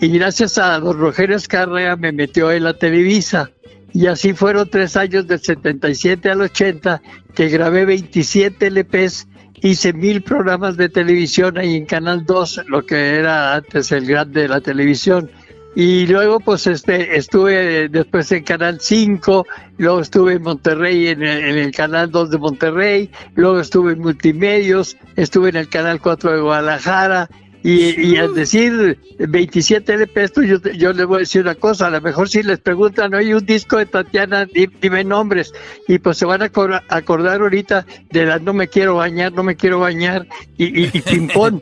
[0.01, 3.51] Y gracias a don Rogelio Escarrea me metió en la Televisa.
[3.93, 7.03] Y así fueron tres años del 77 al 80
[7.35, 9.29] que grabé 27 LPs,
[9.63, 14.43] hice mil programas de televisión ahí en Canal 2, lo que era antes el grande
[14.43, 15.31] de la televisión.
[15.75, 19.47] Y luego pues este estuve después en Canal 5,
[19.79, 24.01] luego estuve en Monterrey en el, en el Canal 2 de Monterrey, luego estuve en
[24.01, 27.31] Multimedios, estuve en el Canal 4 de Guadalajara,
[27.65, 31.87] y, y al decir 27 LPs, pues yo, yo les voy a decir una cosa,
[31.87, 35.53] a lo mejor si les preguntan, oye, un disco de Tatiana, di- dime nombres,
[35.89, 39.43] y pues se van a acor- acordar ahorita de la No me quiero bañar, no
[39.45, 40.27] me quiero bañar,
[40.59, 41.61] y, y, y ping-pong.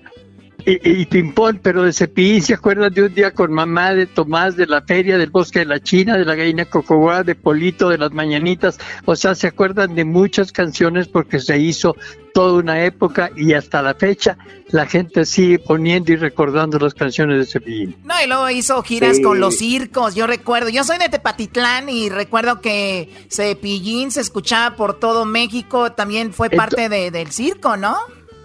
[0.83, 1.33] Y, y
[1.63, 5.19] pero de Cepillín, ¿se acuerdan de un día con mamá de Tomás, de la feria,
[5.19, 8.79] del bosque de la China, de la gallina Cocoguá, de Polito, de las mañanitas?
[9.05, 11.97] O sea, se acuerdan de muchas canciones porque se hizo
[12.33, 14.39] toda una época y hasta la fecha
[14.69, 17.97] la gente sigue poniendo y recordando las canciones de Cepillín.
[18.05, 19.23] No, y luego hizo giras Sí.
[19.23, 20.15] con los circos.
[20.15, 25.91] Yo recuerdo, yo soy de Tepatitlán y recuerdo que Cepillín se escuchaba por todo México.
[25.93, 27.97] También fue parte de- del circo, ¿no?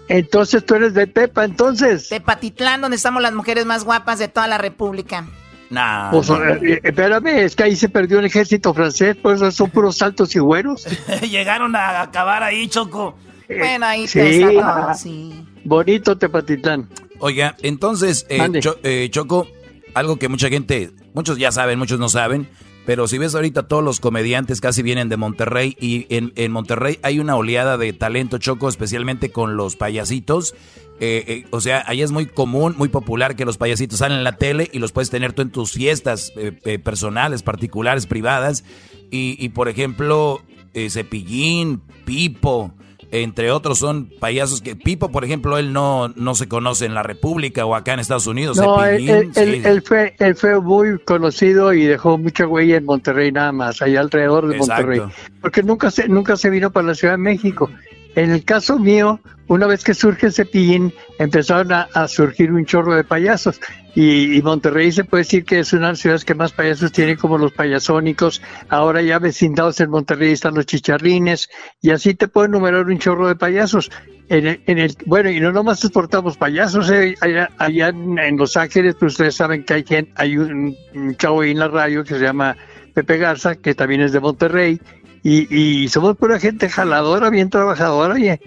[0.08, 2.08] Entonces tú eres de Tepa, entonces.
[2.08, 5.26] Tepatitlán, donde estamos las mujeres más guapas de toda la República.
[5.68, 6.10] Nah.
[6.12, 9.96] Pues, eh, espérame, es que ahí se perdió el ejército francés, por eso son puros
[9.98, 10.86] saltos y güeros.
[11.28, 13.16] Llegaron a acabar ahí, Choco.
[13.48, 14.20] Bueno, ahí Eh, Sí.
[14.20, 14.48] está
[14.84, 15.44] todo, sí.
[15.64, 16.88] Bonito Tepatitlán.
[17.18, 18.48] Oiga, entonces, eh.
[18.60, 19.48] Cho- eh, Choco,
[19.94, 22.48] algo que mucha gente, muchos ya saben, muchos no saben,
[22.86, 26.98] pero si ves ahorita todos los comediantes casi vienen de Monterrey y en, en Monterrey
[27.02, 30.54] hay una oleada de talento, Choco, especialmente con los payasitos.
[30.98, 34.24] Eh, eh, o sea, ahí es muy común, muy popular que los payasitos salen en
[34.24, 38.64] la tele y los puedes tener tú en tus fiestas eh, eh, personales, particulares, privadas.
[39.10, 40.40] Y, y, por ejemplo,
[40.76, 42.72] eh, Cepillín, Pipo,
[43.12, 47.02] entre otros son payasos que Pipo, por ejemplo, él no, no se conoce en la
[47.02, 48.56] República o acá en Estados Unidos.
[48.56, 49.68] No, él, Cepillín, él- él- sí.
[49.68, 54.00] él fue, él fue muy conocido y dejó mucha huella en Monterrey nada más, allá
[54.00, 54.86] alrededor de Exacto.
[54.86, 57.70] Monterrey, porque nunca se, nunca se vino para la Ciudad de México.
[58.16, 63.04] En el caso mío, una vez que surge Cepillín, empezaron a, surgir un chorro de
[63.04, 63.60] payasos.
[63.94, 67.18] Y, Monterrey se puede decir que es una de las ciudades que más payasos tiene,
[67.18, 68.40] como los payasónicos.
[68.70, 71.50] Ahora ya vecindados en Monterrey están los chicharrines.
[71.82, 73.90] Y así te puedo enumerar un chorro de payasos.
[74.30, 78.36] En el, en el- bueno, y no nomás exportamos payasos, eh, allá, allá en, en
[78.38, 81.68] Los Ángeles, pues ustedes saben que hay, gente, hay un, un chavo ahí en la
[81.68, 82.56] radio que se llama
[82.94, 84.80] Pepe Garza, que también es de Monterrey.
[85.28, 85.48] Y,
[85.82, 88.40] y somos pura gente jaladora, bien trabajadora, oye.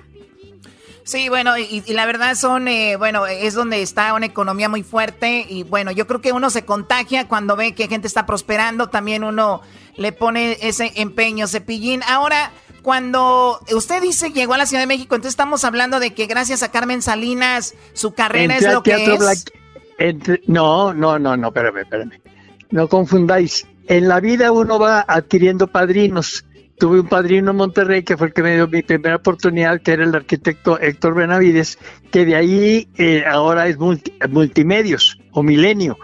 [1.04, 4.84] Sí, bueno, y, y la verdad son, eh, bueno, es donde está una economía muy
[4.84, 8.88] fuerte y bueno, yo creo que uno se contagia cuando ve que gente está prosperando,
[8.88, 9.62] también uno
[9.98, 12.02] le pone ese empeño, cepillín.
[12.08, 12.52] Ahora,
[12.82, 16.28] cuando usted dice que llegó a la Ciudad de México, entonces estamos hablando de que
[16.28, 19.20] gracias a Carmen Salinas su carrera es Entré lo que es.
[19.20, 19.52] Black-
[19.98, 22.22] entre- no, no, no, no, espérame, espérame.
[22.70, 23.68] No confundáis.
[23.88, 26.46] En la vida uno va adquiriendo padrinos.
[26.80, 29.92] Tuve un padrino en Monterrey que fue el que me dio mi primera oportunidad, que
[29.92, 31.78] era el arquitecto Héctor Benavides,
[32.10, 35.98] que de ahí eh, ahora es multi- multimedios o milenio.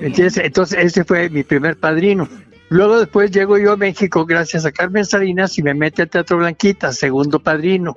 [0.00, 2.28] Entonces, entonces ese fue mi primer padrino.
[2.70, 6.38] Luego después llego yo a México gracias a Carmen Salinas y me mete al Teatro
[6.38, 7.96] Blanquita, segundo padrino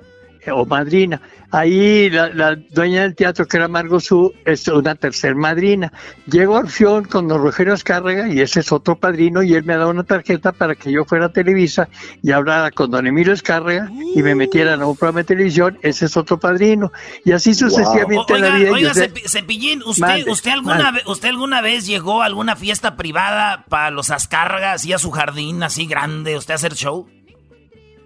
[0.52, 1.20] o madrina.
[1.52, 5.92] Ahí la, la dueña del teatro, que era Margot Su, es una tercer madrina.
[6.26, 9.76] Llego a Orfeón con don Rogelio Escárrega y ese es otro padrino y él me
[9.76, 11.88] da una tarjeta para que yo fuera a Televisa
[12.22, 16.06] y hablara con don Emilio Escárrega y me metieran a un programa de televisión, ese
[16.06, 16.92] es otro padrino.
[17.24, 18.72] Y así sucesivamente la Oiga, vida.
[18.72, 23.64] oiga, Cepi- Cepillín, ¿usted, usted, alguna ve- ¿usted alguna vez llegó a alguna fiesta privada
[23.68, 27.06] para los Azcárragas y a su jardín así grande, usted a hacer show?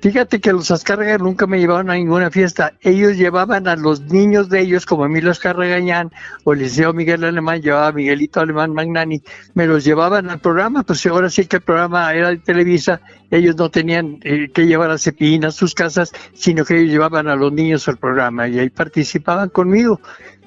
[0.00, 2.72] Fíjate que los Azcárraga nunca me llevaban a ninguna fiesta.
[2.80, 6.10] Ellos llevaban a los niños de ellos, como Emilio Azcárragañán
[6.44, 9.22] o el liceo Miguel Alemán, llevaba a Miguelito Alemán Magnani,
[9.52, 10.84] me los llevaban al programa.
[10.84, 14.90] Pues ahora sí que el programa era de Televisa, ellos no tenían eh, que llevar
[14.90, 18.58] a Cepillín a sus casas, sino que ellos llevaban a los niños al programa y
[18.58, 20.00] ahí participaban conmigo.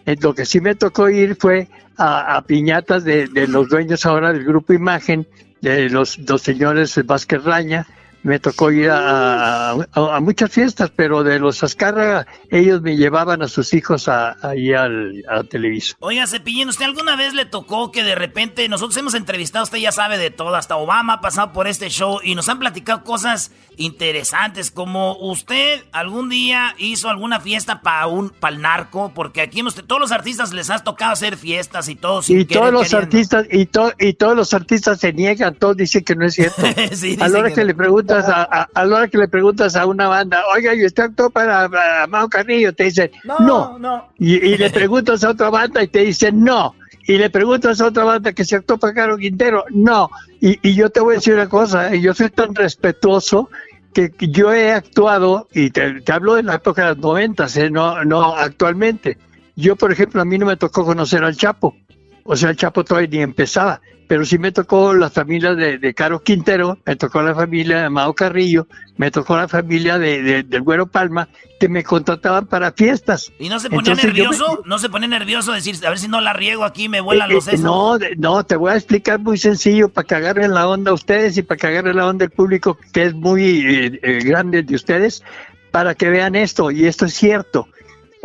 [0.08, 4.46] Eh, lo que sí me tocó ir fue a, piñatas de, los dueños ahora del
[4.46, 5.28] grupo Imagen,
[5.62, 7.86] de los dos señores Vázquez Raña,
[8.24, 13.48] me tocó ir a, a- muchas fiestas, pero de los Azcárraga, ellos me llevaban a
[13.48, 15.96] sus hijos a- ahí al, a Televisa.
[16.00, 19.92] Oiga, Cepillín, ¿usted alguna vez le tocó que de repente nosotros hemos entrevistado, usted ya
[19.92, 23.52] sabe de todo, hasta Obama ha pasado por este show y nos han platicado cosas
[23.76, 29.60] interesantes, como usted algún día hizo alguna fiesta para un para el narco, porque aquí
[29.60, 32.98] hemos, todos los artistas les has tocado hacer fiestas y todo Y todos los queriendo.
[33.06, 36.62] artistas y, to- y todos los artistas se niegan, todos dicen que no es cierto.
[36.94, 37.68] Sí, a la hora que que, no.
[37.68, 40.74] le preguntan, preguntas a, a, a la hora que le preguntas a una banda, oiga,
[40.74, 42.74] ¿y usted actuó para, para Mao Carrillo?
[42.74, 43.80] Te dicen, no.
[43.80, 44.10] no.
[44.18, 46.76] Y, y le preguntas a otra banda y te dicen, no.
[47.06, 50.10] Y le preguntas a otra banda que se actuó para Caro Quintero, no.
[50.40, 53.50] Y, y yo te voy a decir una cosa, eh, yo soy tan respetuoso
[53.94, 57.56] que que yo he actuado, y te, te hablo de la época de los noventas,
[57.58, 59.18] eh, no, no actualmente.
[59.56, 61.76] Yo, por ejemplo, a mí no me tocó conocer al Chapo.
[62.24, 63.82] O sea, el Chapo todavía ni empezaba.
[64.08, 67.90] Pero sí me tocó la familia de, de Caro Quintero, me tocó la familia de
[67.90, 68.68] Mao Carrillo,
[68.98, 73.32] me tocó la familia de, de- del Güero Palma, que me contrataban para fiestas.
[73.40, 74.62] ¿Y no se ponía Entonces, yo me- nervioso?
[74.66, 77.36] ¿No se pone nervioso decir, a ver si no la riego aquí, me vuelan Eh,
[77.36, 77.66] los eh, sesos?
[77.66, 81.38] No, de- no, te voy a explicar muy sencillo para que agarren la onda ustedes
[81.38, 84.76] y para que agarren la onda el público que es muy eh, eh, grande de
[84.76, 85.24] ustedes,
[85.72, 87.68] para que vean esto, y esto es cierto.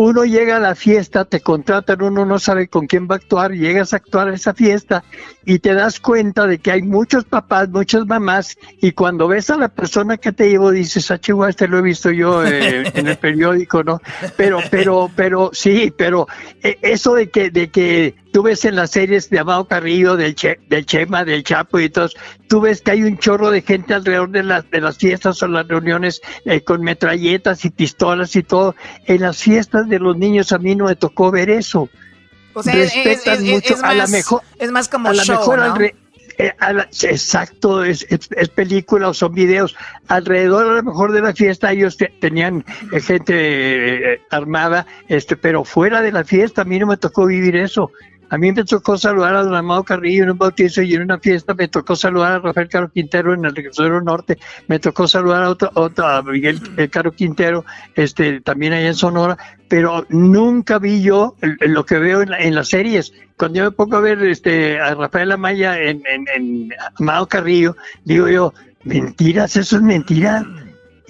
[0.00, 3.50] Uno llega a la fiesta, te contratan, uno no sabe con quién va a actuar,
[3.50, 5.02] llegas a actuar a esa fiesta
[5.44, 9.56] y te das cuenta de que hay muchos papás, muchas mamás, y cuando ves a
[9.56, 13.08] la persona que te llevo dices, ah, chihuahua, este lo he visto yo eh, en
[13.08, 14.00] el periódico, ¿no?
[14.36, 16.28] Pero, pero, pero, sí, pero
[16.62, 20.36] eh, eso de que, de que tú ves en las series de Amado Carrillo, del,
[20.36, 22.14] che, del Chema, del Chapo y todos,
[22.46, 25.48] tú ves que hay un chorro de gente alrededor de las, de las fiestas o
[25.48, 28.76] las reuniones eh, con metralletas y pistolas y todo.
[29.06, 31.88] En las fiestas de los niños a mí no me tocó ver eso.
[32.54, 35.14] O sea, es, es- Respetan es- es- mucho, a la mejor, es más como a
[35.14, 35.92] la show, mejor
[36.40, 39.74] eh, a la- exacto, es, es- es película o son videos.
[40.06, 43.34] Alrededor a lo mejor de la fiesta ellos te- tenían eh, gente
[44.14, 47.90] eh, armada, este, pero fuera de la fiesta a mí no me tocó vivir eso.
[48.30, 51.18] A mí me tocó saludar a don Amado Carrillo en un bautizo y en una
[51.18, 55.44] fiesta, me tocó saludar a Rafael Caro Quintero en el Reclusero Norte, me tocó saludar
[55.44, 57.64] a otro, otro a Miguel eh, Caro Quintero,
[57.94, 59.38] este, también allá en Sonora,
[59.68, 63.12] pero nunca vi yo lo que veo en, la- en las series.
[63.36, 66.02] Cuando yo me pongo a ver este, a Rafael Amaya en
[66.98, 68.52] Amado Carrillo, digo yo,
[68.84, 70.44] mentiras, eso es mentira.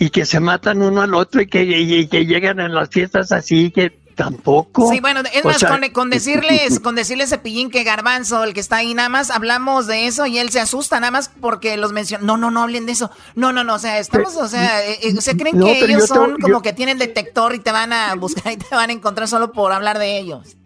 [0.01, 2.89] Y que se matan uno al otro y que, y- y que llegan a las
[2.91, 4.91] fiestas así, que tampoco.
[4.93, 8.45] Sí, bueno, es O más, sea, con, con decirles, con decirle a Cepillín que Garbanzo,
[8.45, 11.31] el que está ahí, nada más hablamos de eso y él se asusta, nada más
[11.41, 12.23] porque los menciona.
[12.25, 13.11] No, no, no hablen de eso.
[13.37, 15.79] No, no, no, o sea, estamos, o sea, eh, eh, o sea, creen No, que
[15.85, 18.75] ellos te- son como yo- que tienen detector y te van a buscar y te
[18.75, 20.57] van a encontrar solo por hablar de ellos.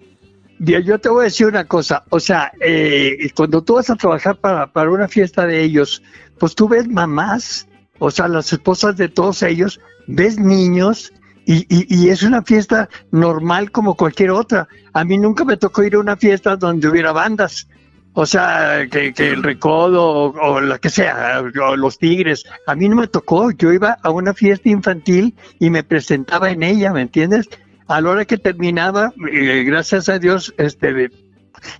[0.58, 4.36] Yo te voy a decir una cosa, o sea, eh, cuando tú vas a trabajar
[4.36, 6.02] para, para una fiesta de ellos,
[6.38, 7.66] pues tú ves mamás,
[7.98, 11.12] o sea, las esposas de todos ellos, ves niños
[11.46, 14.68] y, y- es una fiesta normal como cualquier otra.
[14.92, 17.68] A mí nunca me tocó ir a una fiesta donde hubiera bandas.
[18.14, 21.40] O sea, que, que el recodo o, o la que sea,
[21.76, 22.44] los tigres.
[22.66, 23.50] A mí no me tocó.
[23.52, 27.48] Yo iba a una fiesta infantil y me presentaba en ella, ¿me entiendes?
[27.88, 31.10] A la hora que terminaba, eh, gracias a Dios, este,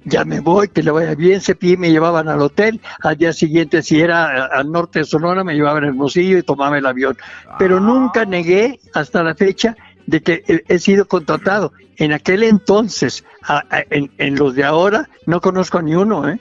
[0.05, 3.83] ya me voy, que le vaya bien, Cepillín me llevaban al hotel, al día siguiente
[3.83, 7.17] si era a- al norte de Sonora me llevaban el Hermosillo y tomaba el avión,
[7.59, 9.77] pero nunca negué hasta la fecha
[10.07, 11.73] de que he, sido contratado.
[11.97, 16.29] En aquel entonces, a- a- en, en los de ahora, no conozco a ni uno,
[16.29, 16.39] ¿eh?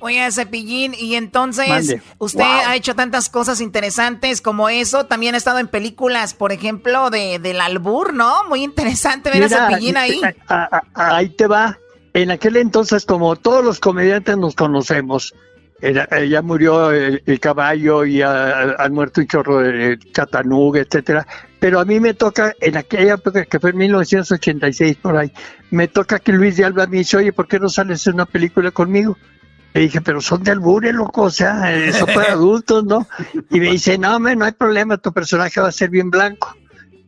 [0.00, 2.02] Oye, Cepillín, y entonces Mande.
[2.18, 2.60] usted Wow.
[2.66, 5.06] ha hecho tantas cosas interesantes como eso.
[5.06, 8.44] También ha estado en películas, por ejemplo, de del albur, ¿no?
[8.44, 10.20] Muy interesante ver a Cepillín ahí.
[10.48, 11.78] a- a- ahí te va.
[12.16, 15.34] En aquel entonces, como todos los comediantes nos conocemos,
[15.82, 21.26] era- ya murió el, el caballo y ha- han muerto un chorro de Chattanooga, etcétera.
[21.60, 25.30] Pero a mí me toca, en aquella época que fue en 1986 por ahí,
[25.70, 28.24] me toca que Luis de Alba me dice, oye, ¿por qué no sales en una
[28.24, 29.18] película conmigo?
[29.74, 33.06] Le dije, pero son de albures, loco, o sea, son para adultos, ¿no?
[33.50, 36.56] Y me dice, no, hombre, no hay problema, tu personaje va a ser bien blanco.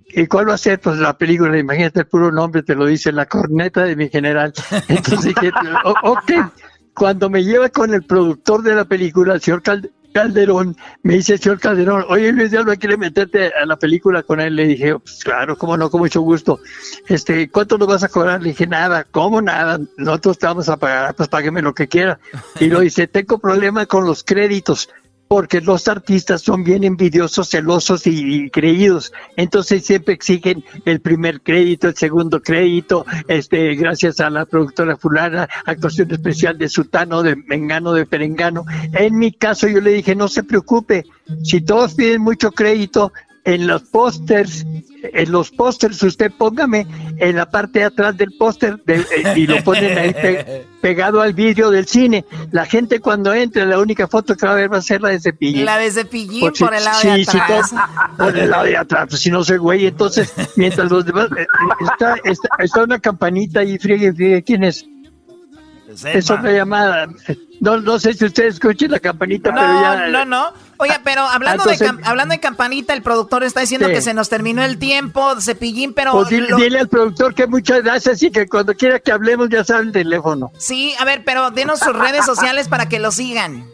[0.09, 0.81] ¿Y cuál va a ser?
[0.81, 4.53] Pues la película, imagínate el puro nombre, te lo dice la corneta de mi general.
[4.89, 5.51] Entonces dije,
[5.85, 6.33] "O- ok.
[6.95, 11.35] Cuando me lleva con el productor de la película, el señor Cal- Calderón, me dice
[11.35, 14.57] el señor Calderón, oye Luis Alba, ¿quiere meterte a la película con él?
[14.57, 16.59] Le dije, pues claro, cómo no, con mucho gusto.
[17.07, 18.43] Este, ¿cuánto nos vas a cobrar?
[18.43, 19.79] Le dije, nada, ¿cómo nada?
[19.97, 22.19] Nosotros te vamos a pagar, pues págueme lo que quiera.
[22.59, 24.89] Y lo dice, tengo problema con los créditos
[25.29, 29.13] porque los artistas son bien envidiosos, celosos y, y creídos.
[29.37, 35.49] Entonces siempre exigen el primer crédito, el segundo crédito, este, gracias a la productora fulana,
[35.67, 38.65] actuación especial de Sutano, de Mengano, de Perengano.
[38.95, 41.05] En mi caso yo le dije, no se preocupe,
[41.43, 43.13] si todos piden mucho crédito,
[43.45, 44.65] en los pósters,
[45.03, 46.87] en los pósters usted póngame
[47.19, 51.21] en la parte de atrás del póster de- eh, y lo ponen ahí pe- pegado
[51.21, 52.25] al vidrio del cine.
[52.51, 55.11] La gente cuando entre, la única foto que va a ver va a ser la
[55.11, 55.65] de Cepillín.
[55.65, 57.71] La de Cepillín sí, por el lado sí, de atrás.
[57.71, 61.29] todo- por el lado de atrás, pues si no soy güey, entonces mientras los demás
[61.37, 61.47] eh,
[61.81, 64.85] está, está, está una campanita ahí, friegue, friegue, ¿quién es?
[66.13, 67.09] Es otra llamada.
[67.61, 70.09] No, no sé si ustedes escuchen la campanita, pero ya.
[70.11, 70.53] No, no.
[70.79, 74.63] Oye, pero hablando, de, hablando de campanita, el productor está diciendo que se nos terminó
[74.63, 76.13] el tiempo, cepillín, pero.
[76.13, 79.83] Pues dile, al productor que muchas gracias y que cuando quiera que hablemos ya sabe
[79.83, 80.53] el teléfono.
[80.57, 83.67] Sí, a ver, pero denos sus redes sociales para que lo sigan.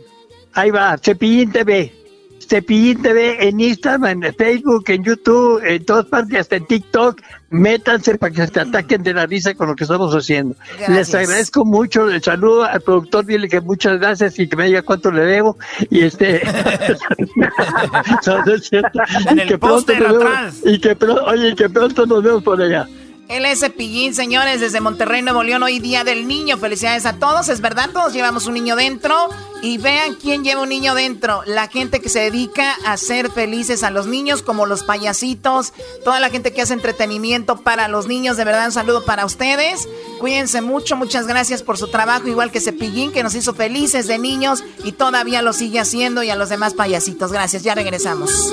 [0.55, 2.04] Ahí va, Cepillín TV.
[2.47, 7.21] Cepillín TV en Instagram, en Facebook, en YouTube, en todas partes, hasta en TikTok.
[7.51, 10.57] Métanse para que se ataquen de la risa con lo que estamos haciendo.
[10.89, 12.11] Les agradezco mucho.
[12.11, 15.57] El saludo al productor, dile que muchas gracias y que me diga cuánto le debo.
[15.91, 16.43] Y este.
[19.31, 20.61] en el póster atrás.
[20.65, 20.97] Y que,
[21.27, 22.89] oye, que pronto nos vemos por allá.
[23.29, 26.59] Él es Cepillín, señores, desde Monterrey, Nuevo León, hoy día del niño.
[26.59, 29.29] Felicidades a todos, es verdad, todos llevamos un niño dentro.
[29.63, 31.43] Y vean quién lleva un niño dentro.
[31.47, 35.73] La gente que se dedica a hacer felices a los niños, como los payasitos,
[36.05, 38.37] toda la gente que hace entretenimiento para los niños.
[38.37, 39.89] De verdad, un saludo para ustedes.
[40.21, 44.19] Cuídense mucho, muchas gracias por su trabajo, igual que Cepillín, que nos hizo felices de
[44.19, 46.23] niños y todavía lo sigue haciendo.
[46.23, 48.53] Y a los demás payasitos, gracias, ya regresamos.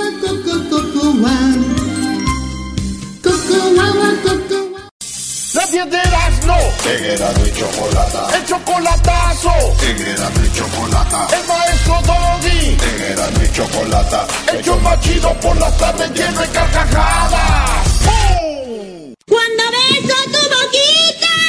[5.54, 6.56] La piedras no.
[6.90, 8.28] En Erasmo y Chocolata.
[8.38, 9.52] El chocolatazo.
[9.82, 11.28] En Erasmo y Chocolata.
[11.36, 12.78] El maestro Doggy.
[12.82, 14.28] En Erasmo y Chocolata.
[14.54, 17.88] El show más chido por las tardes lleno de carcajadas.
[18.06, 19.14] ¡Pum!
[19.28, 21.41] Cuando beso tu boquita.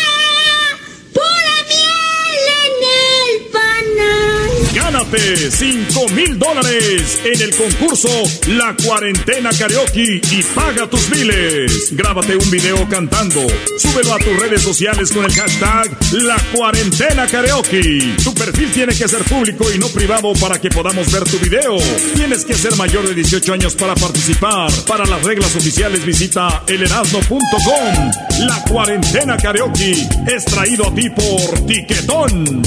[5.12, 8.08] Gánate 5 mil dólares en el concurso
[8.46, 11.94] La Cuarentena Karaoke y paga tus miles.
[11.94, 13.46] Grábate un video cantando.
[13.78, 18.14] Súbelo a tus redes sociales con el hashtag La Cuarentena Karaoke.
[18.24, 21.76] Tu perfil tiene que ser público y no privado para que podamos ver tu video.
[22.14, 24.70] Tienes que ser mayor de 18 años para participar.
[24.86, 28.10] Para las reglas oficiales visita elerasno.com.
[28.46, 29.92] La Cuarentena Karaoke
[30.34, 32.62] es traído a ti por Tiquetón.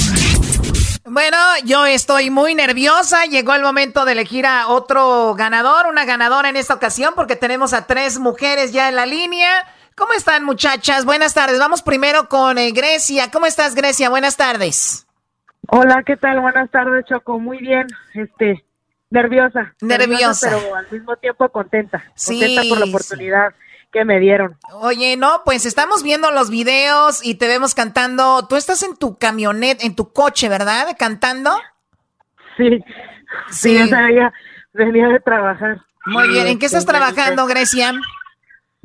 [1.08, 3.26] Bueno, yo estoy muy nerviosa.
[3.26, 7.72] Llegó el momento de elegir a otro ganador, una ganadora en esta ocasión, porque tenemos
[7.74, 9.48] a tres mujeres ya en la línea.
[9.94, 11.04] ¿Cómo están, muchachas?
[11.04, 11.60] Buenas tardes.
[11.60, 13.30] Vamos primero con eh, Grecia.
[13.30, 14.10] ¿Cómo estás, Grecia?
[14.10, 15.06] Buenas tardes.
[15.68, 16.40] Hola, ¿qué tal?
[16.40, 17.38] Buenas tardes, Choco.
[17.38, 17.86] Muy bien.
[18.14, 18.64] Este,
[19.08, 19.74] nerviosa.
[19.80, 20.50] Nerviosa.
[20.50, 22.02] pero al mismo tiempo contenta.
[22.16, 23.54] Sí, contenta por la oportunidad
[23.96, 24.58] que me dieron.
[24.74, 28.46] Oye, no, pues estamos viendo los videos y te vemos cantando.
[28.46, 30.88] Tú estás en tu camioneta, en tu coche, ¿verdad?
[30.98, 31.50] Cantando.
[32.58, 32.84] Sí,
[33.48, 33.94] sí, sí
[34.74, 35.80] venía de trabajar.
[36.04, 37.92] Muy bien, ¿en qué estás trabajando, Grecia?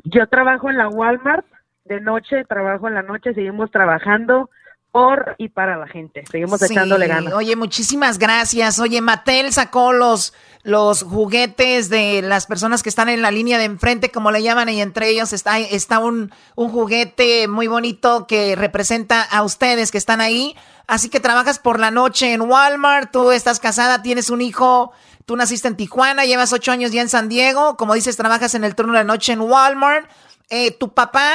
[0.04, 1.44] Yo trabajo en la Walmart
[1.84, 4.48] de noche, trabajo en la noche, seguimos trabajando
[4.92, 6.22] por y para la gente.
[6.30, 7.32] Seguimos echándole ganas.
[7.32, 8.78] Oye, muchísimas gracias.
[8.78, 13.64] Oye, Mattel sacó los los juguetes de las personas que están en la línea de
[13.64, 18.54] enfrente, como le llaman, y entre ellos está, está un, un juguete muy bonito que
[18.54, 20.54] representa a ustedes que están ahí.
[20.86, 24.92] Así que trabajas por la noche en Walmart, tú estás casada, tienes un hijo,
[25.26, 28.62] tú naciste en Tijuana, llevas ocho años ya en San Diego, como dices, trabajas en
[28.62, 30.08] el turno de la noche en Walmart.
[30.48, 31.32] Eh, tu papá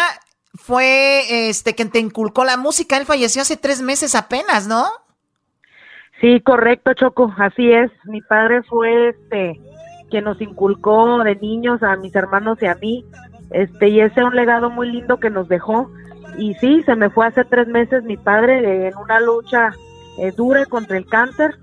[0.54, 2.98] fue este quien te inculcó la música.
[2.98, 4.86] Él falleció hace tres meses apenas, ¿no?
[6.22, 7.34] Sí, correcto, Choco.
[7.38, 7.92] Así es.
[8.06, 9.60] Mi padre fue este
[10.10, 13.06] quien nos inculcó de niños a mis hermanos y a mí.
[13.52, 15.92] Este y ese es un legado muy lindo que nos dejó.
[16.38, 19.72] Y sí, se me fue hace tres meses mi padre en una lucha
[20.20, 21.58] eh, dura contra el cáncer,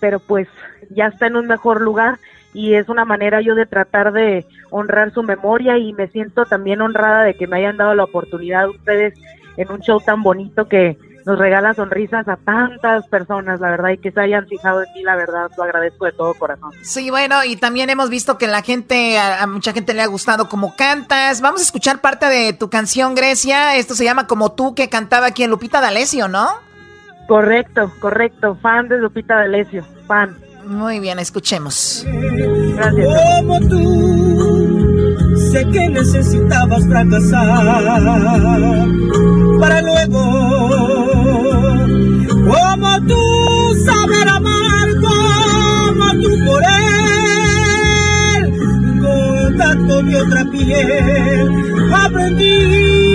[0.00, 0.48] pero pues
[0.90, 2.18] ya está en un mejor lugar
[2.54, 6.80] y es una manera yo de tratar de honrar su memoria y me siento también
[6.80, 9.14] honrada de que me hayan dado la oportunidad ustedes
[9.56, 13.98] en un show tan bonito que nos regala sonrisas a tantas personas, la verdad, y
[13.98, 16.70] que se hayan fijado en mí, la verdad, lo agradezco de todo corazón.
[16.82, 20.48] Sí, bueno, y también hemos visto que la gente, a, mucha gente le ha gustado
[20.48, 21.40] como cantas.
[21.40, 23.76] Vamos a escuchar parte de tu canción, Grecia.
[23.76, 26.46] Esto se llama Como tú, que cantaba aquí en Lupita D'Alessio, ¿no?
[27.26, 28.58] Correcto, correcto.
[28.60, 30.43] Fan de Lupita D'Alessio, fan.
[30.66, 32.04] Muy bien, escuchemos.
[32.76, 33.06] Gracias.
[33.40, 35.16] Como tú,
[35.52, 37.84] sé que necesitabas fracasar
[39.60, 40.22] para luego,
[42.46, 43.20] como tú,
[43.84, 48.42] saber amar como tú por él,
[49.00, 53.13] con tanto de otra piel, aprendí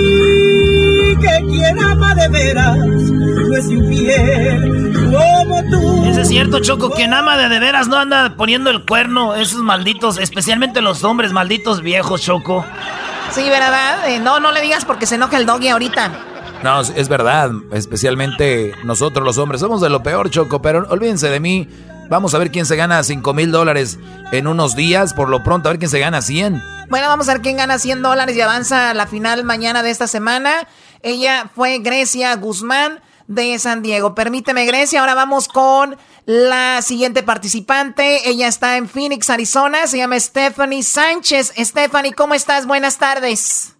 [1.20, 6.04] que quien ama de veras no es infiel como tú.
[6.06, 9.62] Eso es cierto, Choco, quien ama de, de veras no anda poniendo el cuerno, esos
[9.62, 12.64] malditos, especialmente los hombres, malditos viejos, Choco.
[13.32, 14.08] Sí, ¿verdad?
[14.08, 16.10] Eh, no, no le digas porque se enoja el doggy ahorita.
[16.62, 21.40] No, es verdad, especialmente nosotros los hombres, somos de lo peor, Choco, pero olvídense de
[21.40, 21.68] mí.
[22.10, 24.00] Vamos a ver quién se gana 5 mil dólares
[24.32, 25.14] en unos días.
[25.14, 26.60] Por lo pronto, a ver quién se gana 100.
[26.88, 29.90] Bueno, vamos a ver quién gana 100 dólares y avanza a la final mañana de
[29.90, 30.66] esta semana.
[31.02, 34.14] Ella fue Grecia Guzmán de San Diego.
[34.14, 35.96] Permíteme, Grecia, ahora vamos con
[36.26, 38.28] la siguiente participante.
[38.28, 39.86] Ella está en Phoenix, Arizona.
[39.86, 41.52] Se llama Stephanie Sánchez.
[41.56, 42.66] Stephanie, ¿cómo estás?
[42.66, 43.76] Buenas tardes.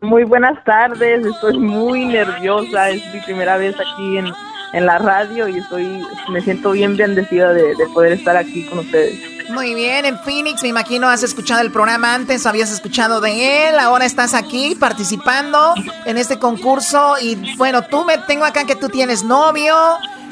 [0.00, 1.26] Muy buenas tardes.
[1.26, 2.90] Estoy muy nerviosa.
[2.90, 4.32] Es mi primera vez aquí en,
[4.72, 8.80] en la radio y estoy, me siento bien bendecida de, de poder estar aquí con
[8.80, 9.20] ustedes.
[9.50, 13.78] Muy bien, en Phoenix, me imagino has escuchado el programa antes, habías escuchado de él,
[13.78, 15.74] ahora estás aquí participando
[16.06, 19.76] en este concurso y bueno, tú me tengo acá que tú tienes novio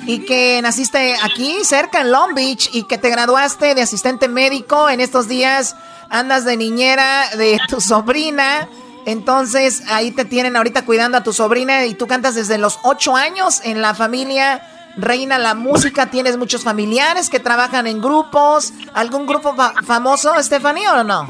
[0.06, 4.88] y que naciste aquí cerca en Long Beach y que te graduaste de asistente médico
[4.88, 5.76] en estos días
[6.08, 8.68] andas de niñera de tu sobrina.
[9.06, 13.16] Entonces ahí te tienen ahorita cuidando a tu sobrina y tú cantas desde los ocho
[13.16, 14.62] años en la familia
[14.96, 19.54] reina la música, tienes muchos familiares que trabajan en grupos, algún grupo
[19.84, 21.28] famoso, Stephanie, o no?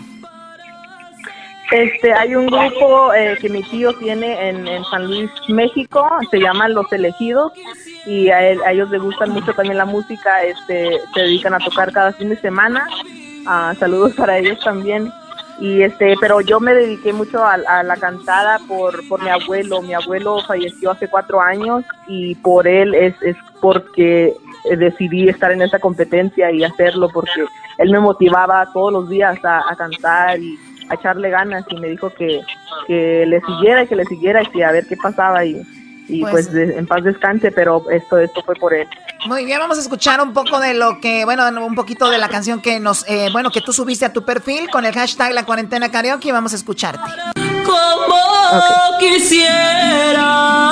[1.71, 6.75] Este, hay un grupo eh, que mi tío tiene en, San Luis, México, se llaman
[6.75, 7.53] Los Elegidos.
[8.07, 12.13] Y a, ellos les gusta mucho también la música, este, se dedican a tocar cada
[12.13, 12.89] fin de semana.
[13.47, 15.13] Ah, saludos para ellos también
[15.61, 19.83] y este pero yo me dediqué mucho a, la cantada por, por mi abuelo.
[19.83, 24.35] Mi abuelo falleció hace cuatro años y por él es, es porque
[24.77, 27.45] decidí estar en esa competencia y hacerlo porque
[27.79, 30.59] él me motivaba todos los días a, cantar y
[30.89, 32.41] a echarle ganas y me dijo que,
[32.87, 35.63] que le siguiera y que le siguiera y que a ver qué pasaba y,
[36.11, 38.89] y pues, pues en paz descanse, pero esto, esto fue por él.
[39.27, 42.29] Muy bien, vamos a escuchar un poco de lo que, bueno, un poquito de la
[42.29, 45.45] canción que nos, eh, bueno, que tú subiste a tu perfil con el hashtag La
[45.45, 47.11] Cuarentena Karaoke y vamos a escucharte.
[47.65, 50.71] Como quisiera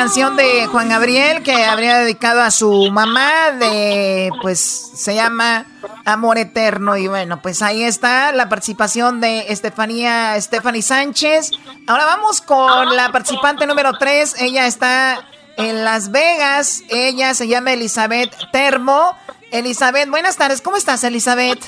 [0.00, 4.58] de Juan Gabriel que habría dedicado a su mamá de, pues,
[4.94, 5.66] se llama
[6.06, 6.96] Amor Eterno.
[6.96, 11.50] Y bueno, pues ahí está la participación de Estefanía, Stephanie Sánchez.
[11.86, 14.36] Ahora vamos con la participante número 3.
[14.40, 15.28] Ella está
[15.58, 16.82] en Las Vegas.
[16.88, 19.14] Ella se llama Elizabeth Termo.
[19.52, 20.62] Elizabeth, buenas tardes.
[20.62, 21.62] ¿Cómo estás, Elizabeth?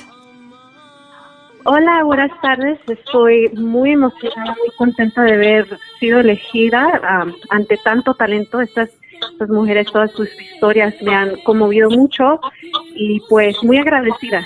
[1.64, 2.80] Hola, buenas tardes.
[2.89, 7.01] Estoy muy emocionada, muy contenta de haber sido elegida
[7.51, 8.60] ante tanto talento.
[8.60, 8.90] Estas,
[9.32, 12.40] estas mujeres, todas sus historias me han conmovido mucho
[12.97, 14.44] y pues muy agradecida.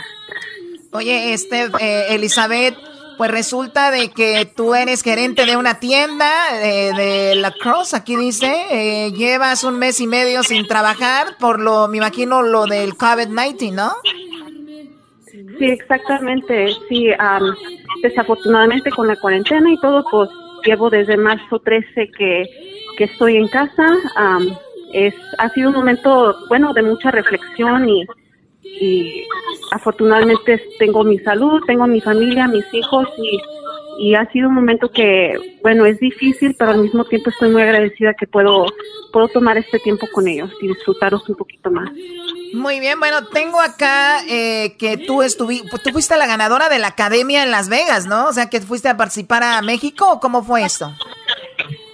[0.92, 2.76] Oye, este, eh, Elizabeth,
[3.16, 6.30] pues resulta de que tú eres gerente de una tienda
[6.62, 11.60] eh, de La Cross, aquí dice, eh, llevas un mes y medio sin trabajar por
[11.60, 13.94] lo, me imagino, lo del COVID-19, ¿no?
[15.58, 16.68] Sí, exactamente.
[16.88, 17.10] Sí,
[18.02, 20.30] desafortunadamente con la cuarentena y todo, pues
[20.64, 22.44] llevo desde marzo 13 que,
[22.96, 23.86] que estoy en casa.
[24.92, 28.04] es Ha sido un momento, bueno, de mucha reflexión y,
[28.62, 29.24] y
[29.72, 33.38] afortunadamente tengo mi salud, tengo mi familia, mis hijos y,
[33.98, 37.62] y ha sido un momento que, bueno, es difícil, pero al mismo tiempo estoy muy
[37.62, 38.66] agradecida que puedo,
[39.12, 41.90] puedo tomar este tiempo con ellos y disfrutarlos un poquito más.
[42.54, 46.88] Muy bien, bueno, tengo acá eh, que tú estuviste, tú fuiste la ganadora de la
[46.88, 48.26] academia en Las Vegas, ¿no?
[48.26, 50.92] O sea, que fuiste a participar a México, ¿o cómo fue esto?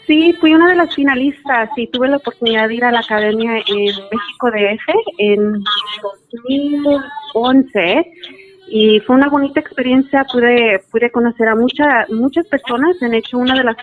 [0.07, 3.59] Sí, fui una de las finalistas y tuve la oportunidad de ir a la academia
[3.66, 5.62] en México DF en
[6.33, 8.05] 2011
[8.74, 13.55] y fue una bonita experiencia, pude, pude conocer a muchas muchas personas, en hecho una
[13.55, 13.77] de las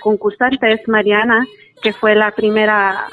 [0.00, 1.46] concursantes, Mariana,
[1.82, 3.06] que fue la primera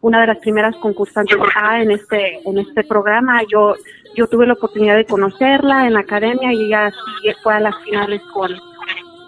[0.00, 1.36] una de las primeras concursantes
[1.78, 3.42] en este en este programa.
[3.52, 3.74] Yo
[4.16, 6.90] yo tuve la oportunidad de conocerla en la academia y ella
[7.42, 8.50] fue a las finales con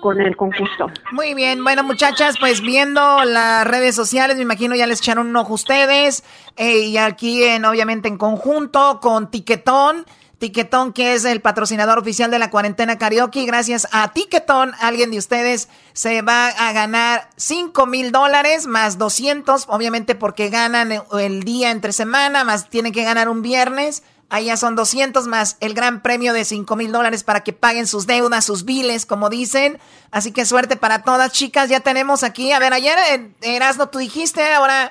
[0.00, 0.90] con el concurso.
[1.12, 5.36] Muy bien, bueno muchachas, pues viendo las redes sociales, me imagino ya les echaron un
[5.36, 6.24] ojo ustedes
[6.56, 10.06] eh, y aquí en obviamente en conjunto con Tiquetón.
[10.38, 13.44] Tiquetón, que es el patrocinador oficial de la cuarentena karaoke.
[13.44, 19.66] Gracias a Tiquetón, alguien de ustedes se va a ganar 5 mil dólares más 200,
[19.68, 24.02] obviamente porque ganan el día entre semana, más tienen que ganar un viernes.
[24.30, 28.06] Allá son 200 más el gran premio de 5 mil dólares para que paguen sus
[28.06, 29.78] deudas, sus biles, como dicen.
[30.10, 31.68] Así que suerte para todas, chicas.
[31.68, 32.50] Ya tenemos aquí.
[32.50, 34.90] A ver, ayer eh, Erasno, tú dijiste, ahora,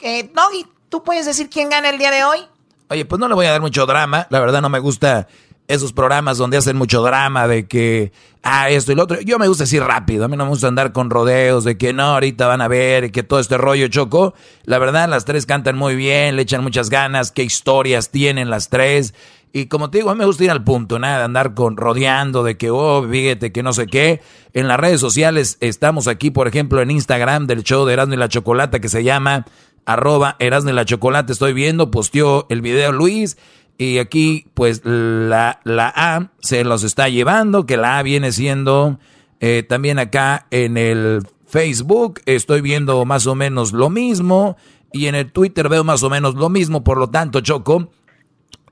[0.00, 2.46] eh, Doggy, ¿tú puedes decir quién gana el día de hoy?
[2.92, 4.26] Oye, pues no le voy a dar mucho drama.
[4.28, 5.26] La verdad no me gusta
[5.66, 8.12] esos programas donde hacen mucho drama de que,
[8.42, 9.18] ah, esto y lo otro.
[9.22, 10.26] Yo me gusta decir rápido.
[10.26, 13.10] A mí no me gusta andar con rodeos de que no, ahorita van a ver,
[13.10, 14.34] que todo este rollo choco.
[14.64, 18.68] La verdad, las tres cantan muy bien, le echan muchas ganas, qué historias tienen las
[18.68, 19.14] tres.
[19.54, 21.78] Y como te digo, a mí me gusta ir al punto, nada de andar con
[21.78, 24.20] rodeando de que, oh, fíjate que no sé qué.
[24.52, 28.18] En las redes sociales estamos aquí, por ejemplo, en Instagram del show de Erasmo y
[28.18, 29.46] la Chocolata que se llama
[29.84, 31.32] arroba Erasmo y la Chocolata.
[31.32, 33.36] Estoy viendo, posteó el video Luis.
[33.78, 38.98] Y aquí, pues, la, la A se los está llevando, que la A viene siendo
[39.40, 42.20] eh, también acá en el Facebook.
[42.26, 44.56] Estoy viendo más o menos lo mismo.
[44.92, 46.84] Y en el Twitter veo más o menos lo mismo.
[46.84, 47.90] Por lo tanto, Choco,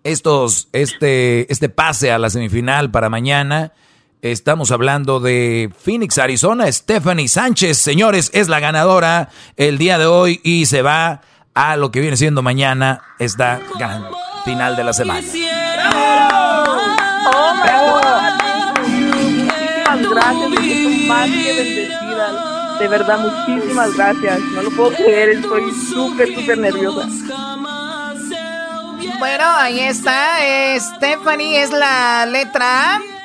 [0.05, 3.73] estos, este, este pase a la semifinal para mañana.
[4.23, 6.71] Estamos hablando de Phoenix, Arizona.
[6.71, 11.23] Stephanie Sánchez, señores, es la ganadora el día de hoy y se va
[11.55, 14.05] a lo que viene siendo mañana esta gran
[14.45, 15.23] final de la semana.
[19.89, 22.77] Muchísimas gracias, estoy más que bendecida.
[22.79, 24.41] De verdad, muchísimas gracias.
[24.55, 25.63] No lo puedo creer, estoy
[25.95, 27.09] súper, súper nerviosa.
[29.19, 30.37] Bueno, ahí está.
[30.79, 33.20] Stephanie es la letra A.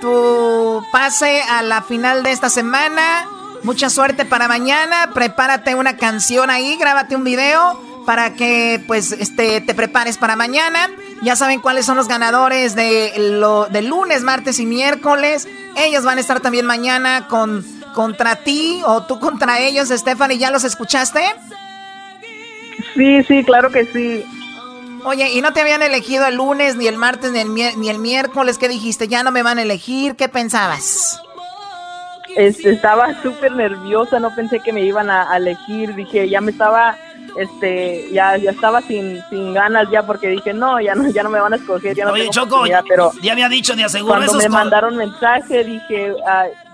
[0.00, 3.26] Tu pase a la final de esta semana.
[3.62, 5.10] Mucha suerte para mañana.
[5.12, 10.88] Prepárate una canción ahí, grábate un video para que pues este te prepares para mañana.
[11.22, 15.48] Ya saben cuáles son los ganadores de lo de lunes, martes y miércoles.
[15.76, 17.64] Ellos van a estar también mañana con
[17.94, 20.38] contra ti o tú contra ellos, Stephanie.
[20.38, 21.20] ¿Ya los escuchaste?
[22.94, 24.24] Sí, sí, claro que sí.
[25.04, 27.98] Oye, ¿y no te habían elegido el lunes, ni el martes, ni el, ni el
[27.98, 28.58] miércoles?
[28.58, 29.08] ¿Qué dijiste?
[29.08, 30.16] ¿Ya no me van a elegir?
[30.16, 31.20] ¿Qué pensabas?
[32.36, 35.94] Este, estaba súper nerviosa, no pensé que me iban a, elegir.
[35.94, 36.96] Dije, ya me estaba,
[37.36, 41.30] este, ya, ya estaba sin, sin ganas ya porque dije, no, ya no, ya no
[41.30, 41.96] me van a escoger.
[41.96, 46.14] Ya no Oye, Choco, pero ya había dicho, de aseguro Cuando me mandaron mensaje, dije,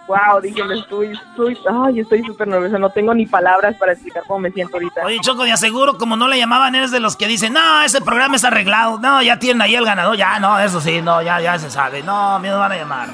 [0.06, 4.40] wow, dije, estoy, estoy, ay, estoy súper nerviosa, no tengo ni palabras para explicar cómo
[4.40, 5.04] me siento ahorita.
[5.04, 8.00] Oye, Choco, de aseguro, como no le llamaban, eres de los que dicen, no, ese
[8.00, 11.40] programa es arreglado, no, ya tienen ahí el ganador, ya, no, eso sí, no, ya,
[11.40, 13.08] ya se sabe, no, me van a llamar.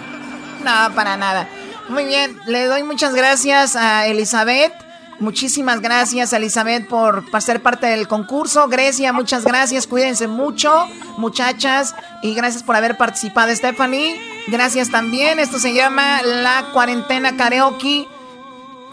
[0.65, 1.49] No, para nada.
[1.89, 4.90] Muy bien, le doy muchas gracias a Elizabeth.
[5.21, 8.69] Muchísimas gracias, Elizabeth, por, ser parte del concurso.
[8.69, 9.87] Grecia, muchas gracias.
[9.87, 10.89] Cuídense mucho,
[11.19, 11.95] muchachas.
[12.23, 14.19] Y gracias por haber participado, Stephanie.
[14.49, 15.39] Gracias también.
[15.39, 18.09] Esto se llama La Cuarentena Karaoke.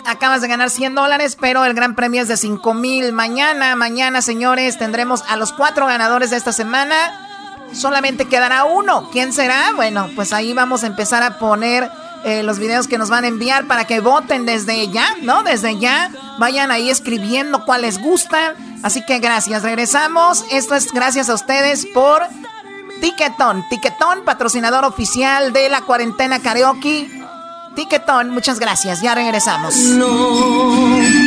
[0.05, 3.13] Acabas de ganar 100 dólares, pero el gran premio es de 5 mil.
[3.13, 6.95] Mañana, mañana, señores, tendremos a los cuatro ganadores de esta semana.
[7.71, 9.09] Solamente quedará uno.
[9.11, 9.71] ¿Quién será?
[9.77, 11.89] Bueno, pues ahí vamos a empezar a poner
[12.23, 15.43] eh, los videos que nos van a enviar para que voten desde ya, ¿no?
[15.43, 16.11] Desde ya.
[16.39, 18.55] Vayan ahí escribiendo cuál les gusta.
[18.83, 19.63] Así que gracias.
[19.63, 20.45] Regresamos.
[20.51, 22.23] Esto es gracias a ustedes por
[23.01, 23.63] Tiquetón.
[23.69, 27.09] Tiquetón, patrocinador oficial de la cuarentena karaoke.
[27.75, 29.01] Tiquetón, muchas gracias.
[29.01, 29.75] Ya regresamos.
[29.75, 31.26] No.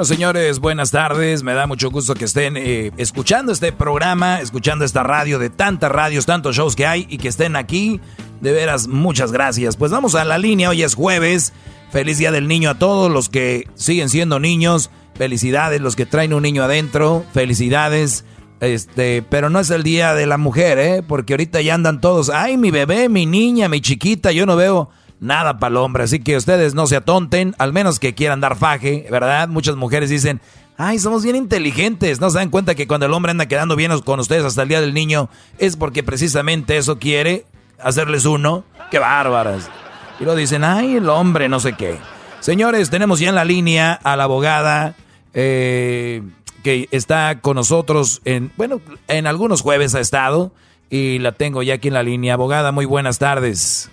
[0.00, 1.42] Bueno, señores, buenas tardes.
[1.42, 5.92] Me da mucho gusto que estén eh, escuchando este programa, escuchando esta radio de tantas
[5.92, 8.00] radios, tantos shows que hay y que estén aquí.
[8.40, 9.76] De veras, muchas gracias.
[9.76, 10.70] Pues vamos a la línea.
[10.70, 11.52] Hoy es jueves.
[11.90, 14.90] Feliz Día del Niño a todos los que siguen siendo niños.
[15.16, 17.22] Felicidades, los que traen un niño adentro.
[17.34, 18.24] Felicidades.
[18.60, 21.02] Este, pero no es el día de la mujer, ¿eh?
[21.06, 24.88] Porque ahorita ya andan todos, ay, mi bebé, mi niña, mi chiquita, yo no veo
[25.20, 26.04] nada para el hombre.
[26.04, 29.48] Así que ustedes no se atonten, al menos que quieran dar faje, ¿verdad?
[29.48, 30.40] Muchas mujeres dicen,
[30.76, 32.20] ay, somos bien inteligentes.
[32.20, 34.68] No se dan cuenta que cuando el hombre anda quedando bien con ustedes hasta el
[34.68, 35.28] día del niño,
[35.58, 37.44] es porque precisamente eso quiere,
[37.78, 38.64] hacerles uno.
[38.90, 39.70] ¡Qué bárbaras!
[40.18, 41.98] Y lo dicen, ay, el hombre, no sé qué.
[42.40, 44.94] Señores, tenemos ya en la línea a la abogada.
[45.32, 46.22] Eh,
[46.62, 50.52] que está con nosotros en, bueno, en algunos jueves ha estado
[50.90, 52.34] y la tengo ya aquí en la línea.
[52.34, 53.90] Abogada, muy buenas tardes.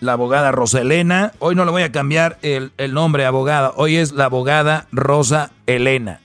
[0.00, 1.32] La abogada Rosa Elena.
[1.38, 3.72] Hoy no le voy a cambiar el, el nombre, abogada.
[3.76, 6.20] Hoy es la abogada Rosa Elena.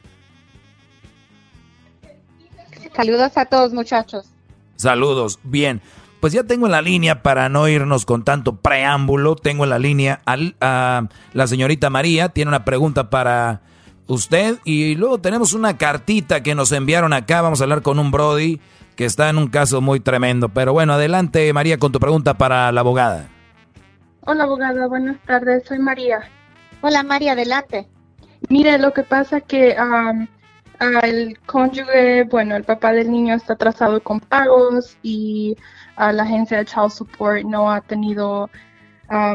[2.95, 4.27] Saludos a todos, muchachos.
[4.77, 5.39] Saludos.
[5.43, 5.81] Bien.
[6.22, 9.77] Pues ya tengo en la línea, para no irnos con tanto preámbulo, tengo en la
[9.77, 12.30] línea a la señorita María.
[12.30, 13.61] Tiene una pregunta para
[14.07, 14.57] usted.
[14.64, 17.41] Y luego tenemos una cartita que nos enviaron acá.
[17.41, 18.60] Vamos a hablar con un Brody
[18.95, 20.49] que está en un caso muy tremendo.
[20.49, 23.30] Pero bueno, adelante María con tu pregunta para la abogada.
[24.27, 25.65] Hola abogada, buenas tardes.
[25.68, 26.19] Soy María.
[26.81, 27.88] Hola María, adelante.
[28.49, 29.77] Mire, lo que pasa que
[31.03, 35.56] el cónyuge, bueno, el papá del niño está atrasado con pagos y
[35.95, 38.49] la agencia de Child Support no ha tenido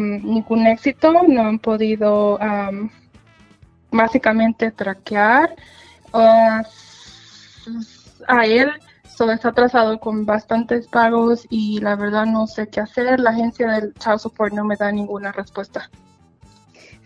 [0.01, 2.37] ningún éxito, no han podido
[3.93, 5.55] básicamente traquear
[6.13, 6.63] uh,
[8.27, 8.73] a él.
[9.21, 13.21] Solo está atrasado con bastantes pagos y la verdad no sé qué hacer.
[13.21, 15.91] La agencia del Child Support no me da ninguna respuesta.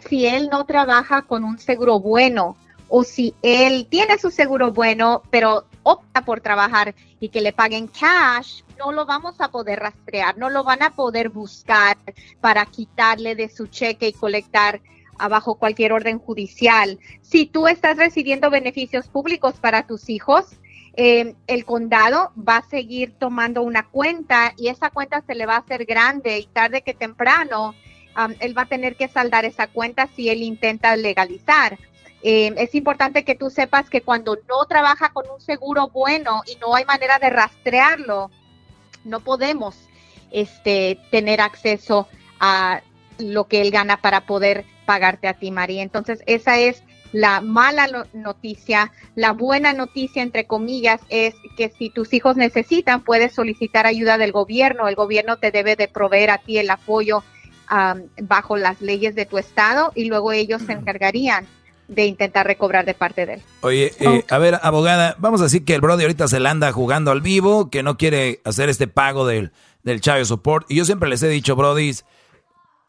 [0.09, 2.57] Si él no trabaja con un seguro bueno
[2.89, 7.89] o si él tiene su seguro bueno, pero opta por trabajar y que le paguen
[7.89, 11.97] cash, no lo vamos a poder rastrear, no lo van a poder buscar
[12.41, 14.81] para quitarle de su cheque y colectar
[15.19, 16.97] bajo cualquier orden judicial.
[17.23, 20.61] Si tú estás recibiendo beneficios públicos para tus hijos,
[20.97, 25.57] eh, el condado va a seguir tomando una cuenta y esa cuenta se le va
[25.57, 27.75] a hacer grande y tarde que temprano
[28.39, 31.79] él va a tener que saldar esa cuenta si él intenta legalizar.
[32.23, 36.57] Eh, es importante que tú sepas que cuando no trabaja con un seguro bueno y
[36.57, 38.31] no hay manera de rastrearlo,
[39.05, 39.77] no podemos
[40.31, 42.09] este, tener acceso
[42.41, 42.83] a
[43.19, 45.83] lo que él gana para poder pagarte a ti, María.
[45.83, 46.83] Entonces, esa es
[47.15, 48.91] la mala noticia.
[49.15, 54.33] La buena noticia, entre comillas, es que si tus hijos necesitan, puedes solicitar ayuda del
[54.33, 54.89] gobierno.
[54.89, 57.23] El gobierno te debe de proveer a ti el apoyo
[58.21, 61.47] bajo las leyes de tu estado y luego ellos se encargarían
[61.87, 63.43] de intentar recobrar de parte de él.
[63.61, 66.73] Oye, eh, a ver, abogada, vamos a decir que el Brody ahorita se le anda
[66.73, 70.71] jugando al vivo, que no quiere hacer este pago del, del Child Support.
[70.71, 71.93] Y yo siempre les he dicho, Brody,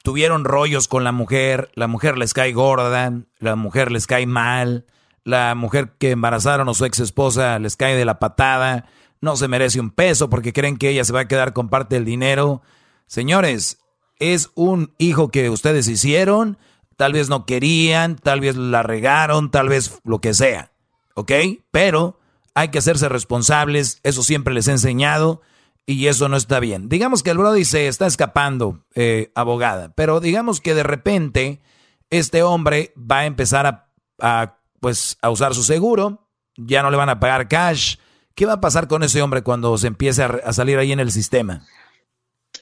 [0.06, 4.86] tuvieron rollos con la mujer, la mujer les cae gorda, la mujer les cae mal,
[5.24, 8.86] la mujer que embarazaron o su ex esposa les cae de la patada,
[9.20, 11.96] no se merece un peso porque creen que ella se va a quedar con parte
[11.96, 12.62] del dinero.
[13.08, 13.80] Señores,
[14.20, 16.60] es un hijo que ustedes hicieron,
[16.98, 20.72] tal vez no querían, tal vez la regaron, tal vez lo que sea,
[21.16, 21.32] ¿ok?
[21.72, 22.20] Pero
[22.54, 25.42] hay que hacerse responsables, eso siempre les he enseñado
[25.86, 26.90] y eso no está bien.
[26.90, 31.62] Digamos que el Brody se está escapando, eh, abogada, pero digamos que de repente
[32.10, 37.10] este hombre va a empezar a, pues, a usar su seguro, ya no le van
[37.10, 37.98] a pagar cash.
[38.34, 41.12] ¿Qué va a pasar con ese hombre cuando se empiece a, salir ahí en el
[41.12, 41.66] sistema?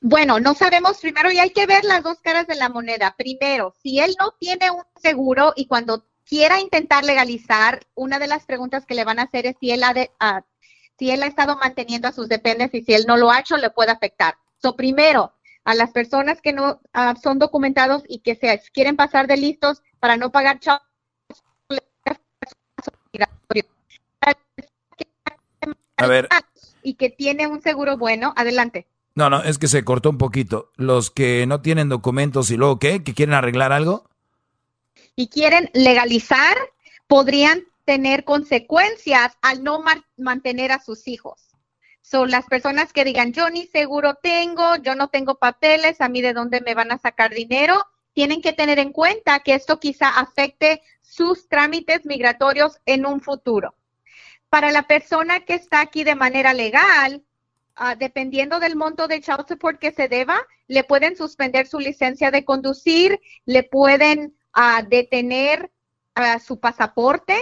[0.02, 3.16] Bueno, no sabemos primero y hay que ver las dos caras de la moneda.
[3.18, 8.46] Primero, si él no tiene un seguro y cuando quiera intentar legalizar, una de las
[8.46, 10.12] preguntas que le van a hacer es si él ha de,
[10.98, 13.58] si él ha estado manteniendo a sus dependes y si él no lo ha hecho,
[13.58, 14.36] le puede afectar.
[14.62, 15.34] So, primero,
[15.66, 19.82] a las personas que no ah, son documentados y que se quieren pasar de listos
[20.00, 20.60] para no pagar
[25.98, 26.28] a ver.
[26.82, 28.88] y que tiene un seguro bueno, adelante.
[29.16, 30.72] No, no, es que se cortó un poquito.
[30.76, 34.10] Los que no tienen documentos y luego qué, que quieren arreglar algo.
[35.16, 36.58] Y quieren legalizar,
[37.08, 39.84] podrían tener consecuencias al no
[40.18, 41.50] mantener a sus hijos.
[42.02, 46.22] Son las personas que digan, yo ni seguro tengo, yo no tengo papeles, a mí
[46.22, 47.82] de dónde me van a sacar dinero,
[48.14, 53.76] tienen que tener en cuenta que esto quizá afecte sus trámites migratorios en un futuro.
[54.50, 57.24] Para la persona que está aquí de manera legal,
[57.76, 62.32] ah, dependiendo del monto de child support que se deba, le pueden suspender su licencia
[62.32, 65.72] de conducir, le pueden ah, detener
[66.16, 67.36] ah, su pasaporte,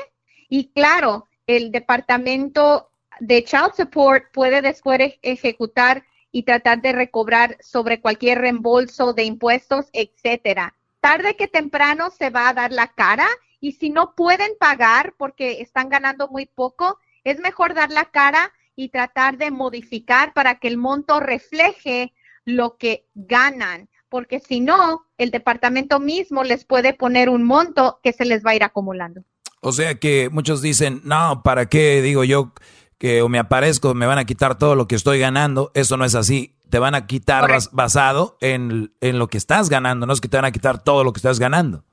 [0.52, 2.91] y claro, el departamento
[3.22, 9.86] de Child Support puede después ejecutar y tratar de recobrar sobre cualquier reembolso de impuestos,
[9.94, 10.76] etcétera.
[10.99, 13.28] Tarde que temprano se va a dar la cara
[13.61, 18.52] y si no pueden pagar porque están ganando muy poco, es mejor dar la cara
[18.76, 22.11] y tratar de modificar para que el monto refleje
[22.44, 28.11] lo que ganan, porque si no, el departamento mismo les puede poner un monto que
[28.11, 29.23] se les va a ir acumulando.
[29.62, 32.52] O sea que muchos dicen, no, ¿para qué digo yo
[32.98, 35.72] que o me aparezco, me van a quitar todo lo que estoy ganando?
[35.76, 36.56] Eso no es así.
[36.72, 40.46] Te van a quitar basado en, lo que estás ganando, no es que te van
[40.46, 41.84] a quitar todo lo que estás ganando.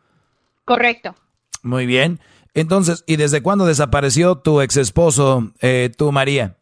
[0.64, 1.14] Correcto.
[1.62, 2.20] Muy bien.
[2.54, 6.56] Entonces, ¿y desde cuándo desapareció tu ex esposo, eh, tú, María?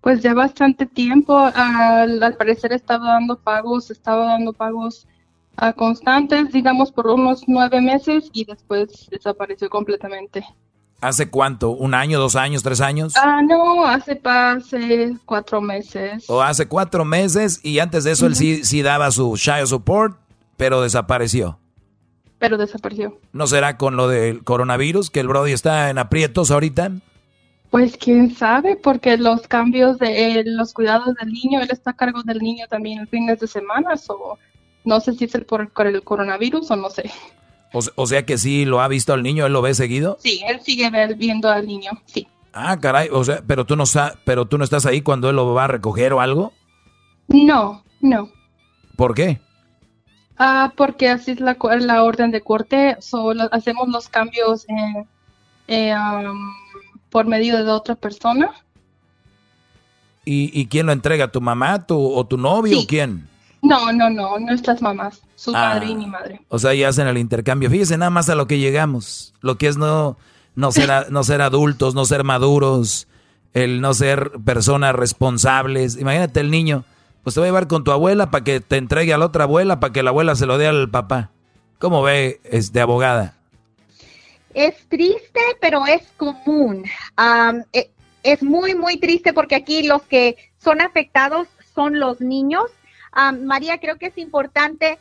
[0.00, 1.36] Pues ya bastante tiempo.
[1.36, 5.08] Al, al parecer estaba dando pagos, estaba dando pagos
[5.76, 10.44] constantes, digamos por unos nueve meses y después desapareció completamente.
[11.00, 11.70] ¿Hace cuánto?
[11.70, 13.14] ¿Un año, dos años, tres años?
[13.16, 16.28] Ah, no, hace, hace cuatro meses.
[16.28, 20.18] O hace cuatro meses y antes de eso él sí, sí daba su child support,
[20.58, 21.58] pero desapareció.
[22.38, 23.18] Pero desapareció.
[23.32, 26.92] ¿No será con lo del coronavirus que el Brody está en aprietos ahorita?
[27.70, 32.22] Pues quién sabe, porque los cambios de los cuidados del niño, él está a cargo
[32.24, 34.38] del niño también el fines de semana, o
[34.84, 37.10] no sé si es el por el coronavirus o no sé.
[37.72, 40.18] O, sea que sí lo ha visto al niño, él lo ve seguido.
[40.20, 42.26] Sí, él sigue viendo al niño, sí.
[42.52, 43.84] Ah, caray, o sea, pero tú no
[44.24, 46.52] pero tú no estás ahí cuando él lo va a recoger o algo.
[47.28, 48.28] No, no.
[48.96, 49.40] ¿Por qué?
[50.36, 54.66] Ah, porque así es la, la orden de corte, solo hacemos los cambios
[55.68, 55.94] eh,
[57.08, 58.50] por medio de otra persona.
[60.24, 61.30] ¿Y, ¿Y, quién lo entrega?
[61.30, 63.29] ¿Tu mamá tu, o tu novio o quién?
[63.62, 66.40] No, no, no, nuestras mamás, su padre y mi madre.
[66.48, 67.70] O sea, ya hacen el intercambio.
[67.70, 69.34] Fíjese nada más a lo que llegamos.
[69.40, 70.16] Lo que es no,
[70.54, 73.06] no, ser, no ser adultos, no ser maduros,
[73.52, 75.98] el no ser personas responsables.
[75.98, 76.84] Imagínate el niño,
[77.22, 79.44] pues te va a llevar con tu abuela para que te entregue a la otra
[79.44, 81.30] abuela, para que la abuela se lo dé al papá.
[81.78, 83.34] ¿Cómo ve, este abogada?
[84.54, 86.84] Es triste, pero es común.
[87.72, 87.90] Eh,
[88.22, 92.64] es muy, muy triste porque aquí los que son afectados son los niños
[93.12, 94.98] María, creo que es importante,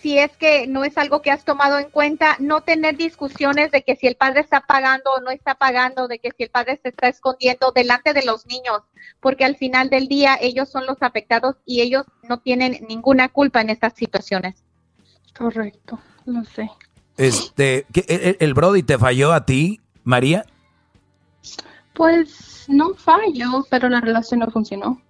[0.00, 3.82] si es que no es algo que has tomado en cuenta, no tener discusiones de
[3.82, 6.78] que si el padre está pagando o no está pagando, de que si el padre
[6.82, 8.82] se está escondiendo delante de los niños,
[9.20, 13.60] porque al final del día ellos son los afectados y ellos no tienen ninguna culpa
[13.60, 14.62] en estas situaciones.
[15.36, 16.70] Correcto, lo sé.
[17.16, 20.46] Este, el, el Brody te falló a ti, María?
[21.92, 25.02] Pues no falló, pero la relación no funcionó.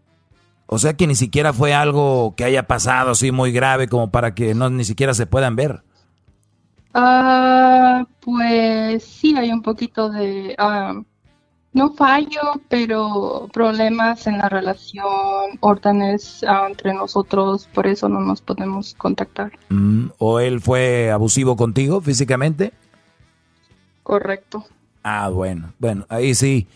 [0.73, 4.37] O sea que ni siquiera fue algo que haya pasado así muy grave como para
[4.37, 5.83] que no ni siquiera se puedan ver.
[6.95, 10.95] Ah, pues sí, hay un poquito de, ah,
[11.73, 18.41] no fallo, pero problemas en la relación, órdenes ah, entre nosotros, por eso no nos
[18.41, 19.51] podemos contactar.
[19.71, 22.73] Mm, ¿O él fue abusivo contigo físicamente?
[24.05, 24.65] Correcto.
[25.03, 26.69] Ah, bueno, bueno, ahí sí.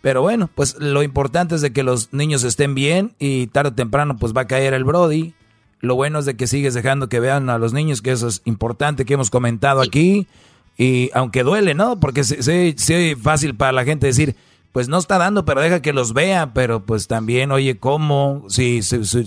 [0.00, 3.74] Pero bueno, pues lo importante es de que los niños estén bien y tarde o
[3.74, 5.34] temprano pues va a caer el Brody.
[5.80, 8.42] Lo bueno es de que sigues dejando que vean a los niños, que eso es
[8.44, 10.26] importante que hemos comentado aquí.
[10.78, 12.00] Y aunque duele, ¿no?
[12.00, 14.36] Porque sí, sí, fácil para la gente decir,
[14.72, 16.54] pues no está dando, pero deja que los vea.
[16.54, 18.44] Pero pues también, oye, ¿cómo?
[18.48, 18.80] Si,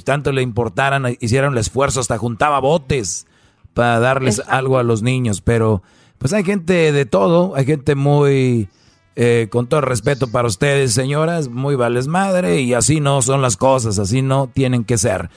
[0.04, 3.28] tanto le importaran, hicieron el esfuerzo, hasta juntaba botes
[3.76, 5.42] para darles algo a los niños.
[5.42, 5.84] Pero
[6.18, 8.70] pues hay gente de todo, hay gente muy
[9.16, 13.58] eh, con todo respeto para ustedes, señoras, muy vales madre y así no son las
[13.58, 15.30] cosas, así no tienen que ser.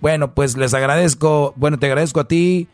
[0.00, 2.68] Bueno, pues les agradezco, bueno, te agradezco a ti,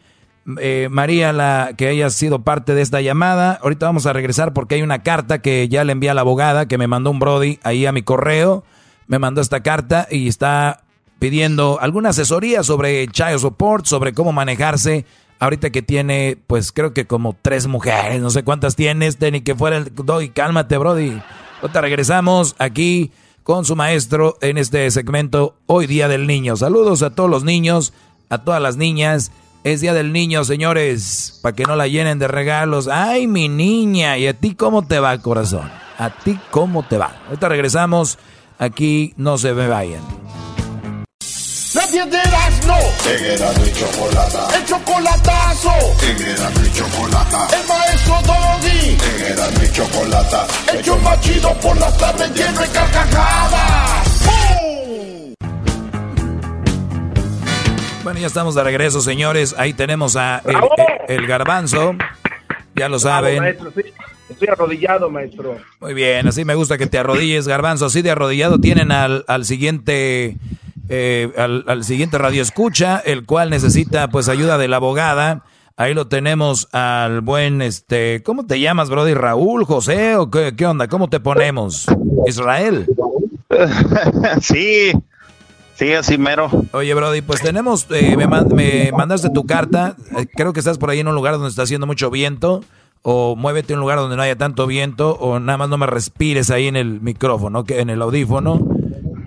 [0.58, 3.58] eh, María, la, que hayas sido parte de esta llamada.
[3.62, 6.66] Ahorita vamos a regresar porque hay una carta que ya le envié a la abogada
[6.66, 8.64] que me mandó un Brody ahí a mi correo.
[9.06, 10.82] Me mandó esta carta y está
[11.18, 15.04] pidiendo alguna asesoría sobre child support, sobre cómo manejarse
[15.40, 19.56] ahorita que tiene, pues creo que como tres mujeres, no sé cuántas tienes, ni que
[19.56, 21.20] fuera el Doggy, cálmate, Brody.
[21.62, 23.10] Ahorita regresamos aquí
[23.42, 26.56] con su maestro en este segmento Hoy Día del Niño.
[26.56, 27.92] Saludos a todos los niños,
[28.28, 29.32] a todas las niñas.
[29.64, 32.88] Es Día del Niño, señores, para que no la llenen de regalos.
[32.88, 35.70] Ay, mi niña, ¿y a ti cómo te va, corazón?
[35.98, 37.20] ¿A ti cómo te va?
[37.26, 38.18] Ahorita regresamos,
[38.58, 40.02] aquí no se me vayan.
[41.90, 42.18] Nadie de
[42.68, 42.76] no.
[43.10, 44.56] En Erasmo y Chocolata.
[44.56, 45.72] El chocolatazo.
[46.04, 47.48] En Erasmo y Chocolata.
[47.52, 48.96] El maestro Doggy.
[49.16, 50.46] En Erasmo y Chocolata.
[50.72, 54.28] El yo machido por las tardes lleno de carcajadas.
[58.04, 59.56] Bueno, ya estamos de regreso, señores.
[59.58, 60.42] Ahí tenemos a
[61.08, 61.96] el, garbanzo.
[62.76, 63.42] Ya lo saben.
[64.28, 65.56] Estoy arrodillado, maestro.
[65.80, 67.86] Muy bien, así me gusta que te arrodilles, garbanzo.
[67.86, 70.36] Así de arrodillado tienen al, al siguiente
[70.92, 75.44] eh, al, siguiente radio escucha, el cual necesita pues ayuda de la abogada.
[75.76, 79.14] Ahí lo tenemos al buen, este, ¿cómo te llamas, Brody?
[79.14, 80.88] ¿Raúl, José o qué, qué onda?
[80.88, 81.86] ¿Cómo te ponemos?
[82.26, 82.86] ¿Israel?
[84.42, 84.90] sí,
[85.76, 86.50] sí, así mero.
[86.72, 90.90] Oye, Brody, pues tenemos, eh, me, me, mandaste tu carta, eh, creo que estás por
[90.90, 92.64] ahí en un lugar donde está haciendo mucho viento,
[93.02, 95.86] o muévete a un lugar donde no haya tanto viento, o nada más no me
[95.86, 98.69] respires ahí en el micrófono, que en el audífono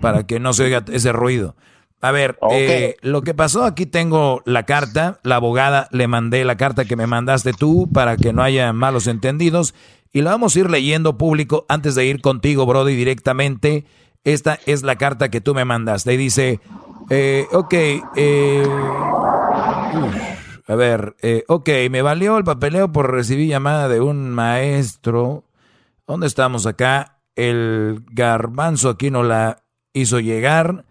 [0.04, 1.56] para que no se oiga ese ruido.
[2.02, 6.58] A ver, eh, lo que pasó, aquí tengo la carta, la abogada le mandé la
[6.58, 9.74] carta que me mandaste tú para que no haya malos entendidos
[10.12, 13.86] y la vamos a ir leyendo público antes de ir contigo, Brody, directamente.
[14.22, 16.60] Esta es la carta que tú me mandaste y dice,
[17.08, 17.74] eh, ok,
[18.16, 18.66] eh,
[20.66, 25.44] a ver, eh, ok, me valió el papeleo por recibir llamada de un maestro
[26.06, 27.18] ¿Dónde estamos acá?
[27.34, 29.63] El garbanzo aquí nos la
[29.94, 30.84] hizo llegar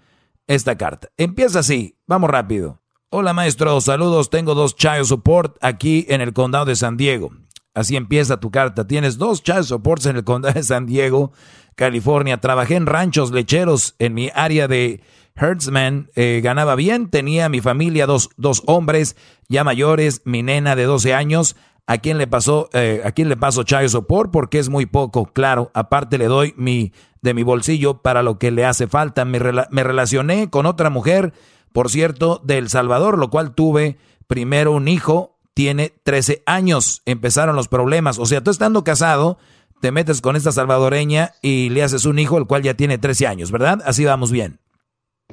[0.48, 1.10] esta carta.
[1.18, 2.82] Empieza así, vamos rápido.
[3.10, 7.30] Hola maestro, saludos, tengo dos child support aquí en el condado de San Diego.
[7.76, 8.88] Así empieza tu carta.
[8.88, 11.32] Tienes dos child supports en el condado de San Diego,
[11.76, 12.40] California.
[12.40, 15.02] Trabajé en ranchos lecheros en mi área de
[15.36, 16.10] herdsman.
[16.16, 19.16] Eh, ganaba bien, tenía mi familia dos, dos hombres
[19.48, 21.56] ya mayores, mi nena de 12 años.
[21.85, 24.31] ¿A quién le pasó, eh, a quién le paso child support?
[24.31, 25.69] Porque es muy poco, claro.
[25.73, 29.26] Aparte le doy mi, de mi bolsillo para lo que le hace falta.
[29.26, 29.39] Me,
[29.69, 31.34] me relacioné con otra mujer,
[31.73, 33.97] por cierto, de El Salvador, lo cual tuve
[34.27, 37.01] primero un hijo, tiene 13 años.
[37.05, 38.18] Empezaron los problemas.
[38.18, 39.38] O sea, tú estando casado,
[39.81, 43.27] te metes con esta salvadoreña y le haces un hijo, el cual ya tiene 13
[43.27, 43.81] años, ¿verdad?
[43.85, 44.62] Así vamos bien.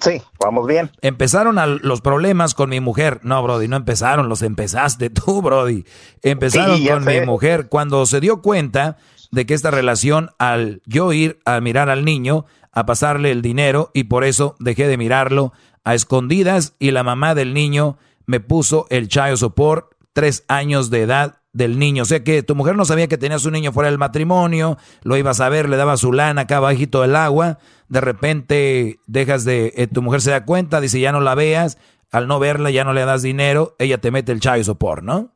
[0.01, 0.91] Sí, vamos bien.
[1.03, 3.21] Empezaron los problemas con mi mujer.
[3.23, 5.85] No, Brody, no empezaron, los empezaste tú, Brody.
[6.23, 8.97] Empezaron con mi mujer cuando se dio cuenta
[9.31, 13.91] de que esta relación, al yo ir a mirar al niño, a pasarle el dinero,
[13.95, 15.53] y por eso dejé de mirarlo
[15.85, 21.03] a escondidas, y la mamá del niño me puso el child support, tres años de
[21.03, 22.03] edad del niño.
[22.03, 25.17] O sea que tu mujer no sabía que tenías un niño fuera del matrimonio, lo
[25.17, 27.59] ibas a ver, le daba su lana acá bajito del agua,
[27.91, 31.77] de repente dejas de, eh, tu mujer se da cuenta, dice ya no la veas,
[32.11, 35.33] al no verla ya no le das dinero, ella te mete el child support, ¿no?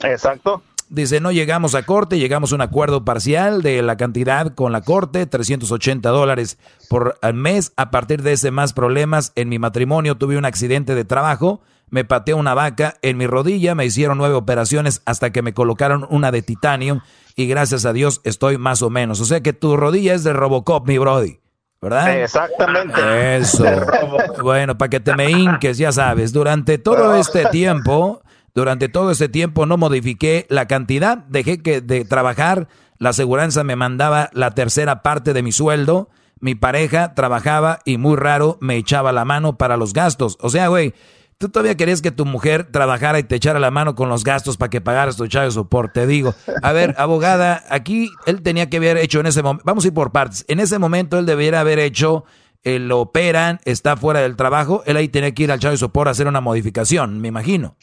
[0.00, 0.62] Exacto.
[0.90, 4.80] Dice, no llegamos a corte, llegamos a un acuerdo parcial de la cantidad con la
[4.80, 7.72] corte, 380 dólares por mes.
[7.76, 11.60] A partir de ese más problemas en mi matrimonio, tuve un accidente de trabajo,
[11.90, 16.06] me pateó una vaca en mi rodilla, me hicieron nueve operaciones hasta que me colocaron
[16.08, 17.02] una de titanio
[17.36, 19.20] y gracias a Dios estoy más o menos.
[19.20, 21.38] O sea que tu rodilla es de Robocop, mi brody.
[21.80, 22.22] ¿Verdad?
[22.22, 23.36] Exactamente.
[23.36, 23.64] Eso.
[24.42, 28.22] Bueno, para que te me hinques, ya sabes, durante todo este tiempo,
[28.54, 32.68] durante todo este tiempo no modifiqué la cantidad, dejé que de trabajar,
[32.98, 36.08] la aseguranza me mandaba la tercera parte de mi sueldo,
[36.40, 40.38] mi pareja trabajaba y muy raro me echaba la mano para los gastos.
[40.40, 40.94] O sea, güey,
[41.38, 44.56] Tú todavía querías que tu mujer trabajara y te echara la mano con los gastos
[44.56, 46.00] para que pagaras tu chavo de soporte.
[46.00, 49.84] Te digo, a ver, abogada, aquí él tenía que haber hecho en ese momento, vamos
[49.84, 50.44] a ir por partes.
[50.48, 52.24] En ese momento él debiera haber hecho,
[52.64, 55.78] eh, lo operan, está fuera del trabajo, él ahí tenía que ir al chavo de
[55.78, 57.76] soporte a hacer una modificación, me imagino.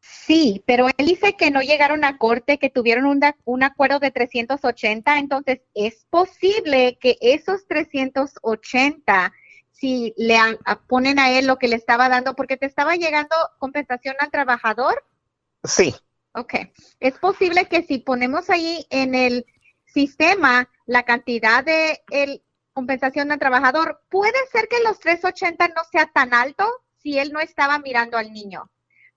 [0.00, 4.12] Sí, pero él dice que no llegaron a corte, que tuvieron un, un acuerdo de
[4.12, 9.32] 380, entonces es posible que esos 380
[9.82, 10.38] si le
[10.86, 15.04] ponen a él lo que le estaba dando, porque te estaba llegando compensación al trabajador.
[15.64, 15.92] Sí.
[16.34, 16.54] Ok.
[17.00, 19.44] Es posible que si ponemos ahí en el
[19.84, 26.06] sistema la cantidad de el compensación al trabajador, puede ser que los 380 no sea
[26.06, 26.64] tan alto
[26.98, 28.70] si él no estaba mirando al niño.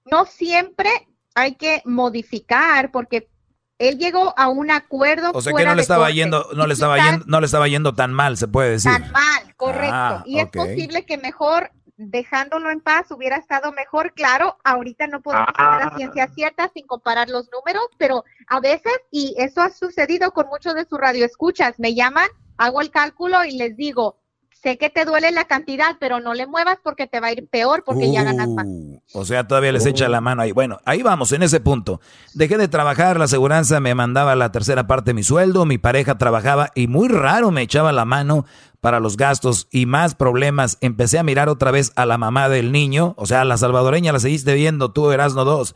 [0.03, 0.89] No siempre
[1.35, 3.29] hay que modificar porque
[3.77, 5.31] él llegó a un acuerdo.
[5.33, 7.93] O sea que no le estaba yendo, no le estaba yendo, no le estaba yendo
[7.93, 8.91] tan mal, se puede decir.
[8.91, 9.93] Tan mal, correcto.
[9.93, 14.13] Ah, y es posible que mejor dejándolo en paz hubiera estado mejor.
[14.13, 15.97] Claro, ahorita no podemos saber a ah.
[15.97, 20.75] ciencia cierta sin comparar los números, pero a veces, y eso ha sucedido con muchos
[20.75, 22.27] de sus radioescuchas, me llaman,
[22.57, 24.17] hago el cálculo y les digo,
[24.65, 27.47] sé que te duele la cantidad, pero no le muevas porque te va a ir
[27.47, 28.65] peor porque ya ganas más.
[28.65, 30.53] Uh, o sea, todavía les echa la mano ahí.
[30.53, 32.01] Bueno, ahí vamos, en ese punto.
[32.33, 36.17] Dejé de trabajar, la aseguranza me mandaba la tercera parte de mi sueldo, mi pareja
[36.17, 38.45] trabajaba y muy raro me echaba la mano
[38.81, 40.79] para los gastos y más problemas.
[40.81, 44.19] Empecé a mirar otra vez a la mamá del niño, o sea, la salvadoreña la
[44.19, 45.75] seguiste viendo, tú eras no dos.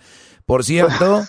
[0.49, 1.21] Por cierto,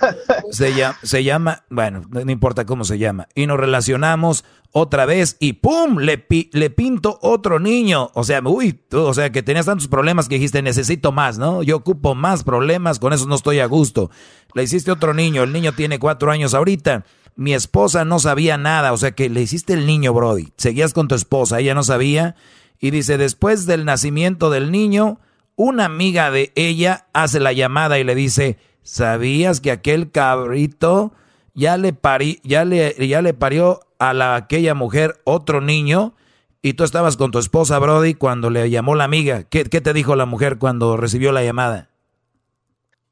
[0.51, 5.36] se, llama, se llama, bueno, no importa cómo se llama, y nos relacionamos otra vez
[5.40, 5.98] y ¡pum!
[5.98, 8.10] Le, le pinto otro niño.
[8.14, 11.62] O sea, uy, tú, o sea, que tenías tantos problemas que dijiste, necesito más, ¿no?
[11.62, 14.10] Yo ocupo más problemas, con eso no estoy a gusto.
[14.55, 17.05] Le hiciste otro niño, el niño tiene cuatro años ahorita.
[17.36, 20.48] Mi esposa no sabía nada, o sea que le hiciste el niño, Brody.
[20.56, 22.36] Seguías con tu esposa, ella no sabía.
[22.78, 25.20] Y dice, después del nacimiento del niño,
[25.56, 28.56] una amiga de ella hace la llamada y le dice,
[28.90, 31.12] ¿sabías que aquel cabrito
[31.54, 31.96] ya le,
[32.42, 36.14] ya le, ya le parió a la, aquella mujer otro niño
[36.60, 39.44] y tú estabas con tu esposa Brody cuando le llamó la amiga.
[39.44, 41.88] ¿Qué, te dijo la mujer cuando recibió la llamada?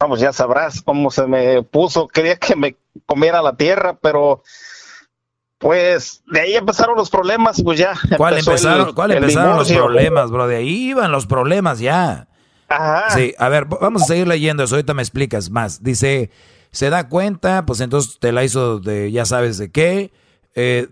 [0.00, 2.08] Vamos, ya sabrás cómo se me puso.
[2.08, 2.76] Quería que me
[3.06, 4.42] comiera la tierra, pero
[5.58, 7.94] pues de ahí empezaron los problemas, pues ya.
[8.16, 10.46] ¿Cuál empezaron, ¿cuál empezaron los problemas, bro?
[10.46, 12.27] De ahí iban los problemas ya.
[12.68, 13.10] Ajá.
[13.10, 14.74] Sí, a ver, vamos a seguir leyendo eso.
[14.74, 15.82] Ahorita me explicas más.
[15.82, 16.30] Dice,
[16.70, 20.12] se da cuenta, pues entonces te la hizo de ya sabes de qué.
[20.54, 20.88] Eh,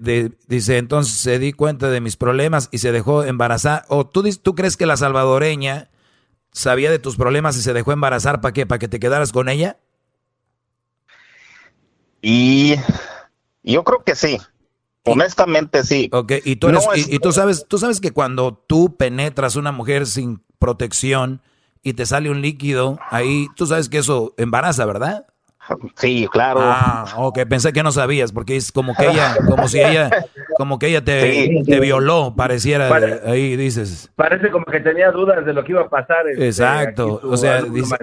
[0.46, 3.84] dice, entonces se di cuenta de mis problemas y se dejó embarazar.
[3.88, 5.90] ¿O tú, tú crees que la salvadoreña
[6.52, 8.64] sabía de tus problemas y se dejó embarazar para qué?
[8.66, 9.78] ¿Para que te quedaras con ella?
[12.22, 12.76] Y
[13.62, 14.38] yo creo que sí.
[15.04, 16.08] Honestamente, sí.
[16.12, 19.70] Ok, y tú, eres- y, y tú sabes, tú sabes que cuando tú penetras una
[19.70, 21.42] mujer sin protección
[21.86, 25.24] y te sale un líquido, ahí tú sabes que eso embaraza, ¿verdad?
[25.96, 26.60] Sí, claro.
[26.62, 30.10] Ah, ok, pensé que no sabías, porque es como que ella, como si ella,
[30.56, 31.62] como que ella te, Sí.
[31.64, 34.10] te violó, pareciera, Pare- ahí dices.
[34.14, 36.28] Parece como que tenía dudas de lo que iba a pasar.
[36.28, 37.96] este, Exacto, o sea, dice,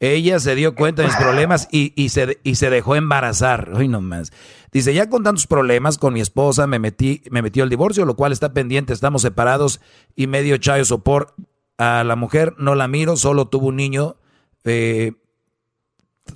[0.00, 3.70] ella se dio cuenta de mis problemas y, y, se, y se dejó embarazar.
[3.74, 4.30] Ay, no más.
[4.72, 8.14] Dice, ya con tantos problemas con mi esposa me metí, me metió el divorcio, lo
[8.16, 9.80] cual está pendiente, estamos separados
[10.14, 11.34] y medio chayo sopor.
[11.78, 14.16] A la mujer no la miro, solo tuvo un niño,
[14.64, 15.12] eh,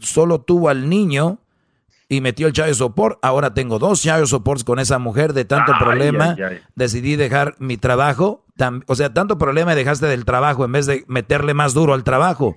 [0.00, 1.40] solo tuvo al niño
[2.08, 3.18] y metió el chayo sopor.
[3.22, 6.34] Ahora tengo dos chayo soports con esa mujer de tanto Ay, problema.
[6.36, 6.60] ay, ay.
[6.74, 8.44] Decidí dejar mi trabajo.
[8.86, 12.56] o sea, tanto problema dejaste del trabajo en vez de meterle más duro al trabajo.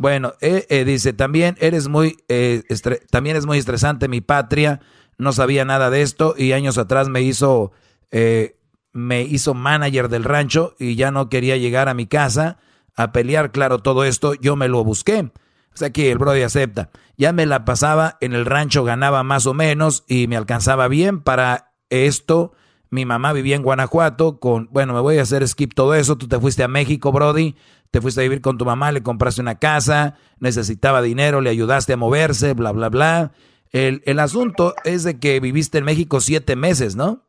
[0.00, 2.62] Bueno, eh, eh, dice, también eres muy, eh,
[3.10, 4.80] también es muy estresante mi patria.
[5.18, 7.70] No sabía nada de esto y años atrás me hizo,
[8.10, 8.56] eh,
[8.94, 12.58] me hizo manager del rancho y ya no quería llegar a mi casa
[12.96, 13.50] a pelear.
[13.50, 15.20] Claro, todo esto yo me lo busqué.
[15.20, 16.90] O sea que el Brody acepta.
[17.18, 21.20] Ya me la pasaba en el rancho, ganaba más o menos y me alcanzaba bien
[21.20, 22.52] para esto.
[22.88, 26.16] Mi mamá vivía en Guanajuato con, bueno, me voy a hacer skip todo eso.
[26.16, 27.56] Tú te fuiste a México, Brody.
[27.90, 31.92] Te fuiste a vivir con tu mamá, le compraste una casa, necesitaba dinero, le ayudaste
[31.92, 33.32] a moverse, bla, bla, bla.
[33.70, 37.24] El, el asunto es de que viviste en México siete meses, ¿no?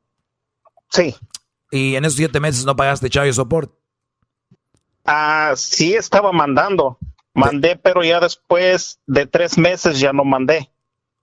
[0.89, 1.15] Sí.
[1.75, 3.71] Y en esos siete meses no pagaste child support.
[5.05, 6.97] Ah, sí estaba mandando.
[7.33, 10.71] Mandé, pero ya después de tres meses ya no mandé.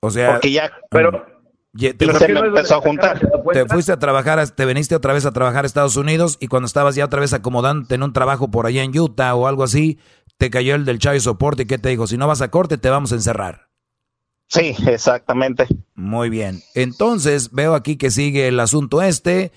[0.01, 0.71] O sea, Porque ya...
[0.91, 1.25] Pero,
[1.73, 3.19] ye- y se me empezó a juntar.
[3.53, 6.67] Te fuiste a trabajar, te viniste otra vez a trabajar a Estados Unidos y cuando
[6.67, 9.99] estabas ya otra vez acomodándote en un trabajo por allá en Utah o algo así,
[10.37, 12.07] te cayó el del Child Support y ¿qué te dijo?
[12.07, 13.69] Si no vas a corte, te vamos a encerrar.
[14.49, 15.67] Sí, exactamente.
[15.95, 16.61] Muy bien.
[16.75, 19.51] Entonces, veo aquí que sigue el asunto este.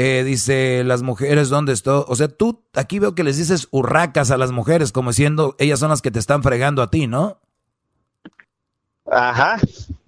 [0.00, 2.04] Eh, dice, las mujeres, ¿dónde estoy?
[2.06, 5.80] O sea, tú aquí veo que les dices hurracas a las mujeres, como siendo ellas
[5.80, 7.40] son las que te están fregando a ti, ¿no?
[9.10, 9.58] Ajá.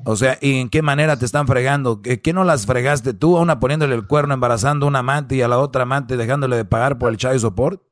[0.05, 2.03] O sea, ¿y en qué manera te están fregando?
[2.03, 3.37] ¿Qué, qué no las fregaste tú?
[3.37, 6.55] A una poniéndole el cuerno, embarazando a una amante y a la otra amante dejándole
[6.55, 7.83] de pagar por el child support.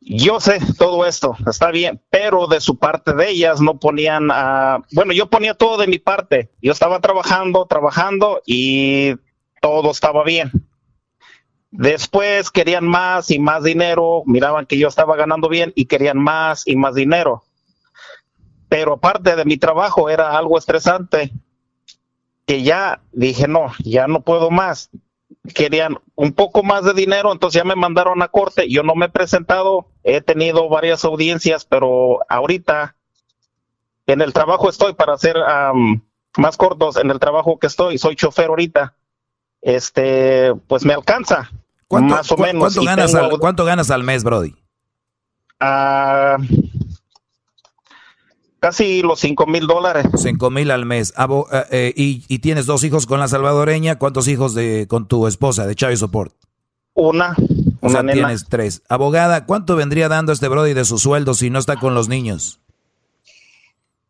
[0.00, 4.82] Yo sé todo esto, está bien, pero de su parte de ellas no ponían, ah,
[4.92, 6.50] bueno, yo ponía todo de mi parte.
[6.62, 9.14] Yo estaba trabajando, trabajando y
[9.64, 10.50] todo estaba bien.
[11.70, 16.66] Después querían más y más dinero, miraban que yo estaba ganando bien y querían más
[16.66, 17.44] y más dinero.
[18.68, 21.32] Pero aparte de mi trabajo era algo estresante
[22.44, 24.90] que ya dije, no, ya no puedo más.
[25.54, 28.68] Querían un poco más de dinero, entonces ya me mandaron a corte.
[28.68, 32.96] Yo no me he presentado, he tenido varias audiencias, pero ahorita
[34.06, 36.02] en el trabajo estoy para hacer am,
[36.36, 36.98] más cortos.
[36.98, 38.94] En el trabajo que estoy, soy chofer ahorita.
[39.64, 41.50] Este, pues me alcanza.
[41.88, 42.60] ¿Cuánto, más o cu- menos.
[42.60, 44.54] ¿cuánto ganas tengo, al, ¿Cuánto ganas al mes, Brody?
[45.60, 46.36] ah,
[48.60, 50.06] casi los cinco mil dólares.
[50.16, 51.14] Cinco mil al mes.
[51.16, 53.98] Abo- eh, eh, y, y tienes dos hijos con la salvadoreña.
[53.98, 56.34] ¿Cuántos hijos de con tu esposa de Child Support?
[56.94, 57.34] Una,
[57.80, 58.12] O una sea, nena.
[58.12, 58.82] tienes tres.
[58.88, 62.60] Abogada, ¿cuánto vendría dando este Brody de su sueldo si no está con los niños?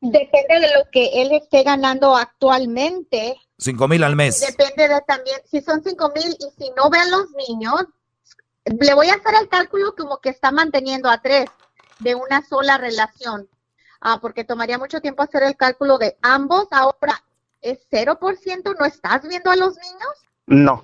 [0.01, 3.37] Depende de lo que él esté ganando actualmente.
[3.59, 4.41] Cinco mil al mes.
[4.41, 7.85] Depende de también, si son cinco mil y si no ve a los niños,
[8.65, 11.47] le voy a hacer el cálculo como que está manteniendo a tres
[12.01, 13.49] de una sola relación.
[14.01, 16.67] Ah, porque tomaría mucho tiempo hacer el cálculo de ambos.
[16.71, 17.25] Ahora,
[17.61, 18.77] ¿es 0%?
[18.79, 20.13] ¿No estás viendo a los niños?
[20.47, 20.83] No.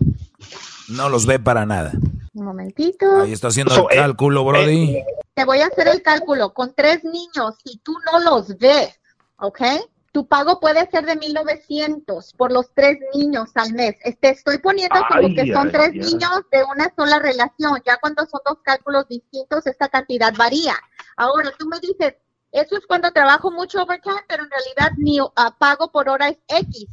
[0.89, 1.93] No los ve para nada.
[2.33, 3.23] Un momentito.
[3.23, 5.03] Ahí está haciendo So, el eh, cálculo, Brody.
[5.35, 6.55] Te voy a hacer el cálculo.
[6.55, 8.99] Con tres niños, si tú no los ves,
[9.37, 9.61] ¿ok?
[10.13, 13.97] Tu pago puede ser de 1900 por los tres niños al mes.
[14.21, 17.81] Te estoy poniendo como que son ay, tres niños de una sola relación.
[17.87, 20.75] Ya cuando son dos cálculos distintos, esta cantidad varía.
[21.17, 22.17] Ahora, tú me dices,
[22.51, 26.39] eso es cuando trabajo mucho overtime, pero en realidad mi ah, pago por hora es
[26.49, 26.87] X.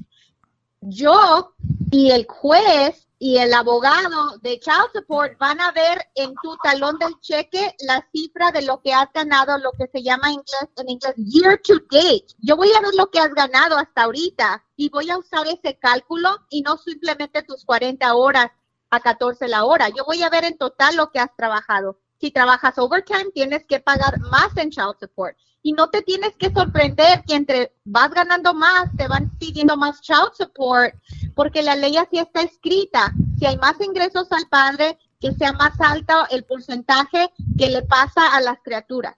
[0.81, 1.53] Yo
[1.89, 6.99] y el juez y el abogado de Child Support van a ver en tu talón
[6.99, 10.89] del cheque la cifra de lo que has ganado, lo que se llama inglés, en
[10.89, 12.27] inglés year to date.
[12.39, 15.79] Yo voy a ver lo que has ganado hasta ahorita y voy a usar ese
[15.79, 18.51] cálculo y no simplemente tus 40 horas
[18.91, 19.89] a 14 la hora.
[19.89, 21.99] Yo voy a ver en total lo que has trabajado.
[22.19, 25.35] Si trabajas overtime, tienes que pagar más en child support.
[25.67, 30.01] Y no te tienes que sorprender que entre vas ganando más, te van pidiendo más
[30.01, 30.93] child support,
[31.35, 33.13] porque la ley así está escrita.
[33.37, 38.33] Si hay más ingresos al padre, que sea más alto el porcentaje que le pasa
[38.33, 39.15] a las criaturas.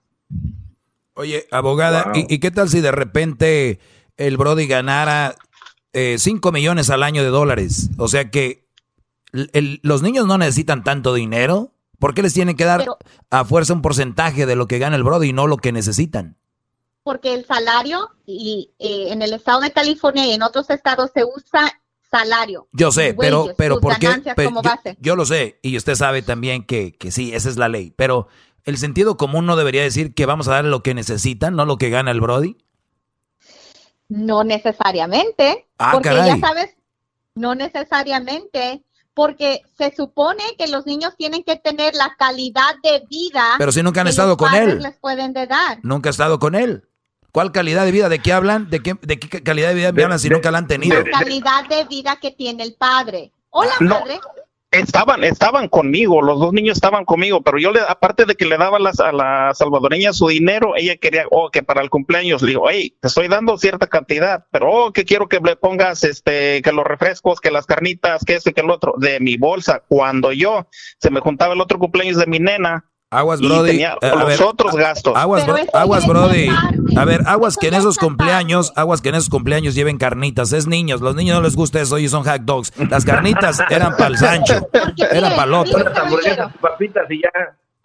[1.13, 3.79] Oye, abogada, ¿y, y qué tal si de repente
[4.17, 5.35] el Brody ganara
[5.93, 7.89] 5 millones al año de dólares.
[7.97, 8.67] O sea que
[9.31, 11.73] los niños no necesitan tanto dinero.
[11.99, 12.85] ¿Por qué les tienen que dar
[13.29, 16.37] a fuerza un porcentaje de lo que gana el Brody y no lo que necesitan?
[17.09, 21.25] Porque el salario y eh, en el estado de California y en otros estados se
[21.25, 21.81] usa
[22.11, 22.67] salario.
[22.71, 24.09] Yo sé, pero, pero ¿por qué?
[24.99, 27.89] yo, lo sé y usted sabe también que, que sí, esa es la ley.
[27.95, 28.27] Pero
[28.63, 31.77] el sentido común no debería decir que vamos a darle lo que necesitan, no lo
[31.77, 32.57] que gana el Brody.
[34.07, 35.67] No necesariamente.
[35.79, 36.75] Ah, porque ya sabes,
[37.33, 38.83] no necesariamente
[39.15, 43.55] porque se supone que los niños tienen que tener la calidad de vida.
[43.57, 44.79] Pero si nunca han estado con él.
[44.79, 45.79] Les pueden dar.
[45.81, 46.88] Nunca ha estado con él.
[47.31, 48.09] ¿Cuál calidad de vida?
[48.09, 48.69] ¿De qué hablan?
[48.69, 51.01] ¿De qué, de qué calidad de vida me hablan si nunca la han tenido?
[51.03, 53.31] La calidad de vida que tiene el padre.
[53.49, 54.19] Hola, padre.
[54.71, 58.55] Estaban, estaban conmigo, los dos niños estaban conmigo, pero yo le, aparte de que le
[58.55, 62.49] daba las, a la salvadoreña su dinero, ella quería, oh, que para el cumpleaños, le
[62.49, 66.61] digo, hey, te estoy dando cierta cantidad, pero oh, que quiero que le pongas, este,
[66.61, 69.81] que los refrescos, que las carnitas, que eso y que el otro, de mi bolsa.
[69.87, 70.67] Cuando yo,
[70.99, 73.71] se me juntaba el otro cumpleaños de mi nena, Aguas, Brody.
[73.71, 75.15] Tenía eh, los otros gastos.
[75.15, 76.49] Aguas, aguas Brody.
[76.95, 80.53] A ver, aguas que en esos cumpleaños, aguas que en esos cumpleaños lleven carnitas.
[80.53, 82.71] Es niños, los niños no les gusta eso y son hot dogs.
[82.89, 84.69] Las carnitas eran para el Sancho,
[85.11, 85.79] era para el otro.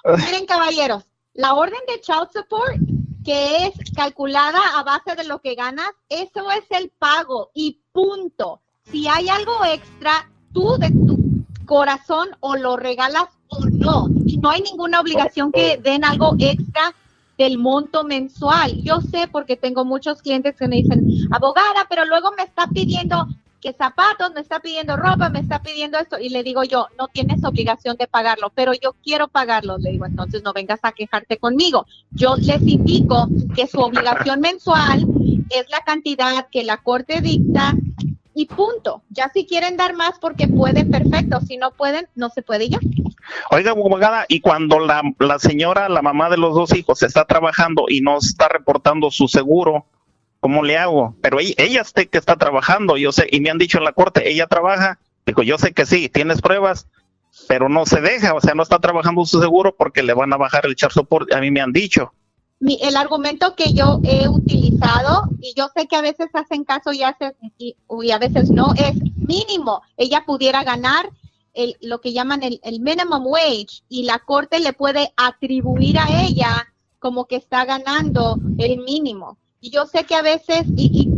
[0.05, 2.77] Miren, caballeros, la orden de child support
[3.25, 8.61] que es calculada a base de lo que ganas, eso es el pago y punto.
[8.85, 11.24] Si hay algo extra, tú de tu
[11.65, 14.09] corazón o lo regalas o no.
[14.41, 16.95] No hay ninguna obligación que den algo extra
[17.39, 18.81] del monto mensual.
[18.83, 23.27] Yo sé porque tengo muchos clientes que me dicen, abogada, pero luego me está pidiendo
[23.61, 26.19] que zapatos, me está pidiendo ropa, me está pidiendo esto.
[26.19, 29.79] Y le digo yo, no tienes obligación de pagarlo, pero yo quiero pagarlo.
[29.79, 31.87] Le digo, entonces no vengas a quejarte conmigo.
[32.11, 33.27] Yo les indico
[33.57, 35.07] que su obligación mensual
[35.49, 37.75] es la cantidad que la corte dicta
[38.35, 39.03] y punto.
[39.11, 41.41] Ya si quieren dar más porque pueden, perfecto.
[41.41, 42.79] Si no pueden, no se puede ya.
[43.51, 47.87] Oiga, abogada, y cuando la, la señora, la mamá de los dos hijos, está trabajando
[47.89, 49.87] y no está reportando su seguro,
[50.41, 51.17] ¿cómo le hago?
[51.23, 54.29] Pero ella, ella que está trabajando, yo sé, y me han dicho en la corte,
[54.29, 54.99] ella trabaja.
[55.25, 56.87] Digo, yo sé que sí, tienes pruebas,
[57.49, 60.37] pero no se deja, o sea, no está trabajando su seguro porque le van a
[60.37, 62.13] bajar el char support, a mí me han dicho
[62.81, 67.03] el argumento que yo he utilizado, y yo sé que a veces hacen caso y,
[67.03, 67.77] hace, y,
[68.11, 69.83] a veces no, es mínimo.
[69.97, 71.11] Ella pudiera ganar
[71.53, 76.25] el, lo que llaman el, el, minimum wage y la corte le puede atribuir a
[76.25, 76.67] ella
[76.99, 79.37] como que está ganando el mínimo.
[79.61, 81.11] Y yo sé que a veces, y,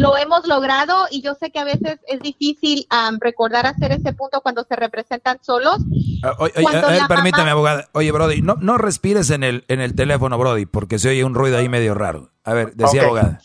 [0.00, 2.86] lo hemos logrado y yo sé que a veces es difícil
[3.20, 5.76] recordar hacer ese punto cuando se representan solos.
[6.22, 7.88] Ah, oye, eh, permítame, abogada.
[7.92, 11.34] Oye, Brody, no, no respires en el, en el teléfono, Brody, porque se oye un
[11.34, 12.30] ruido ahí medio raro.
[12.44, 13.40] A ver, decía abogada.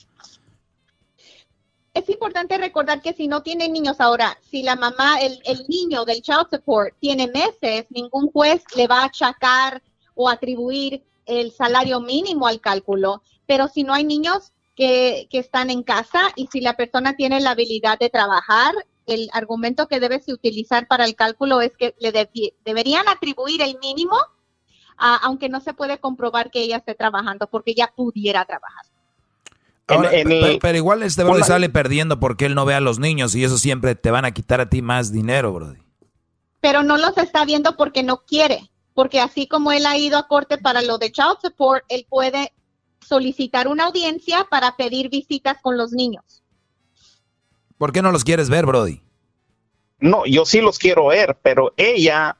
[1.93, 6.03] Es importante recordar que si no tiene niños ahora, si la mamá, el, el niño
[6.03, 9.81] del child support tiene meses, ningún juez le va a achacar
[10.13, 13.21] o atribuir el salario mínimo al cálculo.
[13.45, 17.51] Pero si no hay niños, que, están en casa y si la persona tiene la
[17.51, 18.73] habilidad de trabajar,
[19.05, 22.11] el argumento que debes utilizar para el cálculo es que le
[22.65, 24.17] deberían atribuir el mínimo,
[24.97, 28.85] aunque no se puede comprobar que ella esté trabajando, porque ella pudiera trabajar.
[30.61, 33.57] pero, igual este Brody sale perdiendo porque él no ve a los niños y eso
[33.57, 35.79] siempre te van a quitar a ti más dinero, Brody.
[36.59, 40.27] Pero no los está viendo porque no quiere, porque así como él ha ido a
[40.27, 42.51] corte para lo de child support, él puede
[43.07, 46.43] solicitar una audiencia para pedir visitas con los niños.
[47.77, 49.01] ¿Por qué no los quieres ver, Brody?
[49.99, 52.37] No, yo sí los quiero ver, pero ella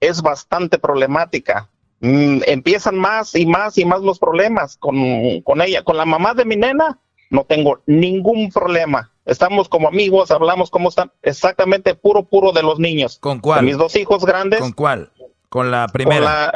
[0.00, 1.70] es bastante problemática.
[2.00, 5.82] Mm, empiezan más y más y más los problemas con, con ella.
[5.82, 6.98] Con la mamá de mi nena
[7.30, 9.10] no tengo ningún problema.
[9.24, 11.10] Estamos como amigos, hablamos cómo están.
[11.22, 13.18] Exactamente puro, puro de los niños.
[13.18, 13.64] ¿Con cuál?
[13.64, 14.60] mis dos hijos grandes.
[14.60, 15.10] ¿Con cuál?
[15.48, 16.52] Con la primera con la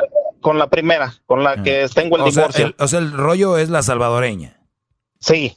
[0.70, 1.88] primera, con la que ah.
[1.94, 2.74] tengo el divorcio.
[2.78, 4.60] o sea, el rollo es la salvadoreña.
[5.20, 5.56] Sí,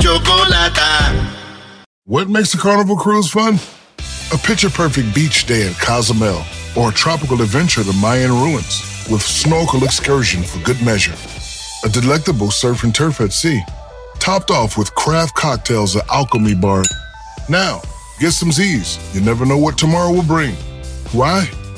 [2.06, 3.60] What makes a carnival cruise fun?
[4.32, 6.42] A picture perfect beach day in Cozumel
[6.78, 11.16] or a tropical adventure to Mayan ruins with snorkel excursion for good measure.
[11.84, 13.62] A delectable surf and turf at sea,
[14.20, 16.84] topped off with craft cocktails at Alchemy Bar.
[17.50, 17.82] Now,
[18.20, 18.98] get some Z's.
[19.14, 20.56] You never know what tomorrow will bring.
[21.12, 21.50] Why?